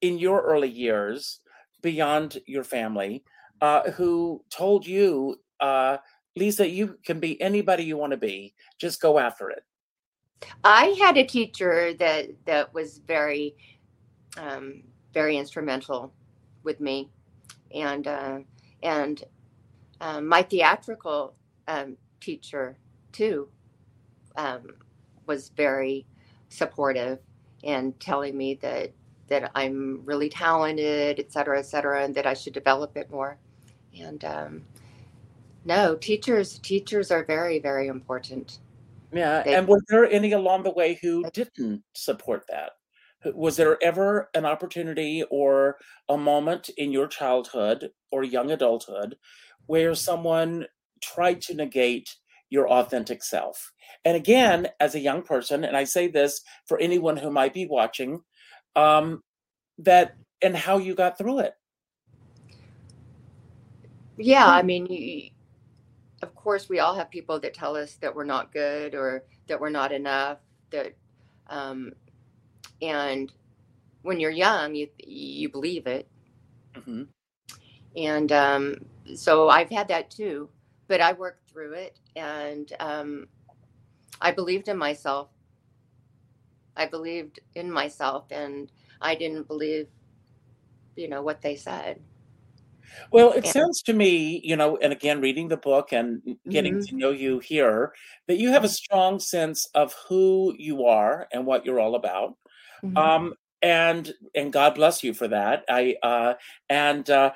in 0.00 0.18
your 0.18 0.42
early 0.42 0.68
years 0.68 1.40
beyond 1.84 2.38
your 2.46 2.64
family 2.64 3.22
uh, 3.60 3.90
who 3.90 4.42
told 4.48 4.86
you, 4.86 5.36
uh, 5.60 5.98
Leesa, 6.36 6.68
you 6.68 6.98
can 7.04 7.20
be 7.20 7.40
anybody 7.40 7.84
you 7.84 7.98
want 7.98 8.10
to 8.10 8.16
be. 8.16 8.54
Just 8.78 9.02
go 9.02 9.18
after 9.18 9.50
it. 9.50 9.62
I 10.64 10.86
had 10.98 11.16
a 11.18 11.24
teacher 11.24 11.92
that 11.94 12.30
that 12.46 12.74
was 12.74 12.98
very, 13.06 13.54
um, 14.38 14.82
very 15.12 15.36
instrumental 15.36 16.12
with 16.64 16.80
me, 16.80 17.10
and 17.72 18.06
uh, 18.06 18.38
and 18.82 19.22
um, 20.00 20.26
my 20.26 20.42
theatrical 20.42 21.34
um, 21.68 21.96
teacher 22.20 22.76
too 23.12 23.48
um, 24.36 24.74
was 25.26 25.50
very 25.50 26.06
supportive 26.48 27.18
and 27.62 27.98
telling 28.00 28.36
me 28.36 28.54
that 28.54 28.90
that 29.28 29.50
I'm 29.54 30.02
really 30.04 30.28
talented, 30.28 31.18
et 31.18 31.32
cetera, 31.32 31.58
et 31.58 31.66
cetera, 31.66 32.04
and 32.04 32.14
that 32.14 32.26
I 32.26 32.34
should 32.34 32.52
develop 32.52 32.96
it 32.96 33.10
more. 33.10 33.38
And 33.98 34.24
um, 34.24 34.62
no, 35.64 35.94
teachers 35.96 36.58
teachers 36.58 37.10
are 37.10 37.24
very 37.24 37.58
very 37.58 37.86
important. 37.88 38.58
Yeah, 39.12 39.42
they, 39.42 39.54
and 39.54 39.68
was 39.68 39.82
there 39.88 40.10
any 40.10 40.32
along 40.32 40.64
the 40.64 40.72
way 40.72 40.98
who 41.00 41.24
didn't 41.32 41.82
support 41.94 42.44
that? 42.48 42.72
Was 43.34 43.56
there 43.56 43.82
ever 43.82 44.28
an 44.34 44.44
opportunity 44.44 45.24
or 45.30 45.78
a 46.08 46.18
moment 46.18 46.68
in 46.76 46.92
your 46.92 47.06
childhood 47.06 47.90
or 48.10 48.22
young 48.22 48.50
adulthood 48.50 49.16
where 49.66 49.94
someone 49.94 50.66
tried 51.00 51.40
to 51.42 51.54
negate 51.54 52.16
your 52.50 52.68
authentic 52.68 53.22
self? 53.22 53.72
And 54.04 54.16
again, 54.16 54.68
as 54.80 54.94
a 54.94 55.00
young 55.00 55.22
person, 55.22 55.64
and 55.64 55.76
I 55.76 55.84
say 55.84 56.08
this 56.08 56.42
for 56.66 56.78
anyone 56.78 57.16
who 57.16 57.30
might 57.30 57.54
be 57.54 57.66
watching, 57.66 58.20
um, 58.76 59.22
that 59.78 60.16
and 60.42 60.56
how 60.56 60.78
you 60.78 60.94
got 60.94 61.18
through 61.18 61.40
it. 61.40 61.54
Yeah, 64.16 64.46
I 64.46 64.62
mean, 64.62 64.86
you, 64.86 65.30
of 66.22 66.34
course, 66.34 66.68
we 66.68 66.78
all 66.78 66.94
have 66.94 67.10
people 67.10 67.40
that 67.40 67.54
tell 67.54 67.76
us 67.76 67.94
that 67.96 68.14
we're 68.14 68.24
not 68.24 68.52
good 68.52 68.94
or 68.94 69.24
that 69.48 69.60
we're 69.60 69.70
not 69.70 69.92
enough. 69.92 70.38
That, 70.70 70.94
um, 71.48 71.92
and 72.80 73.32
when 74.02 74.20
you're 74.20 74.30
young, 74.30 74.74
you 74.74 74.88
you 74.98 75.48
believe 75.48 75.86
it. 75.86 76.08
Mm-hmm. 76.74 77.02
And 77.96 78.32
um, 78.32 78.76
so 79.14 79.48
I've 79.48 79.70
had 79.70 79.88
that 79.88 80.10
too, 80.10 80.48
but 80.88 81.00
I 81.00 81.12
worked 81.12 81.50
through 81.50 81.72
it, 81.74 81.98
and 82.16 82.72
um, 82.80 83.26
I 84.20 84.30
believed 84.30 84.68
in 84.68 84.76
myself. 84.76 85.28
I 86.76 86.86
believed 86.86 87.40
in 87.54 87.70
myself, 87.70 88.26
and 88.30 88.70
I 89.00 89.14
didn't 89.14 89.46
believe, 89.46 89.88
you 90.96 91.08
know, 91.08 91.22
what 91.22 91.40
they 91.40 91.56
said. 91.56 92.00
Well, 93.10 93.32
it 93.32 93.46
sounds 93.46 93.82
to 93.82 93.92
me, 93.92 94.40
you 94.44 94.56
know, 94.56 94.76
and 94.76 94.92
again, 94.92 95.20
reading 95.20 95.48
the 95.48 95.56
book 95.56 95.92
and 95.92 96.22
getting 96.48 96.74
mm-hmm. 96.74 96.84
to 96.84 96.96
know 96.96 97.10
you 97.10 97.38
here, 97.38 97.92
that 98.28 98.38
you 98.38 98.50
have 98.50 98.64
a 98.64 98.68
strong 98.68 99.18
sense 99.18 99.68
of 99.74 99.94
who 100.08 100.54
you 100.58 100.84
are 100.84 101.26
and 101.32 101.46
what 101.46 101.64
you're 101.64 101.80
all 101.80 101.96
about. 101.96 102.36
Mm-hmm. 102.84 102.96
Um, 102.96 103.34
and 103.62 104.12
and 104.34 104.52
God 104.52 104.74
bless 104.74 105.02
you 105.02 105.14
for 105.14 105.26
that. 105.28 105.64
I 105.68 105.96
uh, 106.02 106.34
and 106.68 107.08
uh, 107.08 107.32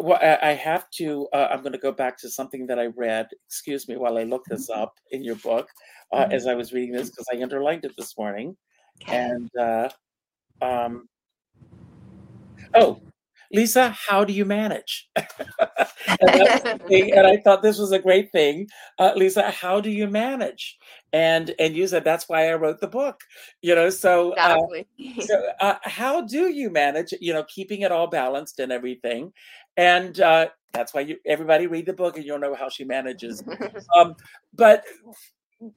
I 0.00 0.52
have 0.52 0.88
to. 0.98 1.26
Uh, 1.32 1.48
I'm 1.50 1.60
going 1.60 1.72
to 1.72 1.78
go 1.78 1.92
back 1.92 2.16
to 2.18 2.30
something 2.30 2.66
that 2.68 2.78
I 2.78 2.86
read. 2.86 3.28
Excuse 3.46 3.88
me 3.88 3.96
while 3.96 4.16
I 4.16 4.22
look 4.22 4.44
this 4.44 4.70
mm-hmm. 4.70 4.80
up 4.80 4.94
in 5.10 5.24
your 5.24 5.36
book 5.36 5.68
uh, 6.12 6.24
mm-hmm. 6.24 6.32
as 6.32 6.46
I 6.46 6.54
was 6.54 6.72
reading 6.72 6.94
this 6.94 7.10
because 7.10 7.26
I 7.32 7.42
underlined 7.42 7.84
it 7.84 7.92
this 7.96 8.16
morning. 8.16 8.56
Okay. 9.00 9.16
And 9.16 9.50
uh, 9.56 9.88
um, 10.60 11.08
oh, 12.74 13.00
Leesa, 13.54 13.92
how 13.92 14.24
do 14.24 14.32
you 14.32 14.44
manage? 14.44 15.10
and, 15.16 16.82
and, 16.90 17.26
I 17.26 17.36
thought 17.36 17.62
this 17.62 17.78
was 17.78 17.92
a 17.92 17.98
great 17.98 18.32
thing. 18.32 18.68
Uh, 18.98 19.12
Leesa, 19.14 19.50
how 19.50 19.80
do 19.80 19.90
you 19.90 20.06
manage? 20.06 20.78
And 21.12 21.54
and 21.58 21.76
you 21.76 21.86
said 21.86 22.04
that's 22.04 22.28
why 22.28 22.50
I 22.50 22.54
wrote 22.54 22.80
the 22.80 22.88
book. 22.88 23.20
You 23.60 23.74
know, 23.74 23.90
so, 23.90 24.32
uh, 24.34 24.56
so 25.20 25.48
uh, 25.60 25.76
how 25.82 26.22
do 26.22 26.48
you 26.48 26.70
manage? 26.70 27.12
You 27.20 27.34
know, 27.34 27.44
keeping 27.44 27.82
it 27.82 27.92
all 27.92 28.06
balanced 28.06 28.58
and 28.58 28.72
everything. 28.72 29.32
And 29.76 30.18
uh, 30.20 30.48
that's 30.72 30.94
why 30.94 31.02
you 31.02 31.18
everybody 31.26 31.66
read 31.66 31.86
the 31.86 31.92
book 31.92 32.16
and 32.16 32.24
you'll 32.24 32.38
know 32.38 32.54
how 32.54 32.68
she 32.68 32.84
manages. 32.84 33.42
um, 33.96 34.14
but 34.54 34.84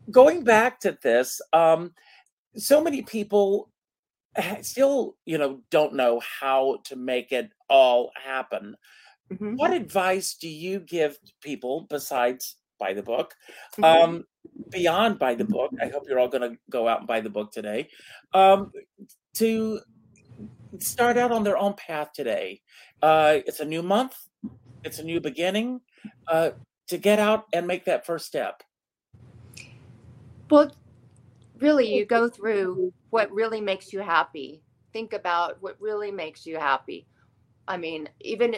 going 0.10 0.44
back 0.44 0.80
to 0.82 0.98
this, 1.02 1.42
um, 1.52 1.92
so 2.56 2.84
many 2.84 3.02
people 3.02 3.70
still, 4.62 5.16
you 5.26 5.38
know, 5.38 5.62
don't 5.72 5.94
know 5.94 6.22
how 6.40 6.80
to 6.86 6.96
make 6.96 7.32
it 7.32 7.52
all 7.70 8.12
happen. 8.24 8.76
Mm-hmm. 9.32 9.56
What 9.56 9.74
advice 9.74 10.36
do 10.36 10.48
you 10.48 10.80
give 10.80 11.18
people 11.42 11.88
besides 11.90 12.58
buy 12.80 12.94
the 12.94 13.04
book? 13.04 13.34
Mm-hmm. 13.78 13.84
Um, 13.84 14.24
beyond 14.70 15.20
buy 15.20 15.36
the 15.36 15.46
book, 15.46 15.72
I 15.82 15.88
hope 15.88 16.04
you're 16.08 16.20
all 16.20 16.28
going 16.28 16.52
to 16.52 16.58
go 16.70 16.88
out 16.88 17.00
and 17.00 17.08
buy 17.08 17.22
the 17.22 17.30
book 17.30 17.52
today. 17.52 17.90
Um, 18.34 18.72
to 19.36 19.80
start 20.80 21.18
out 21.18 21.32
on 21.32 21.44
their 21.44 21.58
own 21.58 21.74
path 21.74 22.12
today. 22.14 22.62
Uh, 23.02 23.40
it's 23.46 23.60
a 23.60 23.66
new 23.66 23.82
month. 23.82 24.16
It's 24.84 25.00
a 25.00 25.04
new 25.04 25.20
beginning. 25.20 25.82
Uh, 26.28 26.52
to 26.88 26.98
get 26.98 27.18
out 27.18 27.46
and 27.54 27.66
make 27.66 27.86
that 27.86 28.06
first 28.06 28.26
step. 28.28 28.62
Well, 30.50 30.72
really 31.60 31.94
you 31.94 32.06
go 32.06 32.30
through 32.30 32.94
what 33.10 33.32
really 33.32 33.62
makes 33.62 33.94
you 33.94 34.00
happy. 34.00 34.62
Think 34.94 35.14
about 35.14 35.62
what 35.62 35.80
really 35.80 36.12
makes 36.12 36.46
you 36.46 36.58
happy. 36.58 37.08
I 37.68 37.78
mean 37.78 38.10
even 38.22 38.56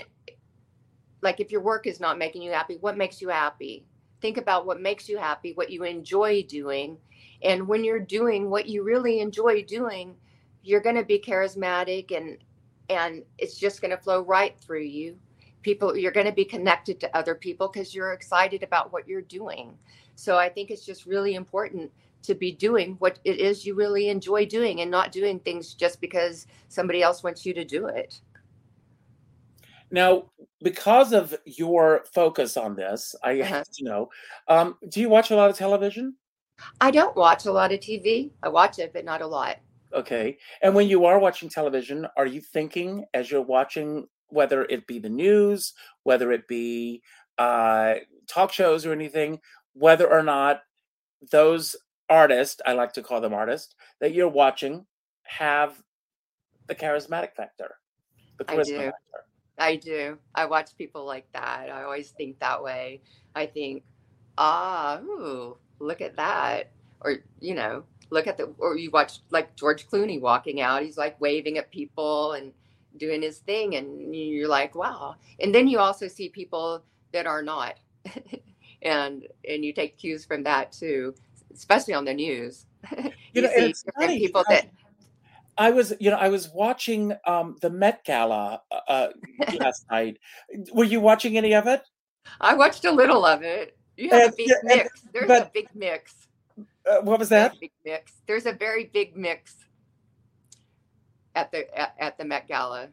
like 1.22 1.40
if 1.40 1.52
your 1.52 1.62
work 1.62 1.88
is 1.88 2.00
not 2.00 2.18
making 2.18 2.42
you 2.42 2.52
happy 2.52 2.78
what 2.80 2.98
makes 2.98 3.22
you 3.22 3.30
happy? 3.30 3.86
Think 4.22 4.38
about 4.38 4.66
what 4.66 4.82
makes 4.82 5.08
you 5.08 5.18
happy 5.18 5.54
what 5.54 5.70
you 5.72 5.84
enjoy 5.84 6.44
doing. 6.44 6.98
And 7.44 7.68
when 7.68 7.84
you're 7.84 8.00
doing 8.00 8.50
what 8.50 8.68
you 8.68 8.84
really 8.84 9.20
enjoy 9.20 9.64
doing 9.64 10.16
you're 10.64 10.82
going 10.82 10.96
to 10.96 11.04
be 11.06 11.20
charismatic 11.20 12.16
and 12.16 12.38
and 12.90 13.24
it's 13.38 13.58
just 13.58 13.82
going 13.82 13.92
to 13.92 13.98
flow 13.98 14.22
right 14.22 14.58
through 14.60 14.84
you. 14.84 15.18
People 15.62 15.96
you're 15.96 16.12
going 16.12 16.26
to 16.26 16.32
be 16.32 16.46
connected 16.46 17.00
to 17.00 17.18
other 17.18 17.36
people 17.36 17.68
because 17.68 17.94
you're 17.94 18.14
excited 18.14 18.64
about 18.64 18.92
what 18.92 19.08
you're 19.08 19.22
doing. 19.22 19.78
So 20.16 20.38
i 20.38 20.50
think 20.50 20.72
it's 20.72 20.86
just 20.86 21.06
really 21.06 21.36
important 21.36 21.92
to 22.28 22.36
be 22.36 22.52
doing 22.52 22.96
what 23.00 23.20
it 23.24 23.40
is 23.40 23.66
you 23.66 23.76
really 23.76 24.10
enjoy 24.10 24.46
doing 24.46 24.82
and 24.82 24.92
not 24.92 25.12
doing 25.12 25.40
things 25.40 25.74
just 25.74 26.00
because 26.00 26.48
somebody 26.70 27.02
else 27.02 27.24
wants 27.24 27.46
you 27.46 27.54
to 27.54 27.66
do 27.66 27.88
it. 27.88 28.22
Now, 29.90 30.26
because 30.62 31.14
of 31.14 31.36
your 31.46 32.04
focus 32.14 32.58
on 32.58 32.76
this, 32.76 33.16
I 33.24 33.40
uh-huh. 33.42 33.56
have 33.56 33.70
to 33.72 33.84
know 33.84 34.10
um, 34.48 34.78
do 34.90 35.02
you 35.02 35.10
watch 35.10 35.32
a 35.32 35.36
lot 35.36 35.50
of 35.50 35.58
television? 35.58 36.16
I 36.82 36.92
don't 36.92 37.16
watch 37.16 37.46
a 37.46 37.52
lot 37.52 37.72
of 37.72 37.80
TV. 37.80 38.32
I 38.44 38.50
watch 38.50 38.80
it, 38.80 38.92
but 38.94 39.06
not 39.06 39.22
a 39.22 39.28
lot. 39.28 39.58
Okay. 39.94 40.38
And 40.62 40.76
when 40.76 40.88
you 40.88 41.06
are 41.06 41.20
watching 41.20 41.50
television, 41.50 42.08
are 42.18 42.26
you 42.26 42.42
thinking 42.42 43.06
as 43.14 43.32
you're 43.32 43.42
watching, 43.42 44.08
whether 44.30 44.64
it 44.66 44.86
be 44.88 45.00
the 45.00 45.10
news, 45.10 45.74
whether 46.04 46.32
it 46.32 46.48
be 46.48 47.02
uh, 47.38 47.96
talk 48.28 48.52
shows 48.52 48.86
or 48.86 48.92
anything, 48.92 49.40
whether 49.74 50.12
or 50.12 50.24
not 50.24 50.62
those 51.32 51.76
artist, 52.10 52.62
I 52.66 52.74
like 52.74 52.94
to 52.94 53.04
call 53.04 53.22
them 53.22 53.34
artists, 53.34 53.76
that 54.00 54.14
you're 54.14 54.30
watching 54.30 54.86
have 55.24 55.82
the 56.68 56.76
charismatic 56.76 57.34
factor, 57.36 57.76
the 58.38 58.46
charisma 58.46 58.60
I 58.60 58.64
do. 58.64 58.78
factor. 58.78 59.26
I 59.60 59.76
do. 59.76 60.18
I 60.36 60.46
watch 60.46 60.78
people 60.78 61.06
like 61.06 61.26
that. 61.34 61.70
I 61.72 61.84
always 61.84 62.12
think 62.12 62.40
that 62.40 62.62
way. 62.62 63.02
I 63.36 63.48
think, 63.48 63.84
ah, 64.38 65.00
ooh, 65.00 65.58
look 65.80 66.02
at 66.02 66.16
that. 66.18 66.72
Or, 67.02 67.18
you 67.40 67.56
know, 67.56 67.84
look 68.10 68.28
at 68.28 68.38
the, 68.38 68.54
or 68.60 68.78
you 68.78 68.92
watch 68.92 69.20
like 69.32 69.56
George 69.56 69.88
Clooney 69.88 70.22
walking 70.22 70.62
out. 70.62 70.84
He's 70.84 70.98
like 70.98 71.20
waving 71.20 71.58
at 71.58 71.72
people 71.72 72.34
and 72.34 72.54
doing 72.98 73.22
his 73.22 73.40
thing. 73.40 73.76
And 73.76 74.16
you're 74.16 74.48
like, 74.48 74.76
wow. 74.76 75.16
And 75.40 75.54
then 75.54 75.68
you 75.68 75.80
also 75.80 76.08
see 76.08 76.30
people 76.30 76.84
that 77.12 77.26
are 77.26 77.42
not. 77.42 77.80
and, 78.84 79.28
and 79.48 79.66
you 79.66 79.74
take 79.74 79.98
cues 79.98 80.24
from 80.24 80.44
that 80.44 80.72
too 80.72 81.16
especially 81.58 81.94
on 81.94 82.06
the 82.06 82.14
news. 82.14 82.66
you, 82.98 83.12
you 83.34 83.42
know, 83.42 83.50
see 83.50 83.74
funny, 84.00 84.20
people 84.20 84.44
that. 84.50 84.70
I 85.58 85.72
was, 85.72 85.94
you 86.00 86.12
know, 86.12 86.18
I 86.18 86.30
was 86.30 86.50
watching 86.50 87.14
um, 87.26 87.58
the 87.62 87.70
Met 87.70 88.04
Gala 88.06 88.62
uh, 88.72 88.80
uh 88.88 89.08
last 89.60 89.86
night. 89.90 90.18
Were 90.74 90.84
you 90.84 91.00
watching 91.00 91.38
any 91.38 91.54
of 91.54 91.68
it? 91.68 91.82
I 92.40 92.54
watched 92.54 92.86
a 92.86 92.92
little 92.92 93.26
of 93.26 93.42
it. 93.42 93.78
You 93.96 94.10
have 94.12 94.34
a 94.34 94.36
big 94.36 94.52
mix. 94.64 95.02
There's 95.12 95.28
but, 95.28 95.48
a 95.48 95.52
big 95.54 95.68
mix. 95.74 96.14
Uh, 96.58 97.02
what 97.02 97.20
was 97.20 97.30
that? 97.30 97.60
Big 97.60 97.72
mix. 97.84 98.14
There's 98.28 98.46
a 98.46 98.54
very 98.54 98.86
big 98.86 99.18
mix 99.18 99.56
at 101.36 101.52
the 101.52 101.78
at, 101.78 101.96
at 102.00 102.18
the 102.18 102.26
Met 102.26 102.48
Gala. 102.48 102.90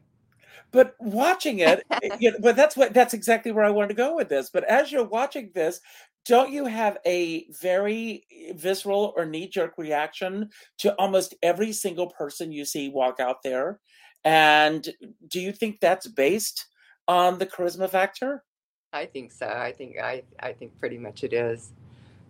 But 0.71 0.95
watching 0.99 1.59
it, 1.59 1.85
you 2.19 2.31
know, 2.31 2.37
but 2.41 2.55
that's 2.55 2.75
what 2.75 2.93
that's 2.93 3.13
exactly 3.13 3.51
where 3.51 3.63
I 3.63 3.69
wanted 3.69 3.89
to 3.89 3.93
go 3.93 4.15
with 4.15 4.29
this. 4.29 4.49
But 4.49 4.63
as 4.65 4.91
you're 4.91 5.05
watching 5.05 5.51
this, 5.53 5.79
don't 6.25 6.51
you 6.51 6.65
have 6.65 6.97
a 7.05 7.45
very 7.61 8.25
visceral 8.55 9.13
or 9.15 9.25
knee 9.25 9.47
jerk 9.47 9.73
reaction 9.77 10.49
to 10.79 10.93
almost 10.95 11.35
every 11.43 11.71
single 11.71 12.09
person 12.11 12.51
you 12.51 12.65
see 12.65 12.89
walk 12.89 13.19
out 13.19 13.43
there? 13.43 13.79
And 14.23 14.87
do 15.27 15.39
you 15.39 15.51
think 15.51 15.79
that's 15.79 16.07
based 16.07 16.65
on 17.07 17.37
the 17.37 17.45
charisma 17.45 17.89
factor? 17.89 18.43
I 18.91 19.05
think 19.05 19.31
so. 19.31 19.47
I 19.47 19.71
think 19.71 19.99
I 19.99 20.23
I 20.39 20.53
think 20.53 20.77
pretty 20.79 20.97
much 20.97 21.23
it 21.23 21.33
is. 21.33 21.73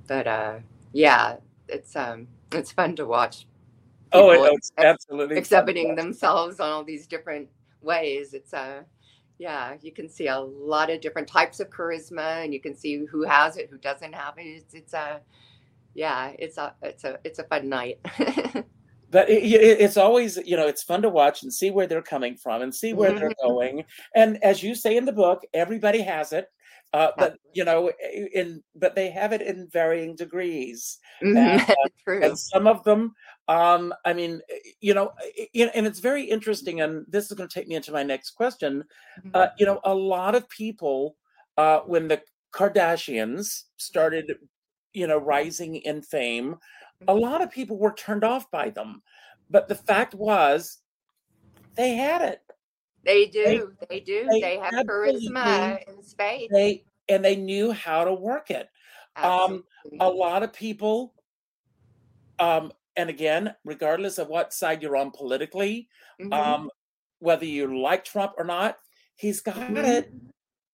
But 0.07 0.27
uh 0.27 0.59
yeah, 0.91 1.37
it's 1.69 1.95
um 1.95 2.27
it's 2.51 2.71
fun 2.71 2.95
to 2.97 3.05
watch. 3.05 3.47
Oh, 4.11 4.43
it's 4.45 4.71
absolutely 4.77 5.37
exhibiting 5.37 5.95
themselves 5.95 6.59
on 6.59 6.69
all 6.69 6.83
these 6.83 7.07
different 7.07 7.49
ways. 7.81 8.33
It's 8.33 8.53
uh 8.53 8.83
yeah, 9.37 9.75
you 9.81 9.91
can 9.91 10.09
see 10.09 10.27
a 10.27 10.39
lot 10.39 10.89
of 10.89 11.01
different 11.01 11.27
types 11.27 11.59
of 11.59 11.69
charisma 11.69 12.43
and 12.43 12.53
you 12.53 12.61
can 12.61 12.75
see 12.75 13.05
who 13.05 13.23
has 13.23 13.57
it, 13.57 13.69
who 13.69 13.77
doesn't 13.77 14.13
have 14.13 14.37
it. 14.37 14.43
It's 14.43 14.73
it's 14.73 14.93
a 14.93 15.21
yeah, 15.93 16.33
it's 16.39 16.57
a 16.57 16.73
it's 16.81 17.03
a 17.03 17.19
it's 17.23 17.39
a 17.39 17.43
fun 17.43 17.69
night. 17.69 17.99
but 19.11 19.29
it, 19.29 19.43
it, 19.43 19.79
it's 19.79 19.97
always 19.97 20.37
you 20.45 20.57
know 20.57 20.67
it's 20.67 20.83
fun 20.83 21.01
to 21.01 21.09
watch 21.09 21.43
and 21.43 21.53
see 21.53 21.71
where 21.71 21.87
they're 21.87 22.01
coming 22.01 22.35
from 22.35 22.61
and 22.61 22.73
see 22.73 22.93
where 22.93 23.13
they're 23.13 23.29
mm-hmm. 23.29 23.47
going 23.47 23.85
and 24.15 24.43
as 24.43 24.63
you 24.63 24.75
say 24.75 24.97
in 24.97 25.05
the 25.05 25.11
book 25.11 25.43
everybody 25.53 26.01
has 26.01 26.33
it 26.33 26.49
uh, 26.93 27.11
but 27.17 27.37
you 27.53 27.65
know 27.65 27.91
in 28.33 28.63
but 28.75 28.95
they 28.95 29.09
have 29.09 29.33
it 29.33 29.41
in 29.41 29.67
varying 29.67 30.15
degrees 30.15 30.99
mm-hmm. 31.21 31.37
and, 31.37 31.61
uh, 32.07 32.27
and, 32.27 32.39
some 32.39 32.67
of 32.67 32.83
them 32.83 33.13
um 33.47 33.93
i 34.05 34.13
mean 34.13 34.41
you 34.79 34.93
know 34.93 35.11
and 35.53 35.85
it's 35.85 35.99
very 35.99 36.23
interesting 36.23 36.81
and 36.81 37.05
this 37.09 37.29
is 37.29 37.37
going 37.37 37.47
to 37.47 37.53
take 37.53 37.67
me 37.67 37.75
into 37.75 37.91
my 37.91 38.03
next 38.03 38.31
question 38.31 38.83
mm-hmm. 39.19 39.29
uh, 39.33 39.47
you 39.57 39.65
know 39.65 39.79
a 39.83 39.93
lot 39.93 40.35
of 40.35 40.47
people 40.49 41.17
uh 41.57 41.79
when 41.79 42.07
the 42.07 42.21
kardashians 42.53 43.63
started 43.77 44.35
you 44.93 45.07
know 45.07 45.17
rising 45.17 45.75
in 45.75 46.01
fame 46.01 46.55
a 47.01 47.05
mm-hmm. 47.05 47.19
lot 47.19 47.41
of 47.41 47.51
people 47.51 47.77
were 47.77 47.93
turned 47.93 48.23
off 48.23 48.49
by 48.51 48.69
them 48.69 49.01
but 49.49 49.67
the 49.67 49.75
fact 49.75 50.15
was 50.15 50.79
they 51.75 51.95
had 51.95 52.21
it 52.21 52.41
they 53.05 53.25
do. 53.27 53.73
They, 53.81 53.85
they 53.89 53.99
do. 53.99 54.27
They, 54.29 54.41
they 54.41 54.57
have 54.57 54.73
charisma 54.85 55.79
and 55.87 56.03
space. 56.03 56.49
They 56.51 56.83
and 57.07 57.23
they 57.23 57.35
knew 57.35 57.71
how 57.71 58.03
to 58.03 58.13
work 58.13 58.49
it. 58.51 58.69
Um, 59.15 59.63
a 59.99 60.09
lot 60.09 60.43
of 60.43 60.51
people, 60.51 61.13
um, 62.39 62.73
and 62.97 63.09
again, 63.09 63.55
regardless 63.63 64.17
of 64.17 64.27
what 64.27 64.53
side 64.53 64.81
you're 64.81 64.97
on 64.97 65.11
politically, 65.11 65.87
mm-hmm. 66.19 66.33
um, 66.33 66.69
whether 67.19 67.45
you 67.45 67.81
like 67.81 68.03
Trump 68.03 68.33
or 68.37 68.43
not, 68.43 68.77
he's 69.15 69.39
got 69.41 69.55
mm-hmm. 69.55 69.77
it. 69.77 70.11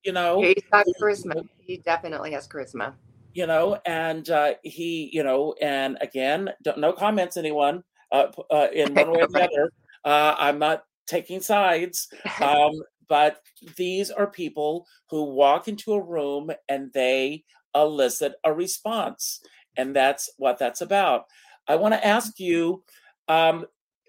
You 0.04 0.14
know, 0.14 0.42
he's 0.42 0.64
got 0.72 0.86
charisma. 1.00 1.48
He 1.60 1.78
definitely 1.78 2.32
has 2.32 2.48
charisma. 2.48 2.94
You 3.34 3.46
know, 3.46 3.80
and 3.86 4.30
uh, 4.30 4.56
he, 4.64 5.10
you 5.14 5.24
know, 5.24 5.56
and 5.62 5.98
again, 6.02 6.50
no 6.76 6.92
comments, 6.92 7.38
anyone, 7.38 7.84
uh, 8.12 8.28
uh, 8.50 8.68
in 8.74 8.94
one 8.96 9.12
way 9.12 9.22
or 9.22 9.28
the 9.28 9.44
other. 9.44 9.72
Uh, 10.04 10.36
I'm 10.38 10.58
not 10.58 10.84
taking 11.12 11.42
sides. 11.42 12.08
Um, 12.42 12.72
but 13.08 13.42
these 13.76 14.10
are 14.10 14.26
people 14.26 14.88
who 15.10 15.36
walk 15.36 15.68
into 15.68 15.92
a 15.92 16.02
room 16.02 16.50
and 16.70 16.94
they 16.94 17.44
elicit 17.76 18.36
a 18.46 18.54
response. 18.54 19.42
And 19.76 19.94
that's 19.94 20.30
what 20.38 20.58
that's 20.58 20.80
about. 20.80 21.26
I 21.68 21.76
want 21.76 21.94
to 21.94 22.08
ask 22.08 22.40
you, 22.40 22.84
um, 23.28 23.66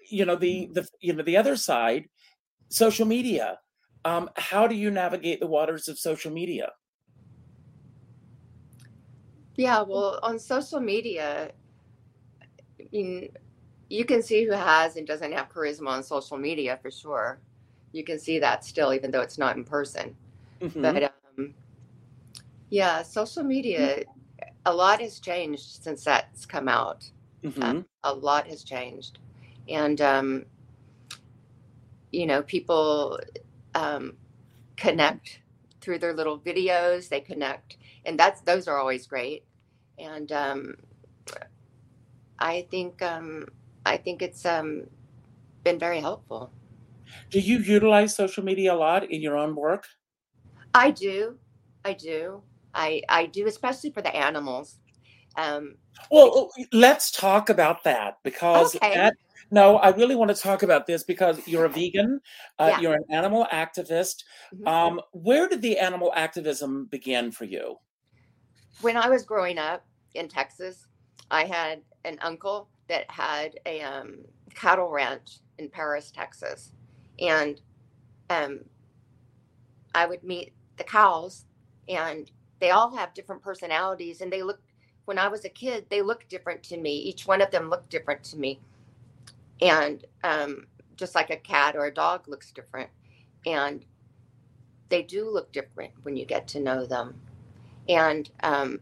you 0.09 0.23
know, 0.25 0.37
the 0.37 0.69
the 0.71 0.87
you 1.01 1.13
know 1.13 1.23
the 1.23 1.37
other 1.37 1.57
side, 1.57 2.07
social 2.69 3.05
media. 3.05 3.59
Um, 4.05 4.29
how 4.37 4.67
do 4.67 4.75
you 4.75 4.89
navigate 4.89 5.39
the 5.41 5.47
waters 5.47 5.87
of 5.89 5.99
social 5.99 6.31
media? 6.31 6.71
Yeah, 9.55 9.81
well, 9.81 10.19
on 10.23 10.39
social 10.39 10.79
media, 10.79 11.51
I 12.79 12.87
mean, 12.91 13.29
you 13.93 14.05
can 14.05 14.23
see 14.23 14.43
who 14.43 14.53
has 14.53 14.95
and 14.95 15.05
doesn't 15.05 15.31
have 15.33 15.49
charisma 15.49 15.89
on 15.89 16.01
social 16.01 16.35
media 16.35 16.79
for 16.81 16.89
sure. 16.89 17.39
You 17.91 18.03
can 18.03 18.17
see 18.17 18.39
that 18.39 18.65
still, 18.65 18.91
even 18.91 19.11
though 19.11 19.21
it's 19.21 19.37
not 19.37 19.55
in 19.55 19.63
person. 19.63 20.15
Mm-hmm. 20.61 20.81
But 20.81 21.03
um, 21.37 21.53
yeah, 22.71 23.03
social 23.03 23.43
media, 23.43 24.03
a 24.65 24.73
lot 24.73 24.99
has 24.99 25.19
changed 25.19 25.83
since 25.83 26.03
that's 26.03 26.43
come 26.43 26.67
out. 26.67 27.07
Mm-hmm. 27.43 27.61
Uh, 27.61 27.81
a 28.03 28.11
lot 28.11 28.47
has 28.47 28.63
changed, 28.63 29.19
and 29.69 30.01
um, 30.01 30.45
you 32.11 32.25
know, 32.25 32.41
people 32.41 33.19
um, 33.75 34.17
connect 34.75 35.41
through 35.81 35.99
their 35.99 36.13
little 36.15 36.39
videos. 36.39 37.09
They 37.09 37.19
connect, 37.19 37.77
and 38.05 38.19
that's 38.19 38.41
those 38.41 38.67
are 38.67 38.79
always 38.79 39.05
great. 39.05 39.43
And 39.99 40.31
um, 40.31 40.77
I 42.39 42.65
think 42.71 42.99
um, 43.03 43.49
I 43.85 43.97
think 43.97 44.21
it's 44.21 44.45
um, 44.45 44.83
been 45.63 45.79
very 45.79 45.99
helpful. 45.99 46.51
Do 47.29 47.39
you 47.39 47.59
utilize 47.59 48.15
social 48.15 48.43
media 48.43 48.73
a 48.73 48.75
lot 48.75 49.09
in 49.11 49.21
your 49.21 49.37
own 49.37 49.55
work? 49.55 49.87
I 50.73 50.91
do. 50.91 51.37
I 51.85 51.93
do. 51.93 52.41
I 52.73 53.01
I 53.09 53.25
do, 53.27 53.47
especially 53.47 53.91
for 53.91 54.01
the 54.01 54.15
animals. 54.15 54.79
Um, 55.35 55.75
well, 56.11 56.49
let's 56.71 57.11
talk 57.11 57.49
about 57.49 57.83
that 57.83 58.17
because 58.23 58.75
okay. 58.75 58.93
that, 58.93 59.15
no, 59.51 59.77
I 59.77 59.89
really 59.89 60.15
want 60.15 60.35
to 60.35 60.39
talk 60.39 60.63
about 60.63 60.85
this 60.85 61.03
because 61.03 61.47
you're 61.47 61.65
a 61.65 61.69
vegan, 61.69 62.21
uh, 62.59 62.69
yeah. 62.71 62.79
you're 62.79 62.93
an 62.93 63.05
animal 63.09 63.47
activist. 63.51 64.23
Mm-hmm. 64.53 64.67
Um, 64.67 65.01
where 65.11 65.47
did 65.47 65.61
the 65.61 65.77
animal 65.77 66.11
activism 66.15 66.85
begin 66.85 67.31
for 67.31 67.45
you? 67.45 67.77
When 68.81 68.97
I 68.97 69.09
was 69.09 69.23
growing 69.23 69.57
up 69.57 69.85
in 70.13 70.27
Texas, 70.27 70.87
I 71.31 71.45
had 71.45 71.81
an 72.05 72.17
uncle 72.21 72.69
that 72.89 73.09
had 73.09 73.59
a 73.65 73.81
um, 73.81 74.19
cattle 74.53 74.89
ranch 74.89 75.39
in 75.57 75.69
Paris, 75.69 76.11
Texas, 76.11 76.71
and 77.19 77.61
um, 78.29 78.61
I 79.95 80.05
would 80.05 80.23
meet 80.23 80.53
the 80.77 80.83
cows, 80.83 81.45
and 81.87 82.29
they 82.59 82.71
all 82.71 82.95
have 82.95 83.13
different 83.13 83.41
personalities, 83.41 84.21
and 84.21 84.31
they 84.31 84.43
look. 84.43 84.61
When 85.05 85.19
I 85.19 85.27
was 85.27 85.43
a 85.43 85.49
kid, 85.49 85.87
they 85.89 86.01
looked 86.01 86.29
different 86.29 86.63
to 86.63 86.77
me. 86.77 86.95
Each 86.95 87.27
one 87.27 87.41
of 87.41 87.51
them 87.51 87.69
looked 87.69 87.89
different 87.89 88.23
to 88.25 88.37
me, 88.37 88.59
and 89.61 90.05
um, 90.23 90.67
just 90.95 91.15
like 91.15 91.29
a 91.29 91.37
cat 91.37 91.75
or 91.75 91.85
a 91.85 91.93
dog 91.93 92.27
looks 92.27 92.51
different, 92.51 92.89
and 93.45 93.85
they 94.89 95.03
do 95.03 95.29
look 95.29 95.51
different 95.51 95.91
when 96.03 96.15
you 96.15 96.25
get 96.25 96.47
to 96.49 96.59
know 96.59 96.85
them. 96.85 97.15
And 97.89 98.29
um, 98.43 98.79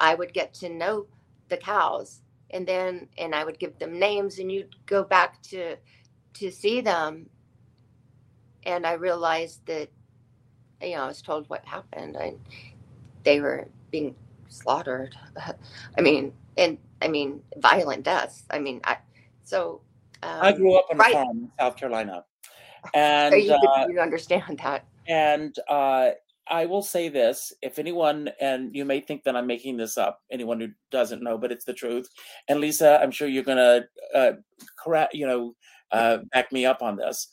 I 0.00 0.14
would 0.14 0.32
get 0.32 0.54
to 0.54 0.68
know 0.68 1.06
the 1.48 1.56
cows 1.56 2.22
and 2.52 2.66
then 2.66 3.08
and 3.18 3.34
I 3.34 3.44
would 3.44 3.58
give 3.58 3.78
them 3.78 3.98
names 3.98 4.38
and 4.38 4.50
you'd 4.50 4.74
go 4.86 5.04
back 5.04 5.42
to 5.44 5.76
to 6.34 6.50
see 6.50 6.80
them. 6.80 7.28
And 8.64 8.86
I 8.86 8.92
realized 8.94 9.64
that 9.66 9.88
you 10.82 10.96
know 10.96 11.04
I 11.04 11.06
was 11.06 11.22
told 11.22 11.48
what 11.48 11.64
happened 11.64 12.16
I 12.16 12.34
they 13.24 13.40
were 13.40 13.68
being 13.90 14.14
slaughtered. 14.48 15.16
I 15.98 16.00
mean 16.00 16.32
and 16.56 16.78
I 17.02 17.08
mean 17.08 17.42
violent 17.58 18.04
deaths. 18.04 18.44
I 18.50 18.58
mean 18.58 18.80
I 18.84 18.98
so 19.44 19.80
um, 20.22 20.38
I 20.42 20.52
grew 20.52 20.76
up 20.76 20.86
on 20.90 20.98
right. 20.98 21.10
a 21.10 21.14
farm 21.14 21.38
in 21.38 21.50
South 21.58 21.76
Carolina. 21.76 22.24
And 22.94 23.32
so 23.32 23.36
you, 23.36 23.52
uh, 23.52 23.86
you 23.90 24.00
understand 24.00 24.58
that. 24.64 24.86
and 25.06 25.54
uh, 25.68 26.12
I 26.50 26.66
will 26.66 26.82
say 26.82 27.08
this 27.08 27.52
if 27.62 27.78
anyone, 27.78 28.28
and 28.40 28.74
you 28.74 28.84
may 28.84 29.00
think 29.00 29.22
that 29.24 29.36
I'm 29.36 29.46
making 29.46 29.76
this 29.76 29.96
up, 29.96 30.20
anyone 30.32 30.60
who 30.60 30.68
doesn't 30.90 31.22
know, 31.22 31.38
but 31.38 31.52
it's 31.52 31.64
the 31.64 31.72
truth. 31.72 32.08
And 32.48 32.58
Leesa, 32.58 33.00
I'm 33.00 33.12
sure 33.12 33.28
you're 33.28 33.44
going 33.44 33.58
to, 33.58 33.84
uh, 34.14 34.32
correct, 34.76 35.14
you 35.14 35.26
know, 35.26 35.54
uh, 35.92 36.18
back 36.32 36.50
me 36.50 36.66
up 36.66 36.82
on 36.82 36.96
this. 36.96 37.28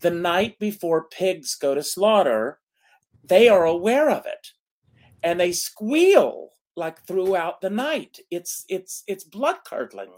The 0.00 0.10
night 0.10 0.58
before 0.58 1.08
pigs 1.08 1.54
go 1.56 1.74
to 1.74 1.82
slaughter, 1.82 2.58
they 3.22 3.48
are 3.48 3.64
aware 3.64 4.10
of 4.10 4.26
it 4.26 4.48
and 5.22 5.38
they 5.38 5.52
squeal 5.52 6.50
like 6.76 7.06
throughout 7.06 7.60
the 7.60 7.70
night. 7.70 8.18
It's, 8.30 8.64
it's, 8.68 9.04
it's 9.06 9.24
blood 9.24 9.56
curdling, 9.66 10.10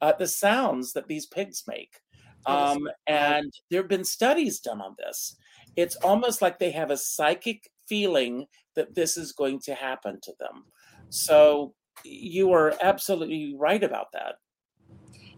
uh, 0.00 0.12
the 0.18 0.28
sounds 0.28 0.92
that 0.92 1.08
these 1.08 1.26
pigs 1.26 1.64
make. 1.66 2.00
Um, 2.46 2.88
and 3.06 3.50
there 3.70 3.80
have 3.80 3.88
been 3.88 4.04
studies 4.04 4.60
done 4.60 4.82
on 4.82 4.94
this. 4.98 5.36
It's 5.76 5.96
almost 5.96 6.42
like 6.42 6.58
they 6.58 6.70
have 6.72 6.90
a 6.90 6.96
psychic 6.96 7.70
feeling 7.88 8.46
that 8.76 8.94
this 8.94 9.16
is 9.16 9.32
going 9.32 9.60
to 9.60 9.74
happen 9.74 10.18
to 10.22 10.32
them. 10.38 10.64
So 11.10 11.74
you 12.04 12.52
are 12.52 12.74
absolutely 12.82 13.54
right 13.56 13.82
about 13.82 14.12
that. 14.12 14.36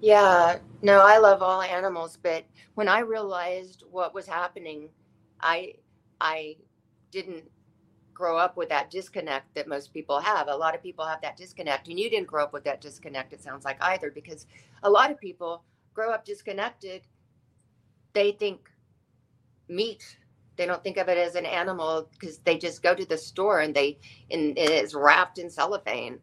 Yeah, 0.01 0.59
no, 0.82 1.01
I 1.01 1.18
love 1.18 1.42
all 1.42 1.62
animals, 1.62 2.18
but 2.22 2.44
when 2.74 2.88
I 2.88 3.01
realized 3.01 3.82
what 3.90 4.14
was 4.14 4.26
happening, 4.26 4.88
I 5.40 5.74
I 6.20 6.57
didn't 7.11 7.44
grow 8.12 8.38
up 8.38 8.57
with 8.57 8.70
that 8.70 8.90
disconnect 8.90 9.55
that 9.55 9.68
most 9.68 9.92
people 9.92 10.18
have. 10.20 10.49
A 10.49 10.57
lot 10.57 10.74
of 10.74 10.82
people 10.82 11.05
have 11.05 11.20
that 11.20 11.36
disconnect, 11.36 11.88
and 11.88 12.01
you 12.01 12.09
didn't 12.09 12.26
grow 12.26 12.42
up 12.44 12.53
with 12.53 12.64
that 12.64 12.80
disconnect, 12.80 13.32
it 13.32 13.42
sounds 13.42 13.64
like 13.64 13.76
either, 13.82 14.11
because 14.11 14.47
a 14.82 14.90
lot 14.90 15.11
of 15.11 15.20
people 15.20 15.62
grow 15.94 16.12
up 16.12 16.24
disconnected. 16.24 17.03
They 18.14 18.32
think 18.32 18.70
meat, 19.68 20.18
they 20.57 20.66
don't 20.66 20.82
think 20.82 20.96
of 20.96 21.09
it 21.09 21.18
as 21.18 21.34
an 21.34 21.46
animal 21.46 22.09
because 22.12 22.38
they 22.38 22.59
just 22.59 22.82
go 22.82 22.94
to 22.94 23.04
the 23.04 23.18
store 23.18 23.61
and 23.61 23.74
they 23.74 23.98
and 24.30 24.57
it 24.59 24.70
is 24.70 24.94
wrapped 24.94 25.38
in 25.38 25.50
cellophane. 25.50 26.18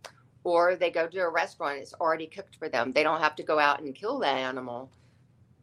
Or 0.46 0.76
they 0.76 0.92
go 0.92 1.08
to 1.08 1.20
a 1.20 1.30
restaurant, 1.30 1.80
it's 1.80 1.94
already 1.94 2.28
cooked 2.28 2.58
for 2.58 2.68
them. 2.68 2.92
They 2.92 3.04
don't 3.04 3.22
have 3.22 3.36
to 3.38 3.44
go 3.44 3.60
out 3.60 3.82
and 3.82 3.96
kill 3.96 4.20
that 4.20 4.36
animal. 4.36 4.92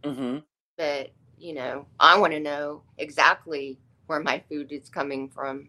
Mm-hmm. 0.03 0.39
But, 0.79 1.11
you 1.39 1.53
know, 1.53 1.85
I 1.99 2.19
want 2.19 2.33
to 2.33 2.41
know 2.41 2.83
exactly 2.97 3.79
where 4.07 4.21
my 4.21 4.43
food 4.49 4.73
is 4.73 4.89
coming 4.89 5.29
from 5.29 5.69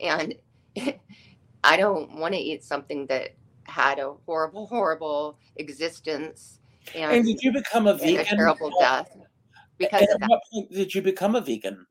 and 0.00 0.34
I 1.64 1.76
don't 1.76 2.16
want 2.16 2.32
to 2.32 2.40
eat 2.40 2.64
something 2.64 3.06
that 3.06 3.34
had 3.64 3.98
a 3.98 4.14
horrible, 4.24 4.66
horrible 4.66 5.38
existence. 5.56 6.60
And, 6.94 7.12
and 7.12 7.26
did 7.26 7.42
you 7.42 7.52
become 7.52 7.86
a 7.86 7.94
vegan? 7.94 8.20
A 8.20 8.24
terrible 8.24 8.70
death. 8.80 9.14
Because 9.76 10.02
at 10.02 10.20
what 10.28 10.40
point 10.50 10.70
did 10.70 10.94
you 10.94 11.02
become 11.02 11.34
a 11.34 11.40
vegan? 11.40 11.86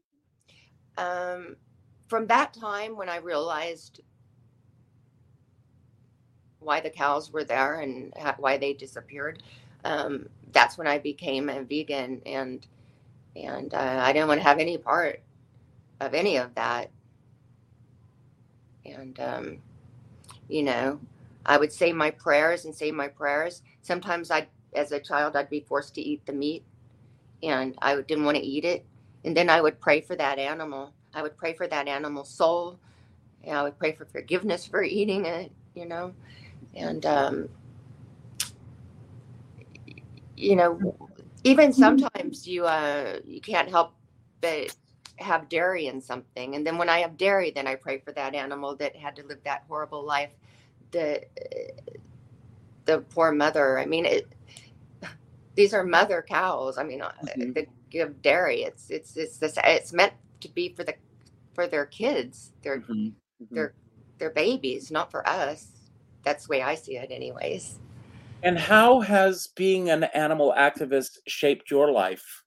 Um, 0.97 1.55
from 2.07 2.27
that 2.27 2.53
time 2.53 2.95
when 2.97 3.09
I 3.09 3.17
realized 3.17 4.01
why 6.59 6.79
the 6.79 6.89
cows 6.89 7.31
were 7.31 7.43
there 7.43 7.81
and 7.81 8.13
why 8.37 8.57
they 8.57 8.73
disappeared, 8.73 9.43
um, 9.83 10.27
that's 10.51 10.77
when 10.77 10.87
I 10.87 10.99
became 10.99 11.49
a 11.49 11.63
vegan, 11.63 12.21
and 12.25 12.65
and 13.35 13.73
uh, 13.73 13.99
I 14.01 14.13
didn't 14.13 14.29
want 14.29 14.39
to 14.41 14.47
have 14.47 14.59
any 14.59 14.77
part 14.77 15.21
of 15.99 16.13
any 16.13 16.37
of 16.37 16.55
that. 16.55 16.91
And 18.85 19.19
um, 19.19 19.57
you 20.47 20.63
know 20.63 20.99
i 21.45 21.57
would 21.57 21.71
say 21.71 21.91
my 21.91 22.11
prayers 22.11 22.65
and 22.65 22.75
say 22.75 22.91
my 22.91 23.07
prayers. 23.07 23.61
Sometimes 23.81 24.31
i 24.31 24.47
as 24.75 24.91
a 24.91 24.99
child 24.99 25.35
i'd 25.35 25.49
be 25.49 25.61
forced 25.61 25.95
to 25.95 26.01
eat 26.01 26.25
the 26.25 26.33
meat 26.33 26.63
and 27.43 27.75
i 27.81 27.95
didn't 28.01 28.25
want 28.25 28.37
to 28.37 28.43
eat 28.43 28.65
it 28.65 28.85
and 29.25 29.35
then 29.35 29.49
i 29.49 29.59
would 29.61 29.79
pray 29.79 30.01
for 30.01 30.15
that 30.15 30.39
animal. 30.39 30.93
I 31.13 31.21
would 31.21 31.37
pray 31.37 31.53
for 31.53 31.65
that 31.67 31.87
animal's 31.87 32.29
soul. 32.29 32.77
I 33.49 33.63
would 33.63 33.77
pray 33.79 33.93
for 33.93 34.05
forgiveness 34.05 34.65
for 34.65 34.83
eating 34.83 35.25
it 35.25 35.51
you 35.75 35.85
know? 35.85 36.13
And 36.73 37.05
um, 37.05 37.49
you 40.35 40.55
know 40.55 40.97
even 41.43 41.71
sometimes 41.71 42.45
you 42.47 42.65
uh 42.65 43.19
you 43.23 43.39
can't 43.39 43.69
help 43.69 43.93
but 44.41 44.75
have 45.17 45.47
dairy 45.47 45.87
in 45.87 46.01
something. 46.01 46.55
And 46.55 46.67
then 46.67 46.77
when 46.77 46.89
i 46.89 46.99
have 46.99 47.17
dairy 47.17 47.51
then 47.51 47.67
i 47.67 47.75
pray 47.75 47.99
for 47.99 48.11
that 48.13 48.35
animal 48.35 48.75
that 48.77 48.95
had 48.95 49.15
to 49.17 49.23
live 49.25 49.39
that 49.45 49.63
horrible 49.67 50.03
life 50.03 50.31
the 50.91 51.23
the 52.85 52.99
poor 52.99 53.31
mother. 53.31 53.79
I 53.79 53.85
mean 53.85 54.05
it 54.05 54.27
these 55.55 55.73
are 55.73 55.85
mother 55.85 56.25
cows. 56.27 56.77
I 56.77 56.83
mean 56.83 57.01
uh, 57.01 57.11
mm-hmm. 57.23 57.53
that 57.53 57.67
give 57.95 58.21
dairy 58.21 58.63
it's 58.63 58.89
it's 58.89 59.15
it's 59.15 59.37
this 59.37 59.57
it's 59.63 59.93
meant 59.93 60.13
to 60.39 60.49
be 60.49 60.73
for 60.75 60.83
the 60.83 60.93
for 61.53 61.67
their 61.67 61.85
kids 61.85 62.51
their 62.61 62.79
mm-hmm. 62.79 63.07
Mm-hmm. 63.07 63.55
their 63.55 63.73
their 64.17 64.31
babies 64.31 64.91
not 64.91 65.09
for 65.11 65.27
us 65.27 65.67
that's 66.23 66.47
the 66.47 66.51
way 66.51 66.61
i 66.61 66.75
see 66.75 66.97
it 66.97 67.09
anyways 67.11 67.79
and 68.43 68.59
how 68.59 68.99
has 68.99 69.47
being 69.55 69.89
an 69.89 70.03
animal 70.03 70.53
activist 70.57 71.17
shaped 71.27 71.71
your 71.71 71.91
life 71.91 72.43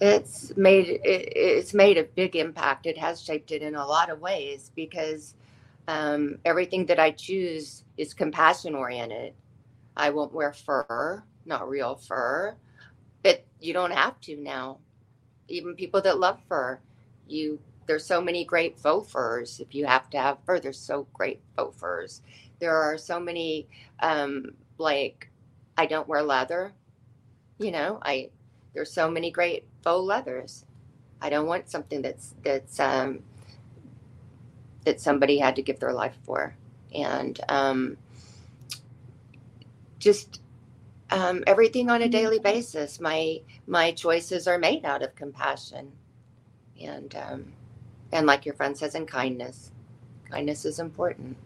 it's 0.00 0.54
made 0.56 0.88
it, 0.88 1.00
it's 1.04 1.72
made 1.72 1.96
a 1.96 2.04
big 2.04 2.36
impact. 2.36 2.86
It 2.86 2.98
has 2.98 3.22
shaped 3.22 3.50
it 3.50 3.62
in 3.62 3.76
a 3.76 3.86
lot 3.86 4.10
of 4.10 4.20
ways 4.20 4.70
because 4.76 5.34
um, 5.88 6.38
everything 6.44 6.86
that 6.86 6.98
I 6.98 7.12
choose 7.12 7.84
is 7.96 8.12
compassion 8.12 8.74
oriented. 8.74 9.34
I 9.96 10.10
won't 10.10 10.34
wear 10.34 10.52
fur, 10.52 11.22
not 11.46 11.68
real 11.68 11.96
fur, 11.96 12.56
but 13.22 13.44
you 13.60 13.72
don't 13.72 13.92
have 13.92 14.20
to 14.22 14.36
now. 14.36 14.78
Even 15.48 15.74
people 15.74 16.00
that 16.02 16.18
love 16.18 16.40
fur, 16.48 16.80
you 17.28 17.60
there's 17.86 18.04
so 18.04 18.20
many 18.20 18.44
great 18.44 18.78
faux 18.78 19.10
furs. 19.10 19.60
If 19.60 19.74
you 19.74 19.86
have 19.86 20.10
to 20.10 20.18
have 20.18 20.38
fur, 20.44 20.58
there's 20.58 20.78
so 20.78 21.06
great 21.12 21.40
faux 21.56 21.78
furs. 21.78 22.22
There 22.58 22.74
are 22.74 22.98
so 22.98 23.20
many 23.20 23.68
um, 24.00 24.54
like 24.78 25.30
I 25.76 25.86
don't 25.86 26.08
wear 26.08 26.22
leather. 26.22 26.72
You 27.58 27.70
know, 27.70 27.98
I 28.02 28.30
there's 28.74 28.92
so 28.92 29.10
many 29.10 29.30
great 29.30 29.64
faux 29.82 30.04
leathers. 30.04 30.64
I 31.20 31.30
don't 31.30 31.46
want 31.46 31.70
something 31.70 32.02
that's 32.02 32.34
that's 32.42 32.80
um, 32.80 33.20
that 34.84 35.00
somebody 35.00 35.38
had 35.38 35.56
to 35.56 35.62
give 35.62 35.80
their 35.80 35.92
life 35.92 36.16
for, 36.24 36.56
and 36.94 37.38
um, 37.48 37.96
just 39.98 40.40
um, 41.10 41.44
everything 41.46 41.90
on 41.90 42.02
a 42.02 42.08
daily 42.08 42.38
basis. 42.38 43.00
My 43.00 43.40
my 43.66 43.92
choices 43.92 44.46
are 44.46 44.58
made 44.58 44.84
out 44.84 45.02
of 45.02 45.14
compassion, 45.14 45.92
and 46.80 47.14
um, 47.16 47.52
and 48.12 48.26
like 48.26 48.44
your 48.44 48.54
friend 48.54 48.76
says, 48.76 48.94
in 48.94 49.06
kindness. 49.06 49.70
Kindness 50.30 50.64
is 50.64 50.78
important. 50.80 51.36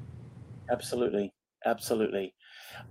Absolutely, 0.70 1.32
absolutely. 1.66 2.34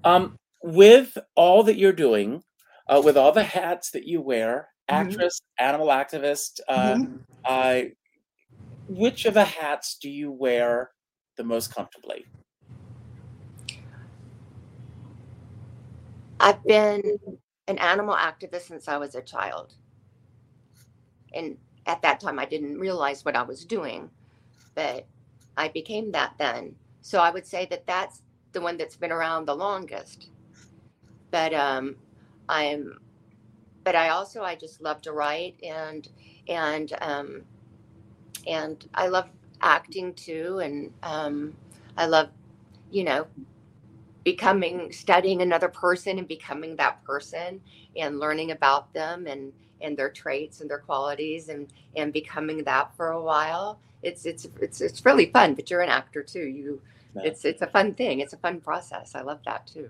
Um, 0.04 0.36
with 0.62 1.18
all 1.36 1.64
that 1.64 1.78
you're 1.78 1.94
doing, 1.94 2.44
uh, 2.88 3.02
with 3.04 3.18
all 3.18 3.32
the 3.32 3.44
hats 3.44 3.92
that 3.92 4.06
you 4.06 4.22
wear 4.22 4.70
mm-hmm. 4.90 5.10
actress, 5.10 5.40
mm-hmm. 5.40 5.66
animal 5.68 5.88
activist. 5.88 6.60
Uh, 6.68 6.96
mm-hmm. 6.96 7.16
uh, 7.46 7.82
which 8.88 9.26
of 9.26 9.34
the 9.36 9.46
hats 9.46 9.98
do 10.02 10.10
you 10.10 10.32
wear 10.32 10.92
the 11.38 11.44
most 11.44 11.74
comfortably? 11.74 12.26
I've 16.40 16.64
been 16.66 17.04
an 17.68 17.80
animal 17.80 18.16
activist 18.16 18.64
since 18.64 18.90
I 18.90 18.98
was 18.98 19.16
a 19.16 19.24
child. 19.24 19.76
And 21.34 21.58
at 21.88 22.02
that 22.04 22.20
time, 22.20 22.40
I 22.40 22.46
didn't 22.46 22.80
realize 22.80 23.26
what 23.26 23.36
I 23.38 23.44
was 23.44 23.66
doing, 23.66 24.10
but 24.76 25.08
I 25.58 25.70
became 25.70 26.12
that 26.14 26.36
then. 26.40 26.76
So 27.02 27.20
I 27.20 27.32
would 27.32 27.48
say 27.48 27.68
that 27.72 27.88
that's 27.88 28.24
the 28.54 28.62
one 28.62 28.78
that's 28.78 28.98
been 28.98 29.12
around 29.12 29.46
the 29.48 29.56
longest. 29.56 30.30
But 31.32 31.54
um, 31.54 31.98
I'm, 32.50 33.00
but 33.84 33.96
I 33.96 34.10
also 34.10 34.44
I 34.44 34.56
just 34.56 34.82
love 34.82 35.02
to 35.04 35.14
write 35.14 35.56
and 35.64 36.08
and 36.50 36.94
um, 37.02 37.44
and 38.48 38.86
I 38.96 39.08
love 39.08 39.30
acting 39.62 40.14
too, 40.16 40.60
and 40.60 40.94
um, 41.04 41.56
I 41.98 42.08
love, 42.08 42.30
you 42.92 43.04
know, 43.06 43.28
becoming 44.24 44.92
studying 44.92 45.42
another 45.42 45.70
person 45.70 46.18
and 46.20 46.28
becoming 46.28 46.76
that 46.76 47.04
person 47.04 47.62
and 47.96 48.20
learning 48.20 48.52
about 48.52 48.92
them 48.94 49.28
and 49.28 49.52
and 49.82 49.96
their 49.98 50.10
traits 50.10 50.62
and 50.62 50.70
their 50.70 50.80
qualities 50.80 51.50
and 51.50 51.72
and 51.96 52.12
becoming 52.12 52.64
that 52.64 52.96
for 52.96 53.12
a 53.12 53.22
while 53.22 53.80
it's 54.04 54.26
it's 54.26 54.48
it's 54.62 54.82
it's 54.82 55.06
really 55.06 55.28
fun 55.32 55.54
but 55.54 55.70
you're 55.70 55.82
an 55.82 55.90
actor 55.90 56.22
too 56.22 56.48
you 56.48 56.82
yeah. 57.16 57.22
it's 57.24 57.46
it's 57.46 57.62
a 57.62 57.68
fun 57.68 57.94
thing 57.94 58.20
it's 58.20 58.34
a 58.34 58.38
fun 58.38 58.60
process 58.60 59.16
i 59.16 59.22
love 59.22 59.40
that 59.46 59.66
too 59.66 59.90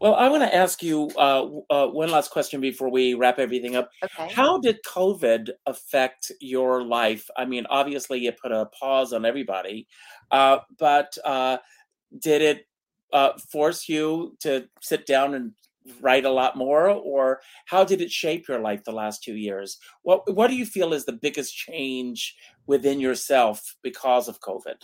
well, 0.00 0.14
I 0.14 0.28
want 0.28 0.42
to 0.42 0.54
ask 0.54 0.82
you 0.82 1.10
uh, 1.16 1.48
uh, 1.70 1.86
one 1.88 2.10
last 2.10 2.30
question 2.30 2.60
before 2.60 2.90
we 2.90 3.14
wrap 3.14 3.38
everything 3.38 3.74
up. 3.76 3.90
Okay. 4.02 4.28
How 4.32 4.58
did 4.58 4.78
COVID 4.86 5.50
affect 5.66 6.30
your 6.40 6.84
life? 6.84 7.28
I 7.36 7.44
mean, 7.44 7.66
obviously, 7.68 8.26
it 8.26 8.38
put 8.38 8.52
a 8.52 8.66
pause 8.66 9.12
on 9.12 9.24
everybody, 9.24 9.88
uh, 10.30 10.58
but 10.78 11.16
uh, 11.24 11.58
did 12.20 12.42
it 12.42 12.66
uh, 13.12 13.32
force 13.50 13.88
you 13.88 14.36
to 14.40 14.68
sit 14.80 15.06
down 15.06 15.34
and 15.34 15.52
write 16.00 16.24
a 16.24 16.30
lot 16.30 16.56
more, 16.56 16.88
or 16.90 17.40
how 17.66 17.84
did 17.84 18.00
it 18.00 18.10
shape 18.10 18.46
your 18.48 18.60
life 18.60 18.84
the 18.84 18.92
last 18.92 19.22
two 19.22 19.36
years? 19.36 19.78
What 20.02 20.34
What 20.34 20.48
do 20.48 20.56
you 20.56 20.66
feel 20.66 20.92
is 20.92 21.04
the 21.04 21.12
biggest 21.12 21.54
change 21.56 22.36
within 22.66 23.00
yourself 23.00 23.76
because 23.82 24.28
of 24.28 24.40
COVID? 24.40 24.82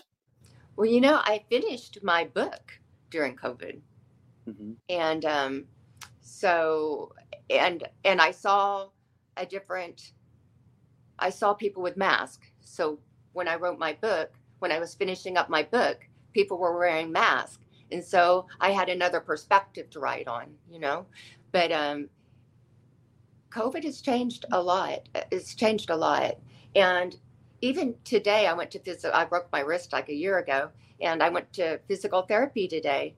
Well, 0.77 0.87
you 0.87 1.01
know, 1.01 1.21
I 1.23 1.45
finished 1.49 1.99
my 2.03 2.25
book 2.25 2.73
during 3.11 3.37
COVID. 3.37 3.81
Mm-hmm. 4.49 4.73
And 4.89 5.25
um, 5.25 5.65
so, 6.21 7.13
and 7.51 7.85
and 8.05 8.21
I 8.21 8.31
saw 8.31 8.89
a 9.37 9.47
different. 9.47 10.13
I 11.19 11.31
saw 11.31 11.55
people 11.55 11.83
with 11.83 11.97
masks. 11.97 12.49
So 12.61 12.99
when 13.35 13.47
I 13.47 13.55
wrote 13.55 13.79
my 13.79 13.93
book, 14.01 14.33
when 14.59 14.73
I 14.73 14.81
was 14.81 14.95
finishing 14.95 15.37
up 15.37 15.49
my 15.49 15.63
book, 15.63 15.99
people 16.33 16.59
were 16.59 16.77
wearing 16.77 17.13
masks, 17.13 17.64
and 17.95 18.05
so 18.05 18.47
I 18.61 18.71
had 18.73 18.91
another 18.91 19.21
perspective 19.21 19.89
to 19.91 20.01
write 20.01 20.29
on. 20.29 20.47
You 20.71 20.81
know, 20.81 21.07
but 21.53 21.73
um, 21.73 22.09
COVID 23.51 23.85
has 23.85 24.03
changed 24.03 24.45
a 24.53 24.61
lot. 24.61 25.09
It's 25.33 25.55
changed 25.55 25.89
a 25.89 25.97
lot, 25.97 26.37
and 26.77 27.17
even 27.63 27.95
today, 28.05 28.47
I 28.47 28.53
went 28.53 28.71
to 28.73 28.79
physical. 28.79 29.17
I 29.17 29.25
broke 29.25 29.51
my 29.51 29.61
wrist 29.61 29.95
like 29.95 30.11
a 30.11 30.15
year 30.15 30.39
ago, 30.39 30.71
and 31.01 31.23
I 31.23 31.31
went 31.31 31.51
to 31.55 31.79
physical 31.89 32.23
therapy 32.23 32.69
today 32.69 33.15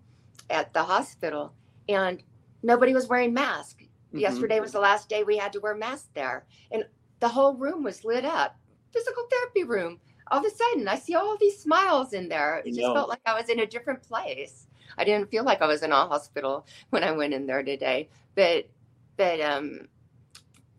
at 0.50 0.72
the 0.72 0.82
hospital 0.82 1.52
and 1.88 2.22
nobody 2.62 2.94
was 2.94 3.08
wearing 3.08 3.32
masks. 3.34 3.82
Mm-hmm. 3.82 4.18
Yesterday 4.18 4.60
was 4.60 4.72
the 4.72 4.80
last 4.80 5.08
day 5.08 5.22
we 5.22 5.36
had 5.36 5.52
to 5.52 5.60
wear 5.60 5.74
masks 5.74 6.08
there. 6.14 6.46
And 6.70 6.84
the 7.20 7.28
whole 7.28 7.54
room 7.54 7.82
was 7.82 8.04
lit 8.04 8.24
up. 8.24 8.56
physical 8.92 9.24
therapy 9.30 9.64
room. 9.64 10.00
All 10.30 10.40
of 10.40 10.44
a 10.44 10.50
sudden, 10.50 10.88
I 10.88 10.96
see 10.96 11.14
all 11.14 11.36
these 11.38 11.58
smiles 11.58 12.12
in 12.12 12.28
there. 12.28 12.62
It 12.64 12.74
just 12.74 12.92
felt 12.92 13.08
like 13.08 13.20
I 13.26 13.38
was 13.38 13.48
in 13.48 13.60
a 13.60 13.66
different 13.66 14.02
place. 14.02 14.65
I 14.98 15.04
didn't 15.04 15.30
feel 15.30 15.44
like 15.44 15.62
I 15.62 15.66
was 15.66 15.82
in 15.82 15.92
a 15.92 16.06
hospital 16.06 16.66
when 16.90 17.04
I 17.04 17.12
went 17.12 17.34
in 17.34 17.46
there 17.46 17.62
today. 17.62 18.08
But, 18.34 18.68
but 19.16 19.40
um, 19.40 19.88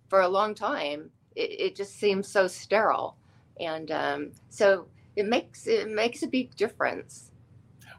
for 0.09 0.22
a 0.22 0.28
long 0.28 0.55
time, 0.55 1.09
it, 1.36 1.59
it 1.59 1.76
just 1.76 1.99
seems 1.99 2.28
so 2.28 2.47
sterile, 2.47 3.15
and 3.59 3.91
um, 3.91 4.32
so 4.49 4.88
it 5.15 5.28
makes 5.28 5.68
it 5.68 5.89
makes 5.89 6.24
a 6.24 6.28
big 6.28 6.55
difference. 6.55 7.32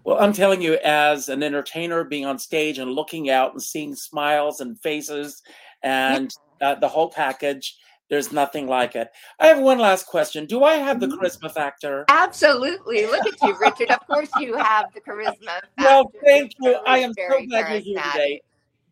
Well, 0.05 0.19
I'm 0.21 0.33
telling 0.33 0.63
you, 0.63 0.79
as 0.85 1.29
an 1.29 1.43
entertainer, 1.43 2.05
being 2.05 2.25
on 2.25 2.39
stage 2.39 2.79
and 2.79 2.93
looking 2.93 3.31
out 3.31 3.53
and 3.53 3.63
seeing 3.63 3.95
smiles 3.95 4.61
and 4.61 4.81
faces 4.81 5.43
and 5.83 6.35
uh, 6.61 6.77
the 6.77 6.89
whole 6.89 7.11
package, 7.11 7.77
there's 8.09 8.33
nothing 8.33 8.67
like 8.67 8.97
it. 8.97 9.11
I 9.39 9.47
have 9.47 9.59
one 9.59 9.79
last 9.79 10.07
question. 10.07 10.47
Do 10.47 10.65
I 10.65 10.75
have 10.75 11.01
the 11.01 11.07
mm-hmm. 11.07 11.19
charisma 11.19 11.53
factor? 11.53 12.05
Absolutely. 12.09 13.07
Look 13.07 13.27
at 13.27 13.43
you, 13.43 13.57
Richard. 13.61 13.91
Of 13.91 14.07
course, 14.07 14.31
you 14.39 14.57
have 14.57 14.87
the 14.95 15.01
charisma. 15.01 15.37
Factor. 15.49 15.71
Well, 15.79 16.13
thank 16.25 16.53
you. 16.61 16.75
I 16.87 16.99
am 16.99 17.13
so 17.15 17.47
glad 17.47 17.73
you're 17.73 17.81
here 17.81 18.03
today. 18.13 18.43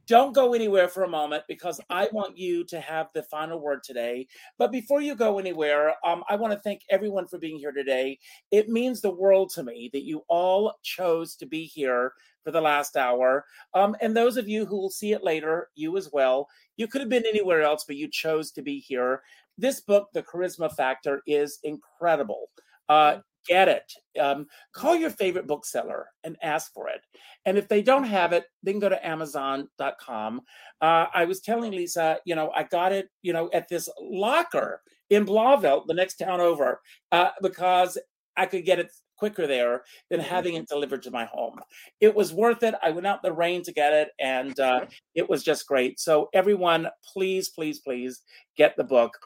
Don't 0.07 0.35
go 0.35 0.55
anywhere 0.55 0.87
for 0.87 1.03
a 1.03 1.09
moment 1.09 1.43
because 1.49 1.81
I 1.91 2.09
want 2.13 2.39
you 2.39 2.63
to 2.67 2.81
have 2.81 3.09
the 3.13 3.25
final 3.25 3.61
word 3.61 3.83
today. 3.83 4.29
But 4.57 4.71
before 4.71 5.01
you 5.01 5.17
go 5.17 5.39
anywhere, 5.39 5.95
um, 6.05 6.23
I 6.29 6.37
want 6.37 6.53
to 6.53 6.61
thank 6.61 6.83
everyone 6.91 7.27
for 7.27 7.39
being 7.39 7.59
here 7.59 7.73
today. 7.73 8.21
It 8.53 8.69
means 8.69 9.01
the 9.01 9.11
world 9.11 9.51
to 9.55 9.65
me 9.65 9.91
that 9.93 10.05
you 10.05 10.23
all 10.29 10.75
chose 10.85 11.35
to 11.37 11.47
be 11.47 11.65
here 11.65 12.13
for 12.45 12.53
the 12.53 12.61
last 12.61 12.97
hour. 12.97 13.45
Um, 13.75 13.97
and 14.01 14.17
those 14.17 14.37
of 14.37 14.49
you 14.49 14.65
who 14.65 14.77
will 14.77 14.91
see 14.91 15.13
it 15.13 15.25
later, 15.25 15.71
you 15.75 15.97
as 15.97 16.11
well, 16.13 16.49
you 16.77 16.87
could 16.87 17.01
have 17.01 17.11
been 17.11 17.27
anywhere 17.27 17.63
else, 17.63 17.85
but 17.85 17.97
you 17.97 18.09
chose 18.09 18.53
to 18.53 18.63
be 18.63 18.79
here. 18.79 19.23
This 19.59 19.81
book, 19.81 20.11
The 20.13 20.23
Charisma 20.23 20.73
Factor, 20.73 21.23
is 21.27 21.59
incredible. 21.65 22.51
Uh, 22.89 23.19
get 23.47 23.69
it. 23.69 23.93
Um, 24.21 24.47
call 24.73 24.97
your 24.97 25.11
favorite 25.11 25.47
bookseller 25.47 26.07
and 26.25 26.37
ask 26.43 26.73
for 26.73 26.89
it. 26.89 27.01
And 27.45 27.57
if 27.57 27.69
they 27.69 27.83
don't 27.83 28.05
have 28.05 28.33
it, 28.33 28.45
then 28.63 28.79
go 28.79 28.89
to 28.89 29.07
Amazon.com. 29.07 30.41
Uh, 30.81 31.07
I 31.15 31.25
was 31.25 31.41
telling 31.41 31.73
Leesa, 31.73 32.19
you 32.25 32.35
know, 32.35 32.51
I 32.55 32.65
got 32.65 32.93
it, 32.93 33.09
you 33.23 33.33
know, 33.33 33.51
at 33.53 33.69
this 33.69 33.89
locker 34.01 34.83
in 35.11 35.25
Blauvelt, 35.25 35.87
the 35.87 35.95
next 35.95 36.17
town 36.17 36.41
over, 36.41 36.81
uh, 37.13 37.31
because 37.43 37.99
I 38.37 38.47
could 38.47 38.65
get 38.65 38.79
it 38.79 38.91
quicker 39.17 39.47
there 39.47 39.83
than 40.11 40.21
mm-hmm. 40.21 40.29
having 40.29 40.55
it 40.55 40.69
delivered 40.69 41.03
to 41.03 41.11
my 41.11 41.25
home. 41.25 41.59
It 42.01 42.15
was 42.15 42.33
worth 42.33 42.63
it. 42.63 42.75
I 42.83 42.91
went 42.91 43.07
out 43.07 43.21
in 43.25 43.31
the 43.31 43.37
rain 43.37 43.63
to 43.63 43.73
get 43.73 43.93
it, 43.93 44.09
and 44.21 44.59
uh, 44.61 44.87
it 45.15 45.29
was 45.29 45.43
just 45.43 45.67
great. 45.67 45.99
So, 46.01 46.29
everyone, 46.33 46.89
please, 47.13 47.49
please, 47.49 47.81
please 47.81 48.23
get 48.57 48.77
the 48.77 48.85
book. 48.85 49.17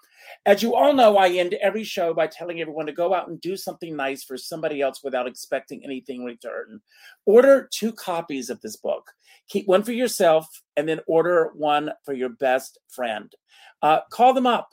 As 0.46 0.62
you 0.62 0.74
all 0.74 0.92
know, 0.92 1.16
I 1.16 1.28
end 1.30 1.54
every 1.54 1.84
show 1.84 2.14
by 2.14 2.26
telling 2.26 2.60
everyone 2.60 2.86
to 2.86 2.92
go 2.92 3.14
out 3.14 3.28
and 3.28 3.40
do 3.40 3.56
something 3.56 3.96
nice 3.96 4.22
for 4.22 4.36
somebody 4.36 4.80
else 4.80 5.02
without 5.02 5.26
expecting 5.26 5.84
anything 5.84 6.20
in 6.20 6.26
return. 6.26 6.80
Order 7.26 7.68
two 7.72 7.92
copies 7.92 8.50
of 8.50 8.60
this 8.60 8.76
book. 8.76 9.10
Keep 9.48 9.66
one 9.66 9.82
for 9.82 9.92
yourself 9.92 10.46
and 10.76 10.88
then 10.88 11.00
order 11.06 11.50
one 11.54 11.90
for 12.04 12.14
your 12.14 12.28
best 12.28 12.78
friend. 12.88 13.32
Uh, 13.82 14.00
call 14.10 14.32
them 14.32 14.46
up. 14.46 14.70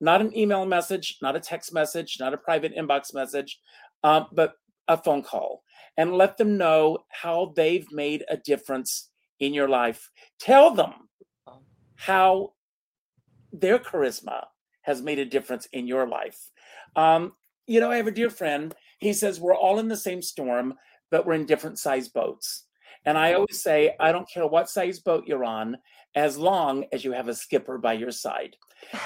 Not 0.00 0.20
an 0.20 0.36
email 0.36 0.66
message, 0.66 1.18
not 1.22 1.36
a 1.36 1.40
text 1.40 1.72
message, 1.72 2.16
not 2.18 2.34
a 2.34 2.38
private 2.38 2.76
inbox 2.76 3.14
message, 3.14 3.60
um, 4.04 4.26
but 4.30 4.54
a 4.86 4.96
phone 4.96 5.22
call 5.22 5.62
and 5.96 6.12
let 6.12 6.36
them 6.36 6.56
know 6.56 6.98
how 7.08 7.52
they've 7.56 7.90
made 7.90 8.24
a 8.28 8.36
difference 8.36 9.10
in 9.40 9.54
your 9.54 9.68
life. 9.68 10.10
Tell 10.38 10.72
them 10.72 10.92
how 11.96 12.52
their 13.52 13.78
charisma 13.78 14.44
has 14.82 15.02
made 15.02 15.18
a 15.18 15.24
difference 15.24 15.66
in 15.72 15.86
your 15.86 16.06
life. 16.06 16.38
Um, 16.94 17.32
you 17.66 17.80
know, 17.80 17.90
I 17.90 17.96
have 17.96 18.06
a 18.06 18.12
dear 18.12 18.30
friend. 18.30 18.74
He 18.98 19.12
says 19.12 19.40
we're 19.40 19.56
all 19.56 19.78
in 19.78 19.88
the 19.88 19.96
same 19.96 20.20
storm, 20.20 20.74
but 21.10 21.26
we're 21.26 21.34
in 21.34 21.46
different 21.46 21.78
size 21.78 22.08
boats. 22.08 22.66
And 23.06 23.16
I 23.16 23.34
always 23.34 23.62
say, 23.62 23.94
I 24.00 24.12
don't 24.12 24.28
care 24.28 24.46
what 24.46 24.68
size 24.68 24.98
boat 24.98 25.24
you're 25.26 25.44
on, 25.44 25.76
as 26.14 26.38
long 26.38 26.84
as 26.92 27.04
you 27.04 27.12
have 27.12 27.28
a 27.28 27.34
skipper 27.34 27.78
by 27.78 27.92
your 27.92 28.10
side. 28.10 28.56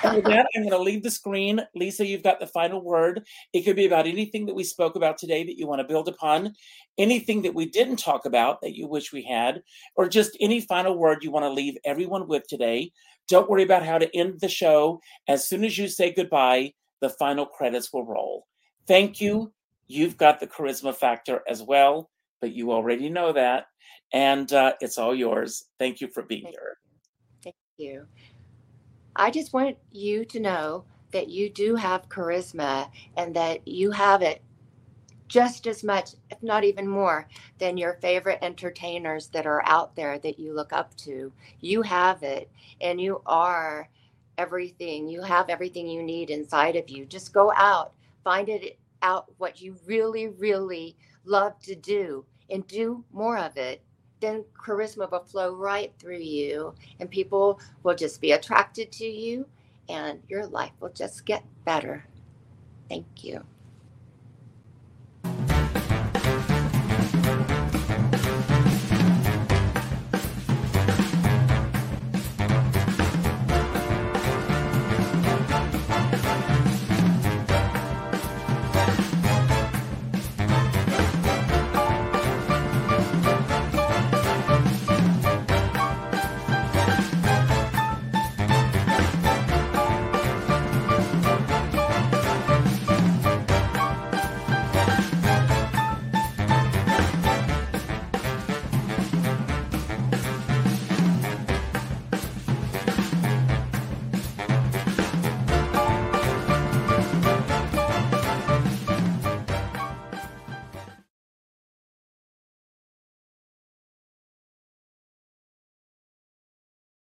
And 0.03 0.17
with 0.17 0.25
that, 0.27 0.47
I'm 0.57 0.63
going 0.63 0.71
to 0.71 0.79
leave 0.79 1.03
the 1.03 1.11
screen. 1.11 1.61
Leesa, 1.79 2.07
you've 2.07 2.23
got 2.23 2.41
the 2.41 2.47
final 2.47 2.83
word. 2.83 3.27
It 3.53 3.63
could 3.63 3.77
be 3.77 3.87
about 3.87 4.07
anything 4.07 4.47
that 4.47 4.55
we 4.55 4.65
spoke 4.65 4.97
about 4.97 5.19
today 5.19 5.45
that 5.45 5.59
you 5.59 5.67
want 5.67 5.81
to 5.81 5.87
build 5.87 6.09
upon, 6.09 6.55
anything 6.99 7.43
that 7.43 7.55
we 7.55 7.67
didn't 7.67 7.97
talk 7.97 8.27
about 8.27 8.61
that 8.61 8.77
you 8.77 8.87
wish 8.87 9.13
we 9.13 9.23
had, 9.23 9.63
or 9.97 10.09
just 10.09 10.37
any 10.41 10.61
final 10.61 10.97
word 10.99 11.23
you 11.23 11.31
want 11.31 11.45
to 11.45 11.51
leave 11.51 11.77
everyone 11.85 12.29
with 12.29 12.47
today. 12.47 12.93
Don't 13.29 13.51
worry 13.51 13.63
about 13.63 13.85
how 13.85 13.99
to 13.99 14.17
end 14.17 14.41
the 14.41 14.49
show. 14.49 15.01
As 15.29 15.47
soon 15.47 15.65
as 15.65 15.77
you 15.79 15.89
say 15.89 16.13
goodbye, 16.13 16.73
the 17.01 17.11
final 17.11 17.47
credits 17.47 17.93
will 17.93 18.05
roll. 18.05 18.47
Thank 18.87 19.21
you. 19.21 19.53
You've 19.87 20.17
got 20.17 20.41
the 20.41 20.47
charisma 20.47 20.95
factor 20.95 21.43
as 21.49 21.63
well, 21.63 22.11
but 22.41 22.53
you 22.53 22.73
already 22.73 23.09
know 23.09 23.33
that. 23.33 23.67
And 24.13 24.51
uh, 24.53 24.75
it's 24.81 24.99
all 24.99 25.15
yours. 25.15 25.65
Thank 25.79 26.01
you 26.01 26.09
for 26.09 26.23
being 26.23 26.47
here. 26.47 26.79
You. 27.79 28.07
I 29.15 29.31
just 29.31 29.53
want 29.53 29.79
you 29.93 30.25
to 30.25 30.41
know 30.41 30.85
that 31.13 31.29
you 31.29 31.49
do 31.49 31.77
have 31.77 32.09
charisma 32.09 32.91
and 33.17 33.35
that 33.37 33.67
you 33.69 33.93
have 33.93 34.21
it 34.21 34.43
just 35.29 35.67
as 35.69 35.85
much, 35.85 36.11
if 36.31 36.43
not 36.43 36.65
even 36.65 36.89
more, 36.89 37.29
than 37.59 37.77
your 37.77 37.95
favorite 37.95 38.41
entertainers 38.43 39.29
that 39.29 39.47
are 39.47 39.63
out 39.65 39.95
there 39.95 40.19
that 40.19 40.41
you 40.41 40.55
look 40.55 40.73
up 40.73 40.97
to. 40.97 41.33
You 41.61 41.83
have 41.83 42.23
it, 42.25 42.51
and 42.81 43.01
you 43.01 43.23
are 43.27 43.89
everything. 44.39 45.07
You 45.07 45.23
have 45.23 45.49
everything 45.49 45.87
you 45.87 46.03
need 46.03 46.31
inside 46.31 46.75
of 46.75 46.89
you. 46.89 47.05
Just 47.07 47.33
go 47.33 47.53
out, 47.55 47.93
find 48.25 48.49
it 48.49 48.79
out 49.03 49.31
what 49.39 49.61
you 49.61 49.77
really, 49.87 50.29
really 50.29 50.97
love 51.25 51.61
to 51.61 51.77
do, 51.77 52.25
and 52.51 52.67
do 52.67 53.05
more 53.13 53.39
of 53.39 53.57
it. 53.57 53.83
Then 54.21 54.45
charisma 54.59 55.11
will 55.11 55.21
flow 55.25 55.55
right 55.55 55.93
through 55.99 56.21
you, 56.21 56.75
and 57.01 57.11
people 57.11 57.61
will 57.83 57.95
just 57.97 58.21
be 58.21 58.33
attracted 58.33 58.93
to 58.93 59.07
you, 59.07 59.47
and 59.89 60.23
your 60.29 60.47
life 60.47 60.73
will 60.81 60.93
just 60.93 61.27
get 61.27 61.45
better. 61.65 62.07
Thank 62.89 63.25
you. 63.25 63.45